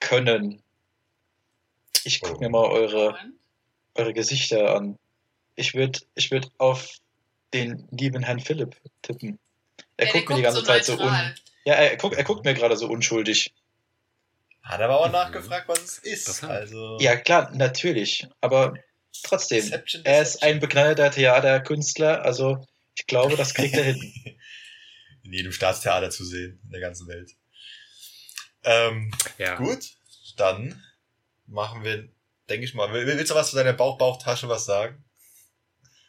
[0.01, 0.63] können.
[2.05, 3.19] Ich gucke mir mal eure,
[3.95, 4.99] eure Gesichter an.
[5.57, 6.89] Ich würde ich würd auf
[7.53, 9.39] den lieben Herrn Philipp tippen.
[9.97, 10.99] Er Ja, guckt mir die ganze so Zeit so un.
[11.01, 11.35] neutral.
[11.65, 13.53] Ja, er guckt, er guckt mir gerade so unschuldig.
[14.67, 16.45] Hat aber auch nachgefragt, was es ist.
[16.45, 16.99] Also.
[17.01, 18.27] Ja, klar, natürlich.
[18.41, 18.75] Aber
[19.23, 20.51] trotzdem, Deception, er ist Deception.
[20.55, 24.01] ein begnadeter Theaterkünstler, also ich glaube, das kriegt er hin.
[25.23, 27.33] In jedem Staatstheater zu sehen, in der ganzen Welt.
[28.65, 29.57] Ähm, Ja.
[29.57, 29.91] gut,
[30.37, 30.81] dann
[31.47, 32.09] machen wir,
[32.49, 32.93] denke ich mal.
[32.93, 35.05] Will- Willst du was zu deiner Bauch-Bauchtasche was sagen?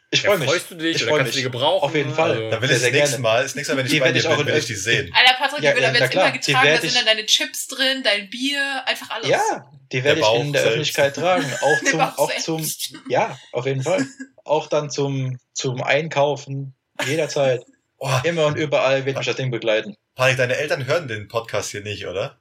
[0.10, 0.50] Ich Ja, freue mich.
[0.50, 1.52] freust du dich Ich oder freu kannst du die mich.
[1.52, 1.84] gebrauchen?
[1.84, 2.32] Auf jeden Fall.
[2.32, 3.22] Also, Dann will Ja, ich das sehr nächste gerne.
[3.24, 4.66] Mal, das nächste Mal, wenn ich Die bei dir ich auch bin, in- will ich
[4.66, 5.14] die sehen.
[5.14, 6.70] Alter, Patrick, Ja, die wird ja, aber jetzt klar, immer getragen.
[6.70, 9.28] Da sind dann deine Chips drin, dein Bier, einfach alles.
[9.28, 10.68] Ja, die werde ich in der selbst.
[10.68, 11.54] Öffentlichkeit tragen.
[11.62, 12.72] Auch zum, auch zum,
[13.10, 14.06] ja, auf jeden Fall.
[14.46, 16.74] Auch dann zum, zum Einkaufen,
[17.06, 17.64] jederzeit.
[18.00, 19.98] Oh, Immer und überall wird mich das Ding begleiten.
[20.14, 22.40] Panik, deine Eltern hören den Podcast hier nicht, oder?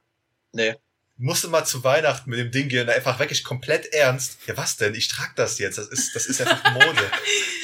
[0.51, 0.75] Nee.
[1.19, 4.37] Musst du mal zu Weihnachten mit dem Ding gehen und einfach wirklich komplett ernst.
[4.45, 4.93] Ja, was denn?
[4.93, 5.79] Ich trag das jetzt.
[5.79, 7.11] Das ist, das ist einfach Mode.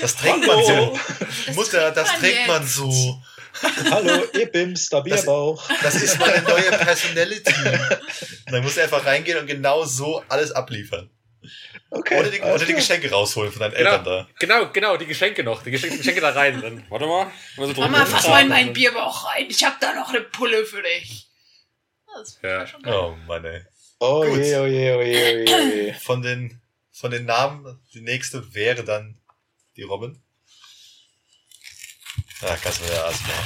[0.01, 0.99] Das trägt man so.
[1.45, 2.73] Das Mutter, das man trägt man jetzt.
[2.75, 3.21] so.
[3.91, 5.69] Hallo, ihr Bims, der Das- Bierbauch.
[5.83, 7.53] Das ist meine neue Personality.
[8.47, 11.11] Und dann musst du einfach reingehen und genau so alles abliefern.
[11.91, 12.17] Okay.
[12.19, 12.73] Oder die, oder die.
[12.73, 13.89] Geschenke rausholen von deinen Genau.
[13.91, 14.27] Eltern da.
[14.39, 15.61] Genau, genau, die Geschenke noch.
[15.61, 16.59] Die Geschenke, Geschenke da rein.
[16.59, 17.27] Dann, warte mal.
[17.75, 19.45] Mama, fass mal in meinen Bierbauch rein.
[19.47, 21.27] Ich hab da noch eine Pulle für dich.
[22.13, 22.67] Das Ja.
[22.67, 22.93] schon geil.
[22.93, 23.65] Oh Mann, ey.
[23.99, 24.37] Oh Gut.
[24.39, 25.93] je, oh je, oh je, oh je.
[25.93, 26.61] Von den,
[26.91, 29.19] von den Namen, die nächste wäre dann
[29.75, 30.21] die Robin.
[32.41, 33.37] Ja, kannst du mir ja erstmal.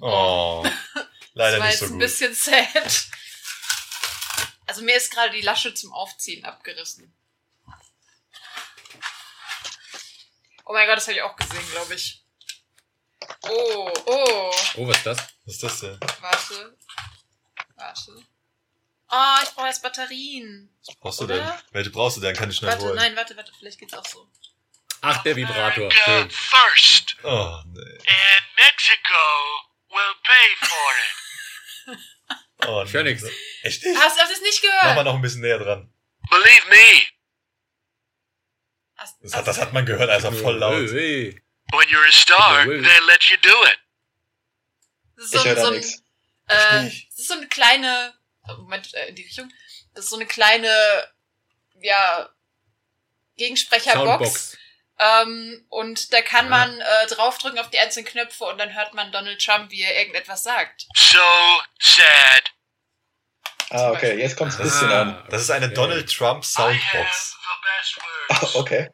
[0.00, 0.66] Oh.
[1.34, 2.00] Leider das war nicht jetzt so ein gut.
[2.00, 3.06] bisschen sad.
[4.66, 7.14] Also mir ist gerade die Lasche zum Aufziehen abgerissen.
[10.66, 12.24] Oh mein Gott, das habe ich auch gesehen, glaube ich.
[13.42, 14.52] Oh, oh.
[14.76, 15.18] Oh, was ist das?
[15.44, 15.98] Was ist das denn?
[16.20, 16.76] Warte.
[17.76, 18.12] Warte.
[19.08, 20.74] Ah, ich brauche jetzt Batterien.
[20.86, 21.34] Was brauchst du Oder?
[21.36, 21.52] denn?
[21.72, 22.34] Welche brauchst du denn?
[22.34, 22.96] Kann ich schnell Warte, holen.
[22.96, 24.28] nein, warte, warte, vielleicht geht's auch so.
[25.02, 25.84] Ach, der Vibrator.
[25.84, 27.80] America first, Oh, nee.
[27.80, 29.24] and Mexico
[29.90, 30.92] will pay for
[31.92, 31.98] it.
[32.66, 33.02] Oh, Ich nee.
[33.02, 33.22] nix.
[33.62, 33.98] Echt nicht?
[34.00, 35.04] Hast du das nicht Mach mal gehört?
[35.06, 35.92] noch ein bisschen näher dran.
[36.30, 37.02] Believe me,
[39.20, 40.90] Das hat, das hat man gehört, also voll laut.
[40.90, 43.78] When you're a star, they let you do it.
[45.32, 46.02] Das ist Ich so, höre da so, nichts.
[46.48, 48.14] äh, das ist so eine kleine,
[48.48, 49.50] oh, Moment, äh, in die Richtung.
[49.94, 50.68] Das ist so eine kleine,
[51.80, 52.28] ja,
[53.36, 54.56] Gegensprecherbox.
[54.98, 56.50] Ähm, und da kann Ja.
[56.50, 59.96] man äh, draufdrücken auf die einzelnen Knöpfe und dann hört man Donald Trump, wie er
[59.98, 60.86] irgendetwas sagt.
[60.94, 61.18] So
[61.80, 62.52] sad.
[63.70, 65.00] Ah, okay, jetzt kommt's ein bisschen Ah.
[65.02, 65.26] an.
[65.30, 65.74] Das ist eine Okay.
[65.74, 67.36] Donald Trump I have Soundbox.
[67.40, 67.98] the best
[68.28, 68.54] Ah, words.
[68.54, 68.90] okay.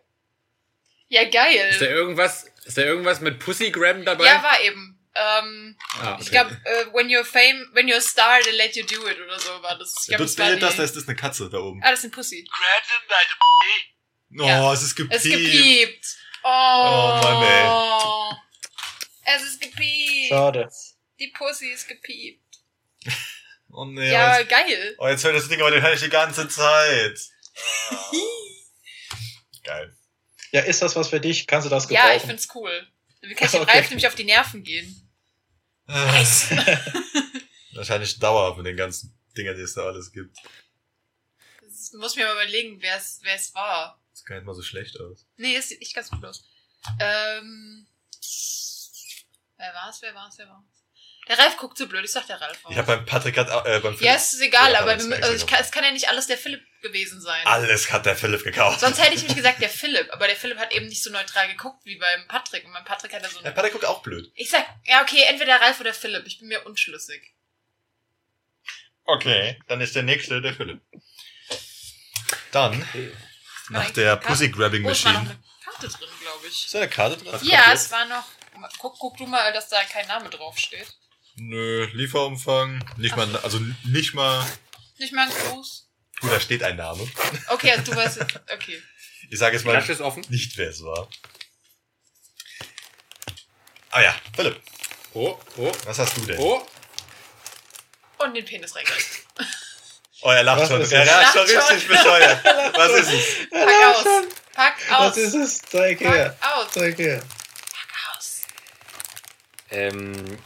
[1.08, 1.68] Ja, geil.
[1.70, 4.24] Ist da irgendwas, ist da irgendwas mit Pussygram dabei?
[4.24, 4.99] Ja, war eben.
[5.14, 8.84] Ähm, Ah, Ich glaube, äh, when you're fame, when you're a star, they let you
[8.86, 9.92] do it oder so war das.
[10.04, 11.82] Ich Ja, glaub, du das war das, das, das ist eine Katze da oben.
[11.82, 12.48] Ah, das ist ein Pussy.
[14.38, 14.72] Oh, Ja.
[14.72, 15.14] es ist gepiept.
[15.16, 16.06] Es ist gepiept.
[16.42, 16.48] Oh.
[16.48, 18.36] Oh, Mann,
[19.24, 20.28] Es ist gepiept.
[20.28, 20.70] Schade.
[21.18, 22.40] Die Pussy ist gepiept.
[23.72, 24.96] Oh nee, Ja, jetzt, geil.
[24.98, 27.20] oh, jetzt hört das Ding aber den höre ich die ganze Zeit.
[29.62, 29.94] Geil.
[30.52, 31.46] Ja, ist das was für dich?
[31.46, 32.08] Kannst du das gebrauchen?
[32.08, 32.88] Ja, ich find's cool.
[33.20, 33.72] Dann kann ich dem Okay.
[33.72, 35.08] Ralf nämlich auf die Nerven gehen.
[37.72, 40.36] Wahrscheinlich dauerhaft mit den ganzen Dingern, die es da alles gibt.
[41.62, 44.00] Das muss mir mal überlegen, wer es wer es war.
[44.10, 45.26] Das sieht gar nicht mal so schlecht aus.
[45.36, 46.44] Nee, es sieht echt ganz gut aus.
[47.00, 47.86] Ähm.
[49.56, 50.00] Wer war's?
[50.02, 50.38] Wer war's?
[50.38, 50.79] Wer war's?
[51.30, 52.58] Der Ralf guckt so blöd, ich sag der Ralf.
[52.70, 55.08] Ich habe beim Patrick grad, äh, beim Philipp, ja, es ist egal, Ja, aber also
[55.32, 57.46] ich kann, es kann ja nicht alles der Philipp gewesen sein.
[57.46, 58.80] alles hat der Philipp gekauft.
[58.80, 61.46] Sonst hätte ich mich gesagt, der Philipp, aber der Philipp hat eben nicht so neutral
[61.46, 62.64] geguckt wie beim Patrick.
[62.64, 63.52] Und beim Patrick hat er so Der.
[63.52, 64.28] Patrick guckt auch blöd.
[64.34, 66.26] Ich sag, ja, okay, entweder Ralf oder Philipp.
[66.26, 67.22] Ich bin mir unschlüssig.
[69.04, 70.80] Okay, dann ist der nächste der Philipp.
[72.52, 73.12] Dann, Okay.
[73.68, 74.26] nach Nein, der Karte.
[74.26, 75.38] Pussy Grabbing Oh, es war noch Machine.
[75.38, 76.64] eine Karte drin, glaube ich.
[76.64, 77.32] Ist da eine Karte drin?
[77.32, 78.24] Was Ja, es war noch.
[78.78, 80.86] Guck, guck du mal, dass da kein Name draufsteht.
[81.42, 84.46] Nö, Lieferumfang, nicht mal, also nicht mal,
[84.98, 85.88] Nicht mal ein Gruß.
[86.20, 87.08] gut, da steht ein Name.
[87.48, 88.40] Okay, also du weißt jetzt.
[88.52, 88.82] Okay.
[89.30, 89.82] Ich sage jetzt mal
[90.28, 91.08] nicht, wer es war.
[93.90, 94.60] Ah ja, Philipp,
[95.14, 96.38] Oh, oh, was hast du denn?
[96.38, 96.64] oh.
[98.18, 98.94] Und den Penisregel.
[100.22, 100.82] Oh, er lacht Was schon.
[100.82, 101.56] ist Er lacht schon schon.
[101.56, 102.44] richtig bescheuert.
[102.44, 103.48] Was ist es?
[103.50, 104.04] Pack aus.
[104.52, 105.06] Pack aus.
[105.12, 105.58] Was ist es?
[105.62, 106.36] Zeig her.
[106.38, 106.70] Pack aus.
[106.72, 107.20] Zeig her.
[107.20, 108.42] Pack aus.
[109.70, 110.38] Ähm,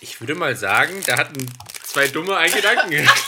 [0.00, 1.50] ich würde mal sagen, da hatten
[1.84, 3.08] zwei Dumme einen Gedanken.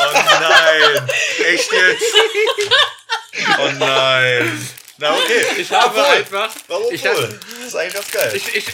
[0.00, 1.10] Oh nein.
[1.44, 2.04] Echt jetzt?
[3.58, 4.68] Oh nein.
[4.98, 5.44] Na okay.
[5.56, 6.04] Ich habe Obwohl.
[6.16, 6.50] einfach.
[6.68, 7.40] Warum ich, wohl?
[7.58, 8.32] Das ist eigentlich ganz geil.
[8.34, 8.64] ich, ich,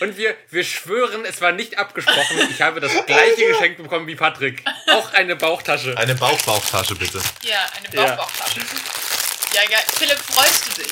[0.00, 2.48] und wir, wir schwören, es war nicht abgesprochen.
[2.50, 4.64] Ich habe das gleiche Geschenk bekommen wie Patrick.
[4.88, 5.96] Auch eine Bauchtasche.
[5.96, 7.20] Eine Bauchbauchtasche bitte.
[7.42, 8.16] Ja, eine Ja.
[8.16, 8.60] Bauchbauchtasche.
[9.54, 9.84] Ja, geil.
[9.98, 10.90] Philipp, freust du dich?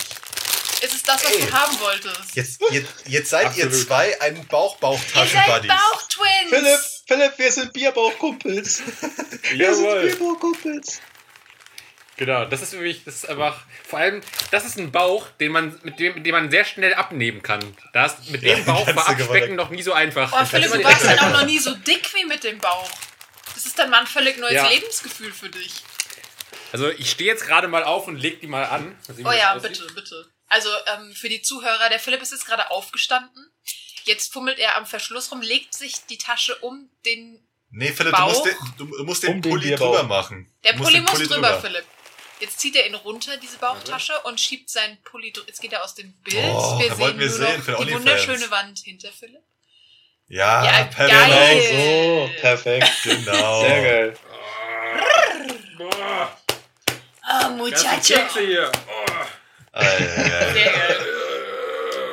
[0.83, 1.41] Ist es das, was Ey.
[1.47, 2.35] du haben wolltest?
[2.35, 3.87] Jetzt, jetzt, jetzt seid ihr Absolut.
[3.87, 5.68] zwei ein Ihr seid Bauchbauchtaschen-Buddies.
[5.70, 6.49] Bauchtwins!
[6.51, 8.83] Philipp, Philipp, wir sind Bierbauchkumpels.
[9.53, 10.07] Wir sind Jawohl.
[10.09, 11.01] Bierbauchkumpels.
[12.16, 14.20] Genau, das ist für mich, das ist einfach, vor allem,
[14.51, 17.61] das ist ein Bauch, den man, mit dem, mit dem man sehr schnell abnehmen kann.
[17.95, 20.31] Das, mit dem Ja, Bauch kannst war Abspecken noch nie so einfach.
[20.33, 21.41] Oh, Philipp, du ist warst dann auch einfach.
[21.41, 22.91] noch nie so dick wie mit dem Bauch.
[23.55, 24.68] Das ist dann mal ein völlig neues Ja.
[24.68, 25.72] Lebensgefühl für dich.
[26.72, 28.97] Also ich stehe jetzt gerade mal auf und leg die mal an.
[29.24, 30.28] Oh ja, bitte, bitte.
[30.51, 33.51] Also ähm, für die Zuhörer, der Philipp ist jetzt gerade aufgestanden.
[34.05, 37.47] Jetzt fummelt er am Verschluss rum, legt sich die Tasche um den.
[37.71, 38.27] Nee, Philipp, Bauch?
[38.27, 39.87] du musst den, du, musst den Um den Pulli Bierbauch.
[39.95, 40.53] drüber machen.
[40.65, 41.85] Der Du musst Pulli den muss drüber, Philipp.
[42.41, 45.47] Jetzt zieht er ihn runter, diese Bauchtasche, und schiebt seinen Pulli drüber.
[45.47, 46.37] Jetzt geht er aus dem Bild.
[46.43, 49.43] Oh, wir sehen wollten wir nur sehen noch die wunderschöne Wand hinter Philipp.
[50.27, 51.11] Ja, Ja, perfekt.
[51.11, 51.61] geil.
[51.71, 52.41] Genau so.
[52.41, 52.91] Perfekt.
[53.05, 53.61] Genau.
[53.61, 54.17] Sehr geil.
[57.23, 58.15] Ah, ganze Muchacho.
[58.15, 58.73] Kekse hier.
[59.73, 60.53] Alter.
[60.53, 60.97] Sehr geil.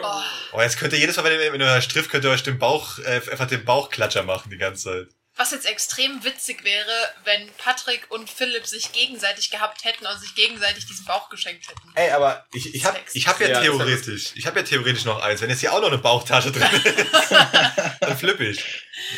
[0.04, 0.22] Oh,
[0.54, 2.44] Oh, jetzt könnt ihr jedes Mal, wenn ihr, wenn ihr euch trifft, könnt ihr euch
[2.44, 5.17] den Bauch, äh, einfach den Bauchklatscher machen die ganze Zeit.
[5.38, 6.92] Was jetzt extrem witzig wäre,
[7.24, 11.92] wenn Patrick und Philipp sich gegenseitig gehabt hätten und sich gegenseitig diesen Bauch geschenkt hätten.
[11.96, 13.16] Ey, aber ich, ich hab, Sex.
[13.16, 15.42] ich hab ja, Ja, ist theoretisch, ich hab ja theoretisch noch eins.
[15.42, 17.32] Wenn jetzt hier auch noch eine Bauchtasche drin ist,
[18.02, 18.64] dann flipp ich.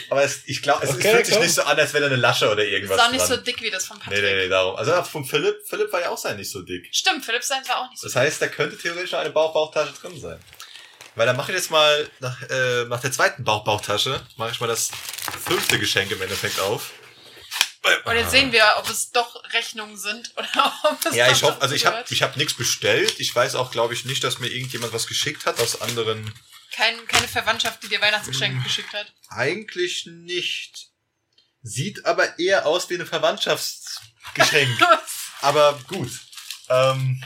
[0.10, 1.44] Aber es, ich glaube, es, es Okay, fühlt sich komm.
[1.44, 3.44] nicht so an, als wäre da eine Lasche oder Ist irgendwas auch nicht so dran.
[3.46, 4.24] dick wie das von nee, Patrick.
[4.24, 4.76] nee, nee, darum.
[4.76, 6.90] Also vom Philipp, Philipp war ja auch sein nicht so dick.
[6.92, 9.94] Stimmt, Philipp sein war auch nicht so Das heißt, da könnte theoretisch noch eine Bauch-Bauchtasche
[9.94, 10.40] drin sein.
[11.16, 14.68] Weil dann mache ich jetzt mal nach, äh, nach der zweiten Bauch-Bauchtasche, mache ich mal
[14.68, 14.90] das
[15.46, 16.92] fünfte Geschenk im Endeffekt auf.
[18.06, 21.62] Und jetzt sehen wir, ob es doch Rechnungen sind oder ob es Ja, ich hoffe,
[21.62, 23.20] also ich habe ich hab nichts bestellt.
[23.20, 26.34] Ich weiß auch, glaube ich, nicht, dass mir irgendjemand was geschickt hat aus anderen.
[26.72, 28.04] Kein, keine Verwandtschaft, die dir Hm.
[28.04, 29.08] Weihnachtsgeschenke geschickt hat.
[29.30, 30.90] Eigentlich nicht.
[31.62, 34.80] Sieht aber eher aus wie ein Verwandtschaftsgeschenk.
[35.42, 36.12] aber gut.
[36.70, 37.24] Ähm,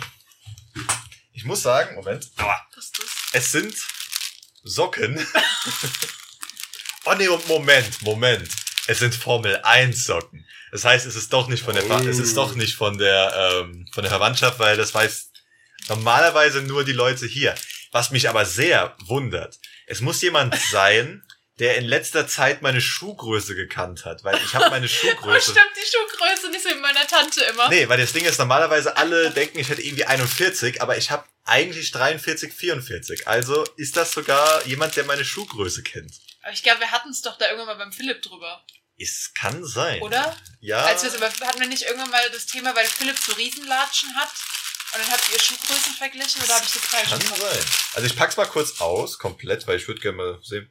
[1.34, 2.30] ich muss sagen, Moment.
[2.38, 2.60] Aua.
[2.78, 3.23] Ist das?
[3.34, 3.76] Es sind
[4.64, 5.26] Socken.
[7.06, 8.48] oh nee, Moment, Moment.
[8.88, 10.46] Es sind Formel 1 Socken.
[10.72, 11.98] Das heißt, es ist doch nicht von der Oh.
[12.08, 15.32] es ist doch nicht von der ähm, von der Verwandtschaft, weil das weiß
[15.90, 17.56] normalerweise nur die Leute hier.
[17.92, 21.24] Was mich aber sehr wundert, es muss jemand sein,
[21.60, 25.72] der in letzter Zeit meine Schuhgröße gekannt hat, weil ich habe meine Oh, Schuhgröße stimmt,
[25.76, 27.70] die Schuhgröße nicht so wie meiner Tante immer.
[27.70, 31.24] Nee, weil das Ding ist, normalerweise alle denken, ich hätte irgendwie 41, aber ich habe
[31.46, 33.28] eigentlich 43, 44.
[33.28, 36.14] Also ist das sogar jemand, der meine Schuhgröße kennt.
[36.42, 38.66] Aber ich glaube, wir hatten es doch da irgendwann mal beim Philipp drüber,
[38.98, 40.02] Es kann sein.
[40.02, 40.36] oder?
[40.62, 40.84] Ja.
[40.86, 41.12] Als wir
[41.48, 44.30] hatten wir nicht irgendwann mal das Thema, weil Philipp so Riesenlatschen hat
[44.94, 47.42] und dann habt ihr Schuhgrößen verglichen oder habe ich das falsch kann gemacht?
[47.42, 47.66] sein.
[47.96, 50.70] Also ich pack's mal kurz aus, komplett, weil ich würde gerne mal sehen.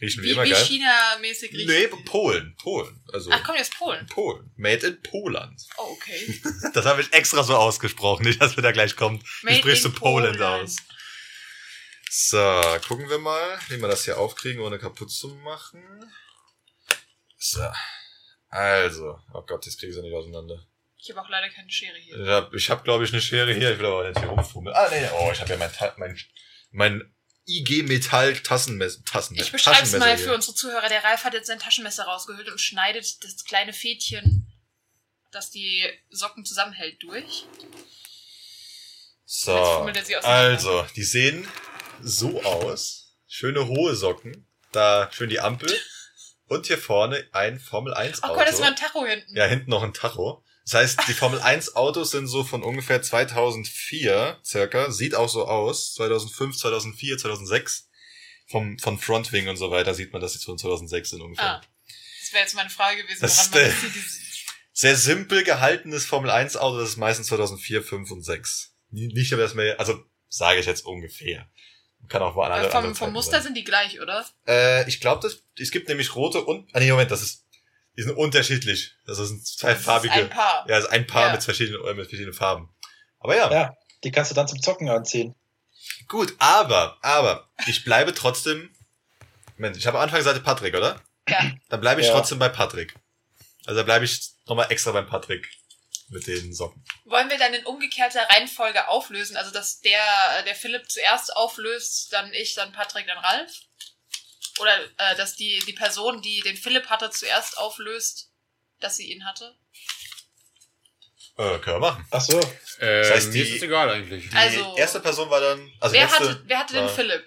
[0.00, 0.64] Riechen wie, Wie, immer wie geil.
[0.64, 1.68] China-mäßig riecht.
[1.68, 3.02] Nee, Polen, Polen.
[3.12, 4.06] Also Ach, kommt aus Polen.
[4.06, 4.50] Polen.
[4.56, 5.60] Made in Poland.
[5.76, 6.40] Oh, okay.
[6.72, 9.24] Das habe ich extra so ausgesprochen, nicht, dass mir da gleich kommt.
[9.42, 10.76] Wie sprichst du Poland aus?
[12.10, 12.38] So,
[12.86, 15.82] gucken wir mal, wie wir das hier aufkriegen, ohne kaputt zu machen.
[17.36, 17.68] So.
[18.48, 20.64] Also, oh Gott, das kriege ich ja nicht auseinander.
[20.96, 22.18] Ich habe auch leider keine Schere hier.
[22.18, 23.72] Ich habe, ich hab, glaube ich, eine Schere hier.
[23.72, 24.74] Ich will aber nicht hier rumfummeln.
[24.76, 26.18] Ah, nee, oh, ich habe ja mein, mein,
[26.70, 27.14] mein
[27.48, 29.02] IG Metall Tassenmesser.
[29.04, 29.46] Tassenmesser.
[29.46, 30.26] Ich beschreibe es mal hier.
[30.26, 30.88] für unsere Zuhörer.
[30.88, 34.46] Der Ralf hat jetzt sein Taschenmesser rausgehüllt und schneidet das kleine Fädchen,
[35.32, 37.46] das die Socken zusammenhält, durch.
[39.24, 39.54] So,
[40.22, 41.46] also, die sehen
[42.00, 43.12] so aus.
[43.26, 44.46] Schöne hohe Socken.
[44.72, 45.70] Da schön die Ampel.
[46.46, 48.34] Und hier vorne ein Formel 1 Oh Auto.
[48.36, 49.36] Gott, das war ein Tacho hinten.
[49.36, 50.42] ja, hinten noch ein Tacho.
[50.70, 54.90] Das heißt, die Formel 1 Autos sind so von ungefähr 2004 circa.
[54.90, 55.94] Sieht auch so aus.
[55.94, 57.88] 2005, 2004, 2006.
[58.46, 61.44] Vom, von Frontwing und so weiter sieht man, dass die von 2006 sind ungefähr.
[61.56, 61.60] Ah,
[62.20, 64.02] das wäre jetzt meine Frage gewesen, Das woran ist, man äh,
[64.72, 68.72] sehr simpel gehaltenes Formel 1 Auto, das ist meistens 2004, 5 und 6.
[68.90, 71.50] Nie- Nicht, aber das mehr, also sage ich jetzt ungefähr.
[72.08, 72.66] Kann auch woanders.
[72.72, 74.24] Also vom, vom Muster sind die gleich, oder?
[74.46, 77.44] Äh, ich glaube, das es gibt nämlich rote und ah nee, Moment, das ist
[77.98, 78.94] die sind unterschiedlich.
[79.06, 80.14] Das sind zwei Das ist farbige.
[80.14, 80.64] ein Paar.
[80.68, 81.32] Ja, das ist ein Paar Ja.
[81.32, 82.74] mit verschiedenen äh, mit verschiedenen Farben.
[83.18, 85.34] Aber ja, Ja, die kannst du dann zum Zocken anziehen.
[86.06, 88.74] gut, aber aber ich bleibe trotzdem
[89.56, 91.02] Moment, ich habe am Anfang gesagt Patrick, oder?
[91.28, 91.50] Ja.
[91.68, 92.12] Dann bleibe ich Ja.
[92.14, 92.94] trotzdem bei Patrick.
[93.66, 95.46] Also da bleibe ich nochmal extra beim Patrick
[96.10, 96.82] mit den Socken.
[97.04, 99.36] Wollen wir dann in umgekehrter Reihenfolge auflösen?
[99.36, 103.50] Also, dass der, der Philipp zuerst auflöst, dann ich, dann Patrick, dann Ralf?
[104.58, 108.30] Oder äh, dass die, die Person, die den Philipp hatte, zuerst auflöst,
[108.80, 109.56] dass sie ihn hatte?
[111.36, 112.06] Äh, können wir machen.
[112.10, 112.38] Ach so.
[112.80, 114.28] Äh, Das heißt, mir die- ist es egal eigentlich.
[114.28, 117.26] Die Also- erste Person war dann also wer, letzte, hatte, wer hatte den Philipp?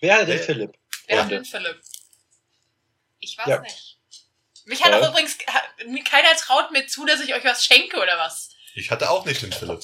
[0.00, 0.72] Wer hat den Philipp?
[1.06, 1.80] Wer hatte den Philipp?
[3.20, 3.60] Ich weiß Ja.
[3.60, 3.98] nicht.
[4.64, 5.36] Mich hat auch übrigens,
[5.86, 8.50] mir- keiner traut mir zu, dass ich euch was schenke oder was.
[8.74, 9.82] Ich hatte auch nicht den Philipp.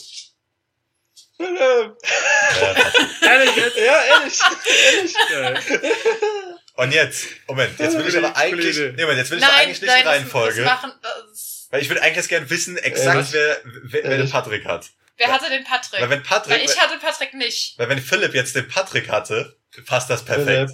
[1.37, 1.97] Philipp!
[2.01, 2.75] Ja.
[3.23, 3.77] Ehrlich jetzt?
[3.77, 4.39] Ja, ehrlich.
[5.31, 5.55] Äh,
[6.79, 9.81] Und jetzt, Moment, jetzt will ich aber eigentlich, nee, Moment, jetzt will ich doch eigentlich
[9.81, 10.63] nicht nein, in Reihenfolge.
[10.63, 13.33] Das machen, das, Weil ich würde eigentlich jetzt gerne wissen, exakt Ehrlich?
[13.33, 14.31] wer, wer, wer den?
[14.31, 14.87] Patrick hat.
[15.17, 16.01] wer hatte den Patrick?
[16.01, 17.77] Weil wenn Patrick, Weil ich hatte Patrick nicht.
[17.81, 19.57] weil wenn Philipp jetzt den Patrick hatte,
[19.87, 20.71] passt das perfekt.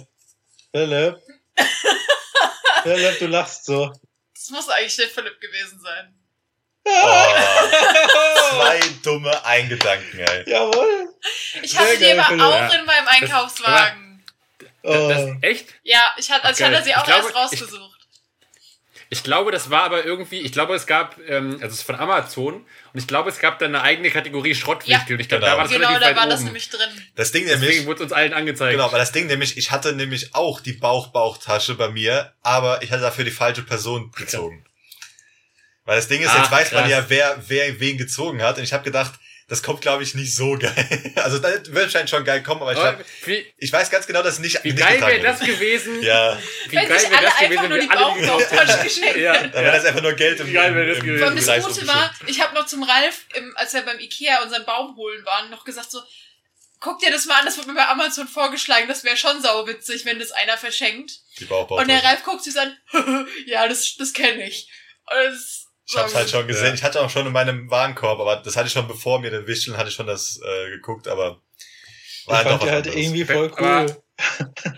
[0.71, 1.17] Philipp.
[1.17, 1.17] Philipp.
[2.83, 3.91] Philipp, du lachst so.
[4.35, 6.13] Das muss eigentlich der Philipp gewesen sein.
[6.87, 6.91] Oh,
[8.51, 10.47] zwei dumme Eingedanken, ey.
[10.51, 11.15] Jawohl.
[11.63, 14.04] Ich hatte die aber auch in meinem Einkaufswagen.
[14.85, 15.67] Das, echt?
[15.83, 17.91] Ja, ich hatte, also ich hatte sie auch Ich glaube, erst rausgesucht.
[19.11, 21.95] Ich glaube, das war aber irgendwie, ich glaube, es gab, ähm, also es ist von
[21.95, 22.65] Amazon und
[22.99, 25.51] ich glaube, es gab da eine eigene Kategorie Schrottwichtel und ich glaube, Genau.
[25.53, 26.89] da war das genau, da war das nämlich drin.
[27.15, 28.71] Das Ding Deswegen nämlich, wurde es uns allen angezeigt.
[28.71, 32.91] genau, weil das Ding nämlich, ich hatte nämlich auch die Bauch-Bauchtasche bei mir, aber ich
[32.91, 34.65] hatte dafür die falsche Person gezogen.
[35.85, 36.91] Weil das Ding ist, Ach, jetzt weiß man krass.
[36.91, 39.13] ja, wer, wer wen gezogen hat und ich habe gedacht,
[39.47, 40.73] das kommt, glaube ich, nicht so geil.
[41.15, 44.07] Also das wird wahrscheinlich schon geil kommen, aber ich, Aber glaub, wie, ich weiß ganz
[44.07, 46.01] genau, dass es nicht wie nicht geil wäre das gewesen?
[46.01, 48.25] Ja, Wie Wenn geil wäre das gewesen, einfach wenn nur die wir alle die
[48.59, 48.83] hätten?
[48.83, 51.19] geschenkt Ja, dann wäre das einfach nur Geld im, Wie geil wäre das gewesen?
[51.19, 54.41] Vor allem das Gute war, ich habe noch zum Ralf, im, als wir beim Ikea
[54.43, 56.01] unseren Baum holen waren, noch gesagt so,
[56.79, 60.05] guck dir das mal an, das wird mir bei Amazon vorgeschlagen, das wäre schon sauwitzig,
[60.05, 61.19] wenn das einer verschenkt.
[61.39, 61.81] Die Bauchbauchtasche.
[61.81, 62.77] Und der Ralf guckt sich an,
[63.45, 64.69] ja, das, das kenne ich.
[65.05, 66.67] Und das Ich hab's halt schon gesehen.
[66.67, 66.73] Ja.
[66.73, 69.45] Ich hatte auch schon in meinem Warenkorb, aber das hatte ich schon bevor mir den
[69.47, 71.41] Wischeln, hatte ich schon das äh, geguckt, aber
[72.21, 74.01] Ich war fand doch die was halt irgendwie voll Aber- cool.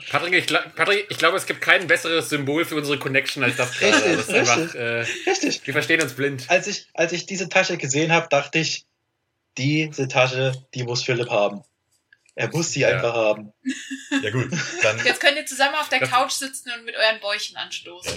[0.10, 3.56] Patrick, ich, gla- Patrick, ich glaube, es gibt kein besseres Symbol für unsere Connection als
[3.56, 3.94] das gerade.
[3.96, 4.82] Richtig, Das ist einfach, richtig.
[4.82, 5.62] äh, Richtig.
[5.68, 6.46] wir verstehen uns blind.
[6.50, 8.88] Als ich, als ich diese Tasche gesehen habe, dachte ich,
[9.58, 11.62] diese Tasche, die muss Philipp haben.
[12.34, 12.90] Er muss sie Ja.
[12.90, 13.54] einfach haben.
[14.24, 14.50] Ja gut,
[14.84, 18.14] dann Jetzt könnt ihr zusammen auf der Couch sitzen und mit euren Bäuchen anstoßen.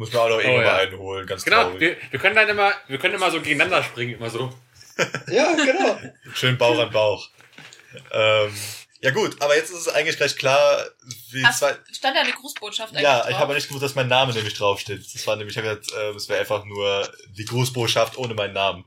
[0.00, 0.72] Muss man auch noch irgendwann ja.
[0.72, 1.80] mal einen holen, ganz Genau, traurig.
[1.80, 4.50] wir, wir können dann immer, wir können immer so gegeneinander springen, immer so.
[5.28, 5.98] Ja, genau.
[6.34, 7.28] Schön Bauch an Bauch.
[8.10, 8.54] ähm,
[9.02, 10.86] ja gut, aber jetzt ist es eigentlich gleich klar,
[11.32, 11.76] wie Ach, zwei...
[11.92, 13.30] stand da eine Grußbotschaft eigentlich Ja, drauf?
[13.30, 15.04] ich habe nicht gewusst, dass mein Name nämlich draufsteht.
[15.14, 17.06] Das war nämlich, ich habe gesagt, äh, es wäre einfach nur
[17.36, 18.84] die Grußbotschaft ohne meinen Namen.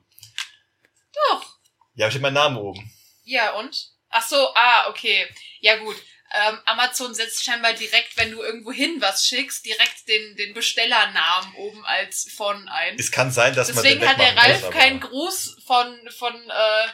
[1.30, 1.46] Doch.
[1.94, 2.92] Ja, ich habe meinen Namen oben.
[3.24, 3.92] Ja, und?
[4.10, 5.28] Ach so, ah, okay.
[5.60, 5.96] Ja, gut.
[6.36, 11.54] Ähm, Amazon setzt scheinbar direkt, wenn du irgendwo hin was schickst, direkt den, den Bestellernamen
[11.56, 12.96] oben als von ein.
[12.98, 16.88] Es kann sein, dass Deswegen man hat der Ralf muss, keinen Gruß von, von äh,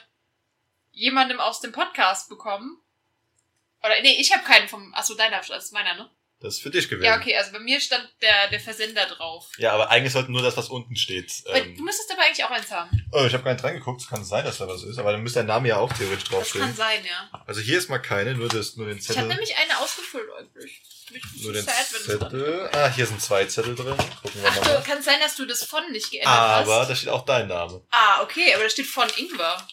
[0.92, 2.82] jemandem aus dem Podcast bekommen.
[3.82, 4.94] Oder nee, ich habe keinen vom.
[4.94, 6.10] Achso, deiner, das ist meiner, ne?
[6.42, 7.04] Das ist für dich gewesen.
[7.06, 9.50] Ja, okay, also bei mir stand der, der Versender drauf.
[9.58, 11.30] Ja, aber eigentlich sollte nur das, was unten steht.
[11.48, 12.90] Ähm, Du müsstest aber eigentlich auch eins haben.
[13.12, 14.00] oh, ich habe gar nicht reingeguckt.
[14.02, 16.24] Es kann sein, dass da was ist, aber dann müsste der Name ja auch theoretisch
[16.24, 16.76] Das kann draufstehen.
[16.76, 17.42] sein, ja.
[17.46, 19.28] Also hier ist mal keine, nur, das, nur den Ich habe Zettel.
[19.28, 20.82] nämlich eine ausgefüllt eigentlich.
[21.42, 22.70] Nur den wenn dran Zettel.
[22.72, 23.98] Ah, hier sind zwei Zettel drin.
[24.22, 24.78] Gucken wir Ach mal.
[24.78, 26.90] du, kann sein, dass du das von nicht geändert Aber hast.
[26.90, 27.82] da steht auch dein Name.
[27.92, 29.68] Ah, okay, aber da steht von Ingwer.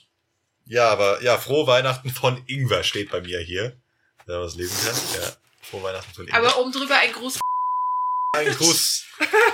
[0.65, 3.77] Ja, aber ja, frohe Weihnachten von Ingwer steht bei mir hier.
[4.25, 5.23] Wer was lesen kann.
[5.23, 5.37] Ja,
[5.71, 6.39] frohe Weihnachten von Ingwer.
[6.41, 7.39] Aber oben drüber ein Gruß.
[8.37, 9.05] ein Gruß,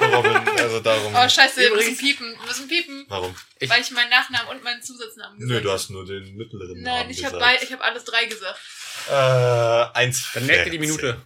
[0.00, 0.36] Robin.
[0.58, 1.14] Also darum.
[1.14, 2.36] Oh, scheiße, wir müssen Übrigens- piepen.
[2.38, 3.34] Wir müssen piepen, Warum?
[3.60, 5.78] Ich- weil ich meinen Nachnamen und meinen Zusatznamen gesagt Nö, du habe.
[5.78, 8.58] hast nur den mittleren Nein, Namen ich habe hab alles drei gesagt.
[9.08, 9.12] Äh,
[9.98, 11.20] 1, Dann merkt ihr die Minute.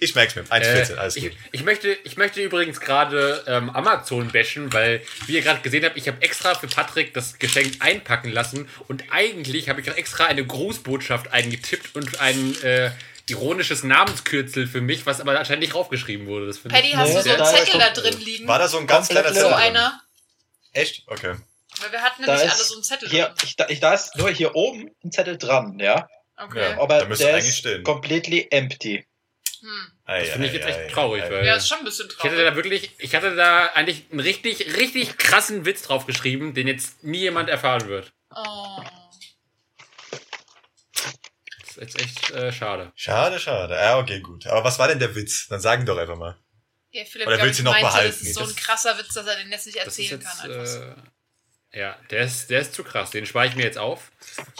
[0.00, 0.42] Ich merk's mir.
[0.50, 1.32] 1,14, Äh, alles ich, gut.
[1.52, 5.96] ich, möchte, ich möchte übrigens gerade ähm, Amazon bashen, weil, wie ihr gerade gesehen habt,
[5.96, 10.26] ich habe extra für Patrick das Geschenk einpacken lassen und eigentlich habe ich auch extra
[10.26, 12.90] eine Grußbotschaft eingetippt und ein äh,
[13.28, 16.46] ironisches Namenskürzel für mich, was aber anscheinend nicht raufgeschrieben wurde.
[16.46, 18.46] Das finde Paddy, ich hast Nee, du so einen Zettel da drin liegen?
[18.48, 19.28] War da so ein ganz kleiner.
[19.28, 19.42] Zettel?
[19.42, 20.00] so einer?
[20.72, 21.02] Echt?
[21.06, 21.34] Okay.
[21.80, 23.34] Weil wir hatten nämlich alle so einen Zettel Hier, drin.
[23.44, 26.08] ich, da, ich, da ist nur hier oben ein Zettel dran, ja.
[26.36, 26.70] Okay.
[26.72, 26.80] Ja.
[26.80, 27.82] Aber Da müsste der eigentlich ist stehen.
[27.84, 29.06] completely empty.
[29.60, 29.92] Hm.
[30.06, 32.44] Das finde ich jetzt echt traurig, weil- Ja, ist schon ein bisschen Ich hatte traurig.
[32.50, 37.02] da wirklich, ich hatte da eigentlich einen richtig, richtig krassen Witz drauf geschrieben, den jetzt
[37.02, 38.12] nie jemand erfahren wird.
[38.34, 38.82] Oh.
[41.76, 42.92] Ist jetzt echt äh, schade.
[42.94, 43.74] Schade, schade.
[43.74, 44.46] Ja, okay, gut.
[44.46, 45.48] Aber was war denn der Witz?
[45.48, 46.36] Dann sagen doch einfach mal.
[46.90, 48.08] Ja, Philipp, Oder willst du noch meinte, behalten?
[48.08, 50.50] Das ist so ein krasser Witz, dass er den jetzt nicht erzählen jetzt, kann.
[50.50, 50.66] Einfach.
[50.66, 50.78] so.
[50.80, 50.94] äh,
[51.80, 53.10] ja, der ist, der ist zu krass.
[53.10, 54.12] Den spare ich mir jetzt auf.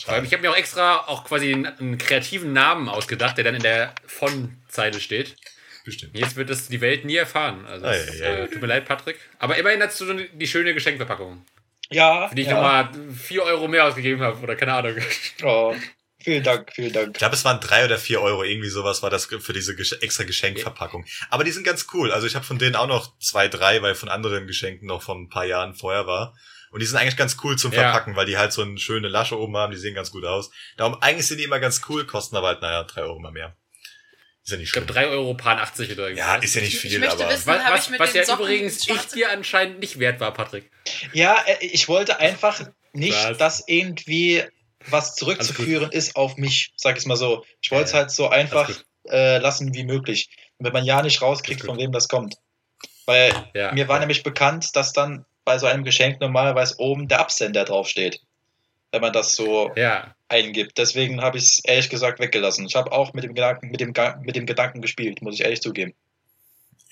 [0.03, 0.27] Schade.
[0.27, 3.63] ich habe mir auch extra auch quasi einen, einen kreativen Namen ausgedacht, der dann in
[3.63, 5.37] der von-Zeile steht.
[5.85, 6.19] Bestimmt.
[6.19, 7.67] Jetzt wird das die Welt nie erfahren.
[7.67, 8.25] Also, Ah, ja, ja.
[8.45, 9.21] Äh, tut mir leid, Patrick.
[9.39, 11.45] Aber immerhin hast du so die schöne Geschenkverpackung,
[11.91, 12.27] Ja.
[12.29, 12.55] für die ich ja.
[12.55, 14.41] nochmal 4 Euro mehr ausgegeben habe.
[14.41, 14.97] Oder keine Ahnung.
[15.45, 15.77] Oh,
[16.25, 17.09] vielen Dank, vielen Dank.
[17.13, 20.25] Ich glaube, es waren drei oder vier Euro, irgendwie sowas war das für diese extra
[20.25, 21.05] Geschenkverpackung.
[21.31, 22.11] Aber die sind ganz cool.
[22.13, 25.23] Also ich habe von denen auch noch zwei, drei, weil von anderen Geschenken noch von
[25.23, 26.35] ein paar Jahren vorher war.
[26.71, 27.83] Und die sind eigentlich ganz cool zum Ja.
[27.83, 30.51] Verpacken, weil die halt so eine schöne Lasche oben haben, die sehen ganz gut aus.
[30.77, 33.57] Darum, eigentlich sind die immer ganz cool, kosten aber halt, naja, drei Euro mal mehr.
[34.43, 34.85] Ist ja nicht Ich schlimm.
[34.87, 36.27] glaube 3 Euro paar 80 oder irgendwas.
[36.27, 37.33] Ja, ist ja nicht Ich- viel, ich möchte aber.
[37.33, 39.99] wissen- Was, hab was, ich mit was den ja Socken übrigens ich dir anscheinend nicht
[39.99, 40.71] wert war, Patrick.
[41.15, 42.61] Ja, äh, ich wollte einfach
[42.93, 43.39] nicht, Was?
[43.39, 44.43] dass irgendwie
[44.91, 47.45] was zurückzuführen ist auf mich, sag ich mal so.
[47.61, 48.71] Ich wollte es Ja, halt so einfach
[49.09, 52.37] äh, lassen wie möglich, damit man ja nicht rauskriegt, von wem das kommt.
[53.07, 53.73] Weil Ja.
[53.73, 58.21] mir war nämlich bekannt, dass dann bei so einem Geschenk normalerweise oben der Absender draufsteht,
[58.93, 60.79] wenn man das so Ja, eingibt.
[60.79, 62.67] Deswegen habe ich es ehrlich gesagt weggelassen.
[62.67, 63.93] Ich habe auch mit dem Gedanken, mit dem,
[64.23, 65.95] mit dem Gedanken gespielt, muss ich ehrlich zugeben.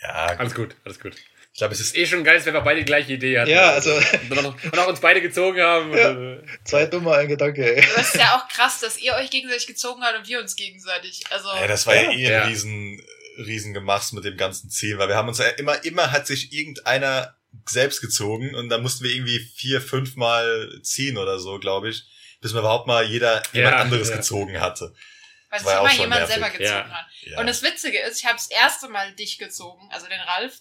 [0.03, 1.17] Ja, alles gut, alles gut.
[1.53, 3.51] Ich glaube, es ist eh schon geil, dass wir beide die gleiche Idee hatten.
[3.51, 3.95] Ja, also-
[4.31, 5.93] Und auch, und auch uns beide gezogen haben.
[5.97, 6.11] Ja.
[6.13, 7.87] Äh, Zwei dumme ein Gedanke, ey.
[7.95, 11.23] Das ist ja auch krass, dass ihr euch gegenseitig gezogen habt und wir uns gegenseitig.
[11.31, 12.43] Also, Ja, das war ja, eh Ja.
[12.43, 13.03] ein riesen,
[13.39, 16.53] riesen Gemachs mit dem ganzen Ziel, weil wir haben uns ja immer, immer hat sich
[16.53, 17.37] irgendeiner
[17.69, 22.05] selbst gezogen und dann mussten wir irgendwie vier, fünf Mal ziehen oder so, glaube ich,
[22.41, 24.17] bis wir überhaupt mal jeder jemand Ja, anderes ja.
[24.17, 24.95] gezogen hatte.
[25.51, 26.35] weil ja auch immer jemand nervig.
[26.35, 26.89] selber gezogen Ja.
[26.89, 27.07] hat.
[27.25, 27.41] Ja.
[27.41, 30.55] Und das Witzige ist, ich habe das erste Mal dich gezogen, also den Ralf,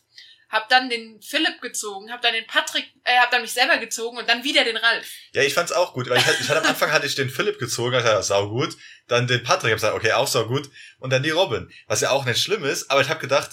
[0.52, 4.18] hab dann den Philipp gezogen, hab dann den Patrick, äh, hab dann mich selber gezogen
[4.18, 5.08] und dann wieder den Ralf.
[5.34, 7.30] Ja, ich fand's auch gut, weil ich, hatte- ich hatte am Anfang hatte ich den
[7.30, 8.76] Philipp gezogen, ich dachte, sau gut,
[9.08, 10.70] dann den Patrick, hab gesagt, okay, auch sau gut,
[11.00, 13.52] und dann die Robin, was ja auch nicht schlimm ist, aber ich habe gedacht,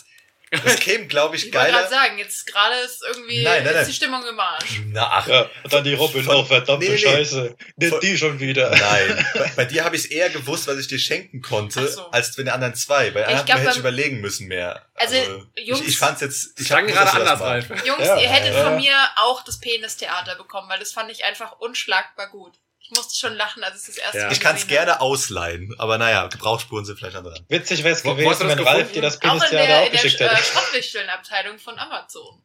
[0.51, 1.79] das käme, glaube ich, Ich wollte geiler.
[1.81, 3.87] gerade sagen, jetzt gerade ist irgendwie Nein, nein, ist nein.
[3.87, 4.81] die Stimmung im Arsch.
[4.87, 6.99] Na, ach, Ja, und dann die Robin, Von- oh verdammte Nee, nee, nee.
[7.17, 7.57] Scheiße.
[7.77, 8.71] Nicht Von- die schon wieder.
[8.71, 12.11] Nein, bei, bei dir habe ich eher gewusst, was ich dir schenken konnte, so.
[12.11, 13.11] als bei den anderen zwei.
[13.11, 14.85] Bei ich anderen hätte ich überlegen müssen mehr.
[14.95, 15.17] Also,
[15.57, 16.59] Jungs- ich, ich fand's jetzt.
[16.59, 17.41] Ich Ich hab gerade anders.
[17.41, 17.69] Ralf.
[17.85, 18.65] Jungs, Ja, ihr hättet ja.
[18.65, 22.55] von mir auch das Penis-Theater bekommen, weil das fand ich einfach unschlagbar gut.
[22.91, 24.25] Ich musste schon lachen, als ich das erste Ja.
[24.27, 27.45] Mal Ich kann's gesehen gerne ausleihen, aber naja, Gebrauchspuren sind vielleicht andere.
[27.49, 29.29] Witzig wäre es gewesen, wenn Ralf dir das habe.
[29.29, 30.43] Auch in Penistheater der, auch in der geschickt äh, hätte.
[30.43, 32.43] Schrottwichteln-Abteilung von Amazon.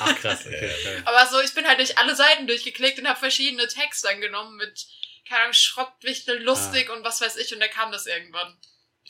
[0.00, 0.70] Ach krass, okay.
[0.80, 1.02] okay.
[1.04, 4.86] Aber so, ich bin halt durch alle Seiten durchgeklickt und habe verschiedene Texte angenommen mit,
[5.28, 6.94] keine Ahnung, Schrottwichtel, lustig Ah.
[6.94, 8.56] und was weiß ich und da kam das irgendwann.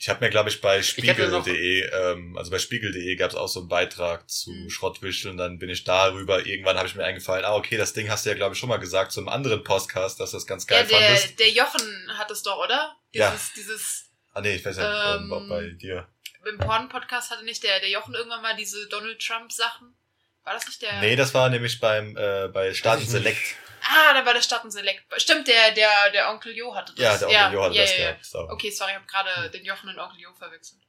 [0.01, 3.59] Ich habe mir, glaube ich, bei spiegel.de, ähm, also bei spiegel.de gab es auch so
[3.59, 4.69] einen Beitrag zu Mhm.
[4.71, 8.25] Schrottwischeln, dann bin ich darüber, irgendwann habe ich mir eingefallen, ah, okay, das Ding hast
[8.25, 10.87] du ja, glaube ich, schon mal gesagt, zu einem anderen Podcast, dass das ganz geil
[10.89, 11.39] ja, der, fandest.
[11.39, 12.95] der Jochen hat es doch, oder?
[13.11, 13.29] Ja.
[13.29, 16.07] Dieses, dieses, Ah, nee, ich weiß ja, ähm, Ähm, ob bei dir.
[16.49, 19.93] im Porn-Podcast hatte nicht der, der Jochen irgendwann mal diese Donald Trump-Sachen?
[20.45, 20.99] War das nicht der?
[21.01, 23.05] Nee, das war nämlich beim, äh, bei Staaten.
[23.05, 23.55] Select.
[23.81, 25.03] Ah, da war der Stadt Select.
[25.17, 27.21] Stimmt, der, der, der Onkel Jo hatte das.
[27.21, 28.09] Ja, der Onkel Jo hat ja, das ja, ja.
[28.11, 28.25] gehabt.
[28.25, 28.39] So.
[28.49, 30.81] Okay, sorry, ich habe gerade den Jochen und Onkel Jo verwechselt.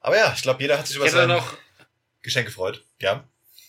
[0.00, 1.54] Aber ja, ich glaube, jeder hat sich über sein noch,
[2.22, 2.84] Geschenk gefreut.
[3.00, 3.24] Ja.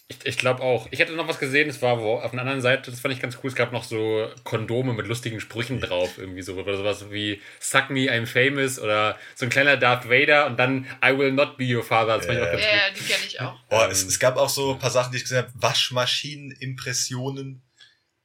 [0.07, 0.87] Ich, ich glaube auch.
[0.91, 3.21] Ich hätte noch was gesehen, das war wo, auf einer anderen Seite, das fand ich
[3.21, 3.49] ganz cool.
[3.49, 6.55] Es gab noch so Kondome mit lustigen Sprüchen drauf, irgendwie so.
[6.55, 10.85] Oder sowas wie Suck me, I'm famous oder so ein kleiner Darth Vader und dann
[11.03, 12.17] I will not be your father.
[12.17, 12.51] Das fand ich auch Ja.
[12.51, 13.57] ganz Ja, ja, die kenne ich auch.
[13.69, 15.51] Oh, Ähm, es, es gab auch so ein paar Sachen, die ich gesehen habe.
[15.55, 17.61] Waschmaschinen-Impressionen.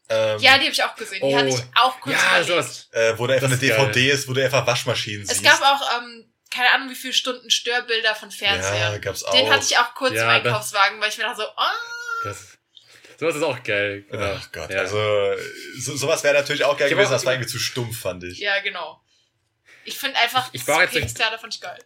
[0.08, 1.18] Ähm, Ja, die habe ich auch gesehen.
[1.18, 1.36] Die Oh.
[1.36, 2.48] hatte ich auch kurz Ja, überlegt.
[2.48, 2.88] sowas.
[2.92, 5.42] äh, wo da einfach Das eine DVD ist, wo du einfach Waschmaschinen Es siehst.
[5.44, 8.92] gab auch, ähm, keine Ahnung, wie viele Stunden Störbilder von Fernseher.
[8.92, 9.32] Ja, gab's auch.
[9.32, 12.56] Den hatte ich auch kurz Ja, im Einkaufswagen, weil ich mir dachte so, oh, Das,
[13.18, 14.04] sowas ist auch geil.
[14.10, 14.36] Genau.
[14.38, 14.78] Ach Gott, ja.
[14.78, 15.34] also
[15.80, 18.22] so, sowas wäre natürlich auch geil Ich gewesen, auch- das war irgendwie zu stumpf, fand
[18.24, 18.38] ich.
[18.38, 19.02] ja, genau.
[19.84, 21.78] Ich finde einfach, Ich- ich war jetzt- Penistheater fand ich geil.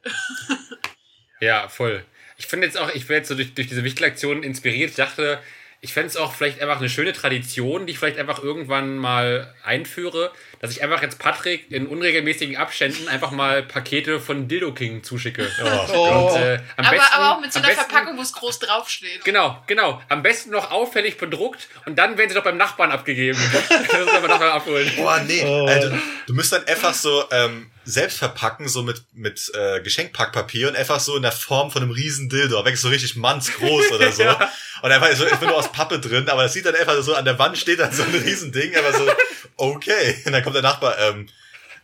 [1.40, 2.05] Ja, voll.
[2.36, 4.90] Ich finde jetzt auch, ich werde jetzt so durch, durch diese Wichtelaktion inspiriert.
[4.90, 5.42] Ich dachte,
[5.82, 9.55] ich fände es auch vielleicht einfach eine schöne Tradition, die ich vielleicht einfach irgendwann mal
[9.65, 10.31] einführe,
[10.61, 15.51] dass ich einfach jetzt Patrick in unregelmäßigen Abständen einfach mal Pakete von Dildo King zuschicke.
[15.94, 16.32] Oh.
[16.32, 18.59] Und, äh, am aber, besten, aber auch mit so einer besten, Verpackung, wo es groß
[18.59, 19.24] draufsteht.
[19.24, 20.02] Genau, genau.
[20.11, 23.39] Am besten noch auffällig bedruckt und dann werden sie doch beim Nachbarn abgegeben.
[23.69, 24.90] das können wir nachher abholen.
[24.97, 25.43] Boah, nee.
[25.47, 25.66] Oh.
[25.66, 25.97] Also,
[26.27, 31.01] du müsst dann einfach so ähm, selbst verpacken, so mit, mit äh, Geschenkpackpapier und einfach
[31.01, 34.20] so in der Form von einem riesen Dildo, wirklich so richtig mannsgroß oder so.
[34.31, 34.52] Ja.
[34.82, 37.15] Und einfach so, ich bin nur aus Pappe drin, aber das sieht dann einfach so,
[37.15, 39.11] an der Wand steht dann so ein riesen Ding, aber so,
[39.57, 40.23] okay.
[40.24, 41.28] Und dann kommt der Nachbar, ähm,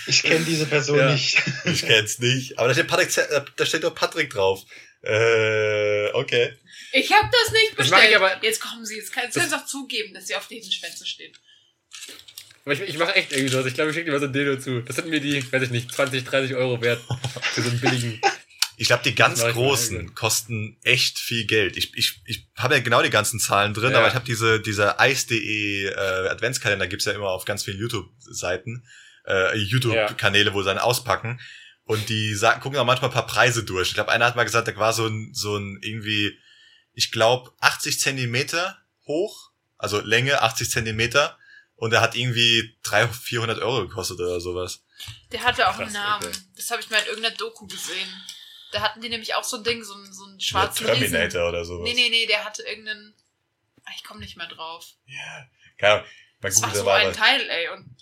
[0.07, 1.13] Ich kenne diese Person Ja.
[1.13, 1.43] nicht.
[1.65, 2.59] Ich kenn's nicht.
[2.59, 4.61] Aber da steht Patrick, äh, da steht doch Patrick drauf.
[5.03, 6.57] Äh, okay.
[6.93, 8.17] Ich habe das nicht Das mach ich bestellt.
[8.17, 11.07] aber- Jetzt kommen sie, jetzt können sie uns auch zugeben, dass sie auf diesen Schwänze
[11.07, 11.33] stehen.
[12.65, 13.67] Aber ich, ich mache echt irgendwie sowas.
[13.67, 14.81] Ich glaube, ich schicke dir mal so ein Dildo zu.
[14.83, 17.01] Das sind mir die, weiß ich nicht, 20, 30 Euro wert.
[17.43, 18.21] Für so einen billigen.
[18.77, 21.77] Ich glaube, die ganz großen kosten echt viel Geld.
[21.77, 23.99] Ich, ich, ich habe ja genau die ganzen Zahlen drin, Ja.
[23.99, 25.95] aber ich habe diese diese Ice.de äh,
[26.29, 28.85] Adventskalender gibt's ja immer auf ganz vielen YouTube-Seiten,
[29.29, 31.41] äh, YouTube-Kanäle, wo sie dann auspacken.
[31.85, 33.89] Und die sagen, gucken auch manchmal ein paar Preise durch.
[33.89, 36.37] Ich glaube, einer hat mal gesagt, da war so ein, so ein irgendwie,
[36.95, 41.39] ich glaube, 80 Zentimeter hoch, also Länge 80 Zentimeter.
[41.77, 44.83] Und er hat irgendwie 300, 400 Euro gekostet oder sowas.
[45.33, 46.27] Der hatte auch Krass, einen Namen.
[46.29, 46.37] okay.
[46.57, 48.09] Das habe ich mal in irgendeiner Doku gesehen.
[48.73, 51.11] Da hatten die nämlich auch so ein Ding, so, einen- so einen schwarzen Riesen.
[51.13, 51.85] Terminator oder sowas.
[51.89, 53.15] Nee, nee, nee, der hatte irgendeinen.
[53.85, 54.87] Ah, Ich komme nicht mehr drauf.
[55.79, 56.07] Keine Ahnung.
[56.41, 57.69] Man Das war googelt so ein Teil, ey.
[57.69, 57.97] Und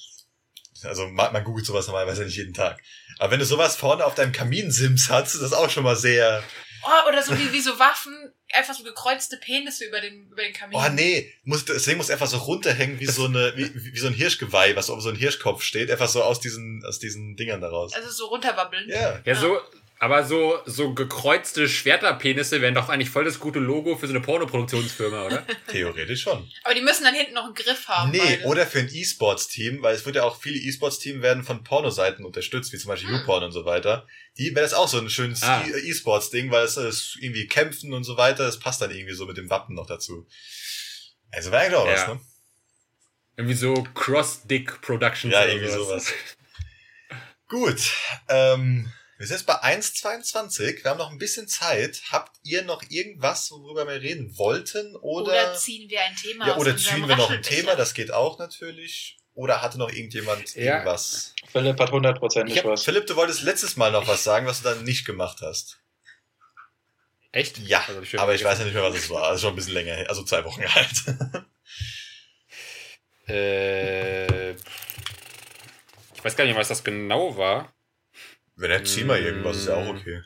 [0.85, 2.81] Also man, man googelt sowas normalerweise nicht jeden Tag.
[3.19, 6.43] Aber wenn du sowas vorne auf deinem Kaminsims hast, ist das auch schon mal sehr.
[6.85, 8.22] Oh, oder so wie, wie so Waffen,
[8.53, 10.79] einfach so gekreuzte Penisse über den, über den Kamin.
[10.79, 14.07] Oh nee, muss, das Ding muss einfach so runterhängen wie so eine, wie, wie so
[14.07, 17.61] ein Hirschgeweih, was auf so ein Hirschkopf steht, einfach so aus diesen, aus diesen Dingern
[17.61, 17.93] daraus.
[17.95, 18.89] Also so runterwabbeln.
[18.89, 19.21] Ja.
[19.25, 19.59] Ja, so,
[20.03, 24.21] aber so, so gekreuzte Schwerterpenisse wären doch eigentlich voll das gute Logo für so eine
[24.21, 25.47] Pornoproduktionsfirma, oder?
[25.69, 26.51] Theoretisch schon.
[26.65, 28.11] Aber die müssen dann hinten noch einen Griff haben.
[28.11, 28.45] Nee, beide.
[28.47, 32.73] oder für ein E-Sports-Team, weil es wird ja auch viele E-Sports-Team werden von Pornoseiten unterstützt,
[32.73, 33.19] wie zum Beispiel Hm.
[33.21, 34.05] YouPorn und so weiter.
[34.39, 35.63] Die wäre das auch so ein schönes Ah.
[35.65, 39.25] E- E-Sports-Ding, weil es ist irgendwie kämpfen und so weiter, das passt dann irgendwie so
[39.27, 40.27] mit dem Wappen noch dazu.
[41.31, 42.15] Also wäre eigentlich auch was, Ja.
[42.15, 42.21] ne?
[43.37, 45.33] Irgendwie so Cross-Dick Productions.
[45.33, 46.13] Ja, oder irgendwie sowas.
[47.49, 47.81] Gut,
[48.29, 48.91] ähm,
[49.23, 50.83] wir sind jetzt bei 1,22.
[50.83, 52.03] Wir haben noch ein bisschen Zeit.
[52.11, 54.97] Habt ihr noch irgendwas, worüber wir reden wollten?
[54.97, 57.41] Oder, Oder ziehen wir ein Thema ja, oder ziehen wir noch ein?
[57.41, 57.77] Thema?
[57.77, 59.19] Das geht auch natürlich.
[59.35, 60.75] Oder hatte noch irgendjemand Ja.
[60.75, 61.35] irgendwas?
[61.53, 62.83] Philipp hat hundertprozentig Ich was.
[62.83, 65.79] Philipp, du wolltest letztes Mal noch was sagen, was du dann nicht gemacht hast.
[67.31, 67.59] Echt?
[67.59, 68.19] Ja, Also, schön.
[68.19, 69.23] aber ich weiß ja nicht mehr, was es war.
[69.29, 70.09] Also schon ein bisschen länger her.
[70.09, 71.05] Also zwei Wochen alt.
[73.29, 77.73] Äh, ich weiß gar nicht, was das genau war.
[78.57, 80.23] Wenn er zieh mal irgendwas, ist ja auch okay.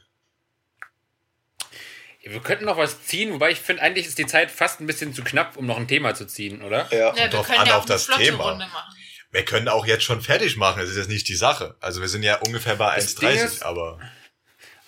[2.23, 5.15] Wir könnten noch was ziehen, wobei ich finde, eigentlich ist die Zeit fast ein bisschen
[5.15, 6.89] zu knapp, um noch ein Thema zu ziehen, oder?
[6.91, 7.15] Ja.
[7.15, 8.51] Ja, wir drauf können an, ja auf das Thema.
[8.51, 8.95] Runde machen.
[9.31, 11.77] Wir können auch jetzt schon fertig machen, das ist jetzt nicht die Sache.
[11.81, 14.01] Also wir sind ja ungefähr bei Das Ding 1,30, ist- aber.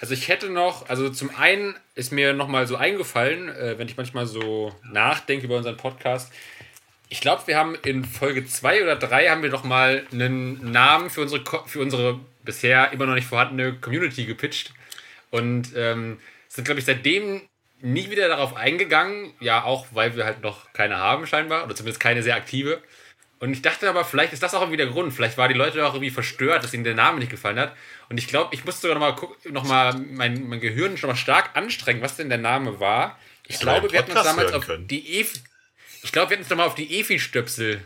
[0.01, 3.97] Also ich hätte noch, also zum einen ist mir nochmal so eingefallen, äh, wenn ich
[3.97, 6.32] manchmal so nachdenke über unseren Podcast.
[7.09, 11.09] Ich glaube, wir haben in Folge 2 oder 3 haben wir noch mal einen Namen
[11.10, 14.72] für unsere, für unsere bisher immer noch nicht vorhandene Community gepitcht.
[15.30, 16.18] Und ähm,
[16.48, 17.43] sind, glaube ich, seitdem
[17.80, 19.32] nie wieder darauf eingegangen.
[19.40, 21.64] Ja, auch weil wir halt noch keine haben scheinbar.
[21.64, 22.82] Oder zumindest keine sehr aktive.
[23.40, 25.12] Und ich dachte aber, vielleicht ist das auch irgendwie der Grund.
[25.12, 27.74] Vielleicht war die Leute auch irgendwie verstört, dass ihnen der Name nicht gefallen hat.
[28.09, 31.16] Und ich glaube, ich musste sogar nochmal gucken, noch mal mein, mein Gehirn schon mal
[31.16, 33.18] stark anstrengen, was denn der Name war.
[33.47, 35.40] Ich man glaube, wir hatten uns damals auf die Efi.
[36.03, 37.83] Ich glaube, wir hatten uns nochmal auf die Efi-Stöpsel.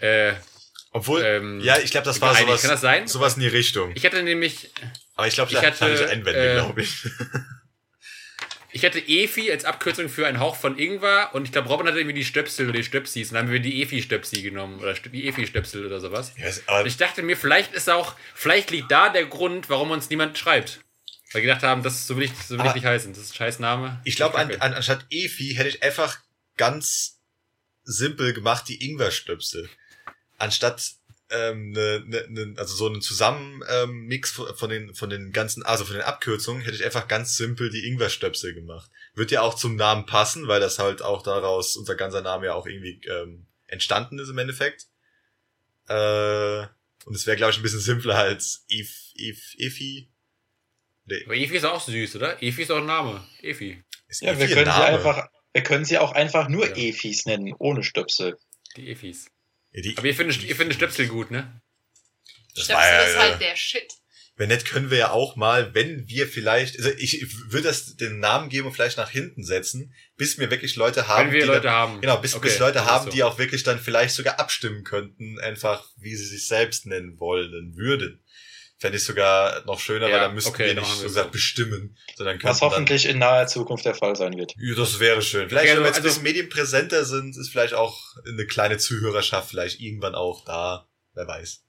[0.00, 0.32] Äh,
[0.92, 3.06] Obwohl, Ähm, ja, ich glaube, das war sowas, Kann das sein?
[3.06, 3.92] sowas in die Richtung.
[3.94, 4.70] ich hatte nämlich,
[5.14, 7.04] Aber ich glaube, ich da hatte, hatte, ich Einwände, äh, glaube ich.
[8.72, 11.98] ich hatte Efi als Abkürzung für einen Hauch von Ingwer und ich glaube, Robin hatte
[11.98, 15.26] irgendwie die Stöpsel oder die Stöpsis und dann haben wir die Efi-Stöpsi genommen oder die
[15.28, 16.32] Efi-Stöpsel oder sowas.
[16.36, 19.90] Es- aber Und ich dachte mir, vielleicht ist auch, vielleicht liegt da der Grund, warum
[19.90, 20.80] uns niemand schreibt.
[21.32, 23.12] Weil wir gedacht haben, das so will ich, so will ich nicht heißen.
[23.12, 24.00] Das ist ein scheiß Name.
[24.04, 26.18] Ich glaube, an, an, anstatt Efi hätte ich einfach
[26.60, 27.18] ganz
[27.84, 29.70] simpel gemacht die Ingwer-Stöpsel.
[30.36, 30.92] Anstatt
[31.30, 35.86] ähm, ne, ne, ne, also so einen Zusammenmix ähm, von den von den ganzen, also
[35.86, 38.90] von den Abkürzungen, hätte ich einfach ganz simpel die Ingwer-Stöpsel gemacht.
[39.14, 42.54] Wird ja auch zum Namen passen, weil das halt auch daraus unser ganzer Name ja
[42.54, 44.86] auch irgendwie ähm, entstanden ist im Endeffekt.
[45.88, 46.66] Äh,
[47.06, 50.10] und es wäre, glaube ich, ein bisschen simpler als Ef, Ef, Efi.
[51.06, 52.42] Nee, Aber Efi ist auch süß, oder?
[52.42, 53.24] Efi ist auch ein Name.
[53.40, 53.82] Efi.
[54.08, 54.84] ist Ja, Efi wir ein können sie Name?
[54.98, 56.76] einfach, wir können sie auch einfach nur Ja.
[56.76, 58.36] Efis nennen, ohne Stöpsel.
[58.76, 59.26] Die Efis.
[59.72, 61.60] Ja, die- Aber ihr findet, ihr findet Stöpsel gut, ne?
[62.54, 63.92] Das Stöpsel war ja, ist äh, halt der Shit.
[64.36, 68.20] Wenn nicht, können wir ja auch mal, wenn wir vielleicht, also ich würde das den
[68.20, 71.26] Namen geben und vielleicht nach hinten setzen, bis wir wirklich Leute haben.
[71.26, 72.00] Wenn wir die Leute dann, haben.
[72.00, 73.10] Genau, bis, Okay, bis Leute haben, so.
[73.10, 77.76] die auch wirklich dann vielleicht sogar abstimmen könnten, einfach wie sie sich selbst nennen wollen
[77.76, 78.24] würden.
[78.80, 81.26] Fände ich sogar noch schöner, Ja, weil dann müssten okay, wir dann nicht so gesagt
[81.26, 81.32] so.
[81.32, 84.54] bestimmen, sondern könnten Was hoffentlich in naher Zukunft der Fall sein wird.
[84.56, 85.50] Dann, ja, das wäre schön.
[85.50, 89.50] Vielleicht, wenn wir jetzt also- ein bisschen medienpräsenter sind, ist vielleicht auch eine kleine Zuhörerschaft
[89.50, 90.88] vielleicht irgendwann auch da.
[91.12, 91.62] Wer weiß.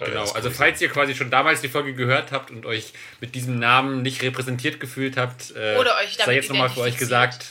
[0.00, 3.58] Genau, also falls ihr quasi schon damals die Folge gehört habt und euch mit diesem
[3.58, 7.46] Namen nicht repräsentiert gefühlt habt, äh, Oder euch damit sei jetzt nochmal für euch gesagt,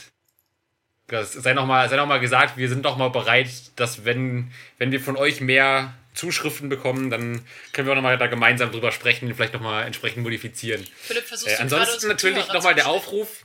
[1.08, 4.92] das, sei nochmal sei noch mal gesagt, wir sind doch mal bereit, dass wenn, wenn
[4.92, 9.28] wir von euch mehr Zuschriften bekommen, dann können wir auch nochmal da gemeinsam drüber sprechen
[9.28, 10.84] und vielleicht nochmal entsprechend modifizieren.
[11.00, 13.44] Philipp, versuchst Äh, du ansonsten natürlich nochmal der Aufruf.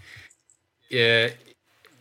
[0.89, 1.29] Äh,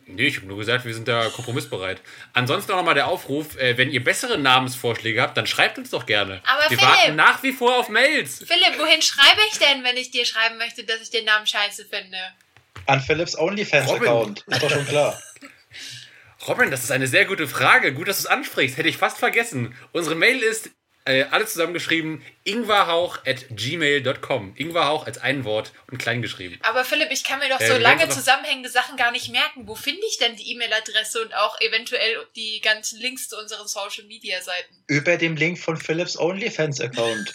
[0.07, 2.01] nee, ich habe nur gesagt, wir sind da kompromissbereit.
[2.33, 6.07] Ansonsten auch nochmal der Aufruf, äh, wenn ihr bessere Namensvorschläge habt, dann schreibt uns doch
[6.07, 6.41] gerne.
[6.45, 6.81] Aber wir Philipp!
[6.81, 8.39] warten nach wie vor auf Mails.
[8.39, 11.85] Philipp, wohin schreibe ich denn, wenn ich dir schreiben möchte, dass ich den Namen scheiße
[11.85, 12.17] finde?
[12.87, 14.43] An Philips OnlyFans-Account.
[14.47, 15.21] Ist doch schon klar.
[16.47, 17.93] Robin, das ist eine sehr gute Frage.
[17.93, 18.77] Gut, dass du es ansprichst.
[18.77, 19.75] Hätte ich fast vergessen.
[19.91, 20.69] Unsere Mail ist
[21.05, 24.53] äh, alles zusammengeschrieben ingwarhauch at gmail.com.
[24.55, 26.57] Ingwarhauch als ein Wort und klein geschrieben.
[26.61, 29.67] Aber Philipp, ich kann mir doch Äh, so lange zusammenhängende Sachen gar nicht merken.
[29.67, 34.83] Wo finde ich denn die E-Mail-Adresse und auch eventuell die ganzen Links zu unseren Social-Media-Seiten?
[34.87, 37.33] Über dem Link von Philips OnlyFans-Account.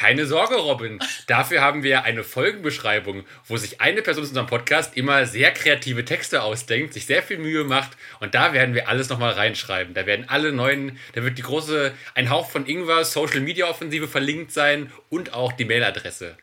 [0.00, 0.98] Keine Sorge, Robin.
[1.26, 6.06] Dafür haben wir eine Folgenbeschreibung, wo sich eine Person zu unserem Podcast immer sehr kreative
[6.06, 9.92] Texte ausdenkt, sich sehr viel Mühe macht und da werden wir alles nochmal reinschreiben.
[9.92, 14.08] Da werden alle neuen, da wird die große, ein Hauch von Ingwer Social Media Offensive
[14.08, 16.38] verlinkt sein und auch die Mailadresse.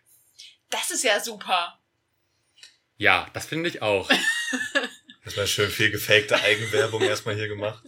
[0.69, 1.79] Das ist ja super.
[2.97, 4.07] Ja, das finde ich auch.
[5.25, 7.83] Erstmal schön viel gefakte Eigenwerbung erstmal hier gemacht.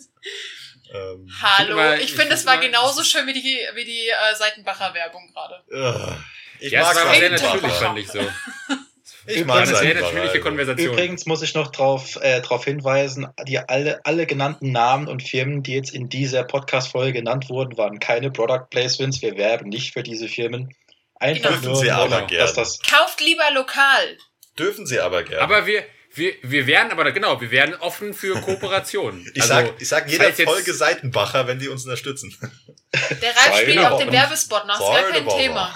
[0.93, 1.75] Ähm, Hallo.
[1.75, 4.35] mal- ich ich finde, es find war mal- genauso schön wie die, wie die äh,
[4.35, 5.63] Seitenbacher-Werbung gerade.
[5.71, 6.15] ugh.
[6.59, 7.55] ich ja, es war aber sehr Seitenbacher.
[7.55, 8.19] natürlich, fand ich so.
[9.27, 10.39] Ich Übrigens- mag Eine sehr Seitenbacher, natürliche.
[10.39, 10.93] Konversation.
[10.93, 15.61] Übrigens muss ich noch darauf äh, drauf hinweisen, die alle, alle genannten Namen und Firmen,
[15.61, 19.21] die jetzt in dieser Podcast-Folge genannt wurden, waren keine Product Placements.
[19.21, 20.73] Wir werben nicht für diese Firmen.
[21.15, 22.53] Einfach Dürfen nur, sie aber dass gerne.
[22.55, 24.17] das Kauft lieber lokal.
[24.57, 25.43] Dürfen sie aber gerne.
[25.43, 25.83] Aber wir,
[26.13, 29.25] wir, wir wären aber, genau, wir wären offen für Kooperation.
[29.33, 32.35] ich, Also, sag, ich sag jeder Folge Seitenbacher, wenn die uns unterstützen.
[33.21, 34.11] Der Ralf spielt den Ordnung.
[34.11, 34.79] Werbespot nach.
[34.79, 35.27] Ist gar kein.
[35.27, 35.73] Thema.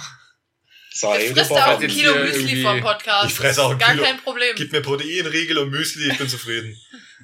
[0.95, 0.99] Ich
[1.31, 3.29] frisst auch ein Kilo Müsli vom Podcast.
[3.29, 4.03] Ich fress auch ein Gar Kilo.
[4.03, 4.55] kein Problem.
[4.55, 6.77] Gib mir Protein, Riegel und Müsli, ich bin zufrieden.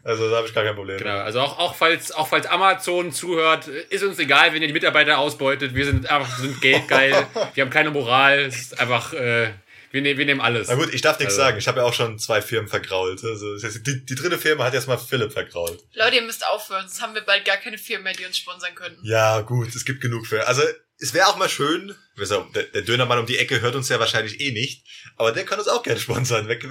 [0.04, 0.98] Also da habe ich gar kein Problem.
[0.98, 4.74] Genau, also auch, auch, falls, auch falls Amazon zuhört, ist uns egal, wenn ihr die
[4.74, 5.76] Mitarbeiter ausbeutet.
[5.76, 7.28] Wir sind einfach sind geldgeil.
[7.54, 8.40] wir haben keine Moral.
[8.40, 9.52] Es ist einfach, äh,
[9.92, 10.68] wir, ne wir nehmen alles.
[10.68, 11.58] Na gut, ich darf nichts Also- sagen.
[11.58, 13.24] Ich habe ja auch schon zwei Firmen vergrault.
[13.24, 15.80] Also die, die dritte Firma hat jetzt mal Philipp vergrault.
[15.94, 18.76] Leute, ihr müsst aufhören, sonst haben wir bald gar keine Firmen mehr, die uns sponsern
[18.76, 18.98] können.
[19.04, 20.48] Ja, gut, es gibt genug Firmen.
[20.48, 20.62] Also
[21.02, 24.42] es wäre auch mal schön, der, der Dönermann um die Ecke hört uns ja wahrscheinlich
[24.42, 24.86] eh nicht,
[25.16, 26.48] aber der kann uns auch gerne sponsern.
[26.50, 26.70] Jeden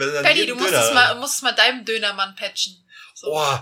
[0.49, 2.75] du musst Döner- es, mal, musst es mal deinem Dönermann patchen.
[3.15, 3.29] So.
[3.33, 3.59] Oh,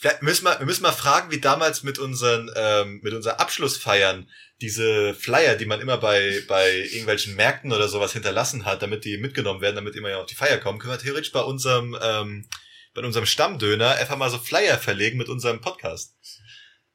[0.00, 4.28] vielleicht müssen wir, wir müssen mal fragen, wie damals mit unseren, ähm, mit unseren Abschlussfeiern
[4.60, 9.16] diese Flyer, die man immer bei, bei irgendwelchen Märkten oder sowas hinterlassen hat, damit die
[9.16, 12.48] mitgenommen werden, damit immer ja auf die Feier kommen, können wir theoretisch bei unserem, ähm,
[12.94, 16.16] bei unserem Stammdöner einfach mal so Flyer verlegen mit unserem Podcast.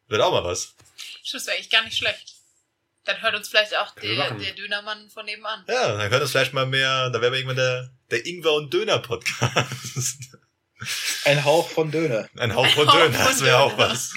[0.08, 0.76] Wird auch mal was.
[1.32, 2.34] Das wäre eigentlich gar nicht schlecht.
[3.06, 5.64] Dann hört uns vielleicht auch der, der Dönermann von nebenan.
[5.68, 9.00] Ja, dann hört uns vielleicht mal mehr, da wäre irgendwann der, der Ingwer und Döner
[9.00, 10.33] Podcast.
[11.26, 12.28] Ein Hauch von Döner.
[12.38, 14.14] Ein Hauch von Döner, das wäre auch was.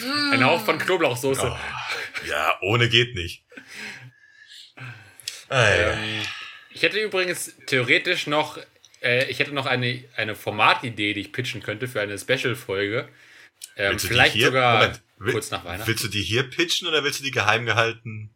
[0.00, 0.32] Mm.
[0.32, 1.50] Ein Hauch von Knoblauchsoße.
[1.52, 3.44] Oh, ja, ohne geht nicht.
[5.48, 5.92] Ah, ja.
[5.92, 6.22] Ähm,
[6.70, 8.58] ich hätte übrigens theoretisch noch,
[9.02, 13.08] äh, ich hätte noch eine, eine Formatidee, die ich pitchen könnte für eine Special-Folge.
[13.76, 15.86] Ähm, vielleicht hier- sogar Moment, will- kurz nach Weihnachten.
[15.88, 18.34] Willst du die hier pitchen oder willst du die geheim gehalten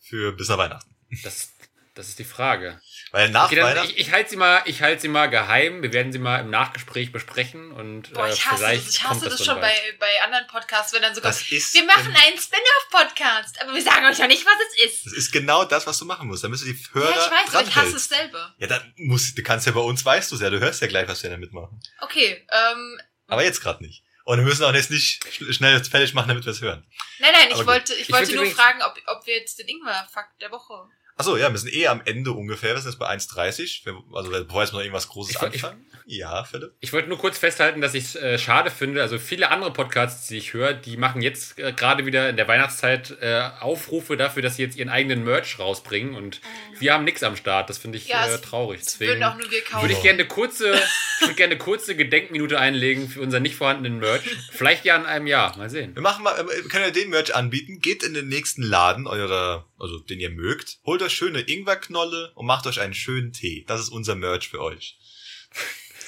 [0.00, 0.94] für bis nach Weihnachten?
[1.24, 1.52] Das,
[1.94, 2.80] Das ist die Frage.
[3.10, 3.90] Weil nach Okay, dann, Weihnachten.
[3.90, 5.82] ich, ich halte sie mal, ich halte sie mal geheim.
[5.82, 8.94] Wir werden sie mal im Nachgespräch besprechen und Boah, äh, ich hasse vielleicht das.
[8.94, 11.30] Ich kommt hasse das dann schon bei, bei anderen Podcasts, wenn dann sogar.
[11.32, 15.06] Das Wir machen einen Spin-off-Podcast, aber wir sagen euch ja nicht, was es ist.
[15.06, 16.42] das ist genau das, was du machen musst.
[16.44, 18.54] Da müssen die Hörer ja, ich weiß, aber ich hasse es selber.
[18.58, 21.06] Ja, dann musst, du kannst ja bei uns, weißt du ja, du hörst ja gleich,
[21.08, 21.78] was wir damit machen.
[22.00, 24.02] Okay, ähm, Aber jetzt gerade nicht.
[24.24, 26.86] Und wir müssen auch jetzt nicht sch- schnell fertig machen, damit wir es hören.
[27.18, 27.66] nein, nein, ich Aber gut.
[27.74, 30.88] wollte, ich, Ich wollte nur fragen, ob, ob wir jetzt den Ingwer-Fakt der Woche.
[31.22, 32.74] Achso, ja, wir sind eh am Ende ungefähr.
[32.74, 33.84] Wir sind jetzt bei 1,30.
[33.84, 35.86] Wir- Also bevor jetzt noch irgendwas Großes Ich woll- ich- anfangen.
[36.04, 36.72] Ja, Philipp.
[36.80, 39.02] Ich wollte nur kurz festhalten, dass ich es äh, schade finde.
[39.02, 42.48] Also viele andere Podcasts, die ich höre, die machen jetzt äh, gerade wieder in der
[42.48, 46.16] Weihnachtszeit äh, Aufrufe dafür, dass sie jetzt ihren eigenen Merch rausbringen.
[46.16, 46.40] Und
[46.80, 47.70] wir haben nichts am Start.
[47.70, 48.80] Das finde ich Ja, äh, traurig.
[48.84, 49.82] Deswegen würden auch nur wir kaufen.
[49.84, 53.54] würde ich gerne eine kurze, ich würde gerne eine kurze Gedenkminute einlegen für unseren nicht
[53.54, 54.22] vorhandenen Merch.
[54.50, 55.56] Vielleicht ja in einem Jahr.
[55.56, 55.94] Mal sehen.
[55.94, 57.78] Wir machen mal, äh, wir können ja den Merch anbieten.
[57.80, 60.78] Geht in den nächsten Laden, eurer, also den ihr mögt.
[60.86, 63.64] Holt euch schöne Ingwerknolle und macht euch einen schönen Tee.
[63.66, 64.96] Das ist unser Merch für euch.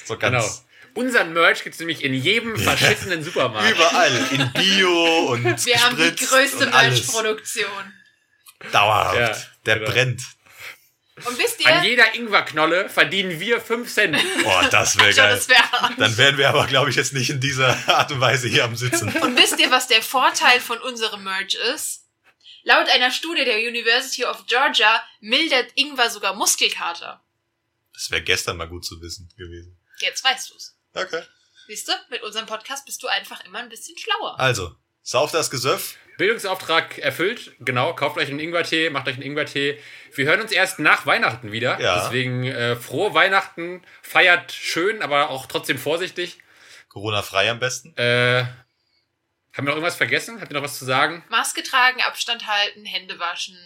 [0.05, 0.61] So ganz Genau.
[1.05, 3.69] Unseren Merch gibt es nämlich in jedem verschissenen Supermarkt.
[3.69, 4.27] überall.
[4.31, 6.67] In Bio und Wir haben die größte.
[6.67, 7.93] Merch-Produktion.
[8.71, 9.17] Dauerhaft.
[9.17, 9.91] Ja, Der genau.
[9.91, 10.23] brennt.
[11.25, 14.17] Und wisst An ihr, jeder Ingwerknolle verdienen wir 5 Cent.
[14.43, 15.35] Boah, das wäre geil.
[15.35, 15.63] das wäre
[15.97, 18.75] Dann wären wir aber, glaube ich, jetzt nicht in dieser Art und Weise hier am
[18.77, 19.09] Sitzen.
[19.09, 22.04] Und wisst ihr, was der Vorteil von unserem Merch ist?
[22.65, 27.23] Laut einer Studie der University of Georgia mildert Ingwer sogar Muskelkater.
[27.93, 29.77] Das wäre gestern mal gut zu wissen gewesen.
[29.99, 30.75] Jetzt weißt du's.
[30.95, 31.21] Okay.
[31.67, 34.39] Siehst du, mit unserem Podcast bist du einfach immer ein bisschen schlauer.
[34.39, 35.95] Also, sauf das Gesöff.
[36.17, 37.51] Bildungsauftrag erfüllt.
[37.59, 39.79] Genau, kauft euch einen Ingwertee, macht euch einen Ingwertee.
[40.15, 41.79] Wir hören uns erst nach Weihnachten wieder.
[41.79, 42.03] Ja.
[42.03, 43.83] Deswegen äh, frohe Weihnachten.
[44.01, 46.39] Feiert schön, aber auch trotzdem vorsichtig.
[46.89, 47.95] Corona-frei am besten.
[47.95, 48.45] Äh,
[49.55, 50.39] haben wir noch irgendwas vergessen?
[50.41, 51.23] Habt ihr noch was zu sagen?
[51.29, 53.57] Maske tragen, Abstand halten, Hände waschen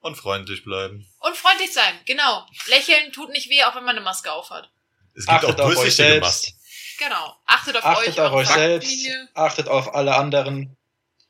[0.00, 1.06] Und freundlich bleiben.
[1.20, 1.98] und freundlich sein.
[2.06, 2.46] Genau.
[2.66, 4.70] Lächeln tut nicht weh, auch wenn man eine Maske aufhat.
[5.14, 6.44] Es gibt Achtet auch auf euch durchsichtige selbst.
[6.46, 6.56] Masken.
[6.98, 7.36] Genau.
[7.46, 8.88] Achtet auf Achtet euch, auf eure euch selbst.
[8.88, 9.28] Familie.
[9.34, 10.76] Achtet auf alle anderen.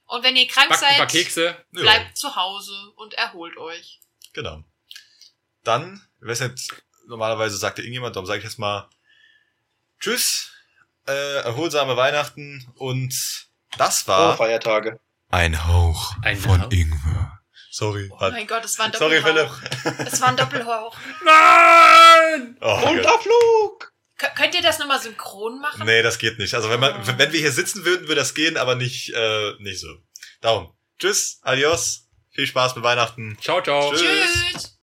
[0.06, 1.44] Und wenn ihr krank Backt ein paar seid, Kekse.
[1.72, 4.00] Ja, bleibt zu Hause und erholt euch.
[4.32, 4.64] Genau.
[5.64, 8.88] Dann, ich weiß nicht, normalerweise sagt ja irgendjemand, darum sage ich jetzt mal
[10.00, 10.50] Tschüss,
[11.06, 13.48] äh, erholsame Weihnachten und
[13.78, 15.00] das war Feiertage.
[15.30, 16.70] ein Hauch Ein von Hauch.
[16.72, 17.38] Ingwer.
[17.72, 18.10] Sorry.
[18.12, 19.54] Oh mein Gott, es war ein Sorry, Doppelhauch.
[19.82, 20.00] Philipp.
[20.12, 20.96] Es war ein Doppelhauch.
[21.24, 22.56] Nein!
[22.60, 22.90] Oh, Gott.
[22.90, 23.92] Unterflug!
[24.18, 25.86] Kö- Könnt ihr das nochmal synchron machen?
[25.86, 26.52] Nee, das geht nicht.
[26.54, 27.06] Also wenn man, Oh.
[27.16, 29.88] wenn wir hier sitzen würden, würde das gehen, aber nicht, äh, nicht so.
[30.40, 30.74] Darum.
[30.98, 33.38] Tschüss, adios, viel Spaß mit Weihnachten.
[33.40, 33.90] Ciao, ciao.
[33.94, 34.02] Tschüss.
[34.52, 34.76] Tschüss.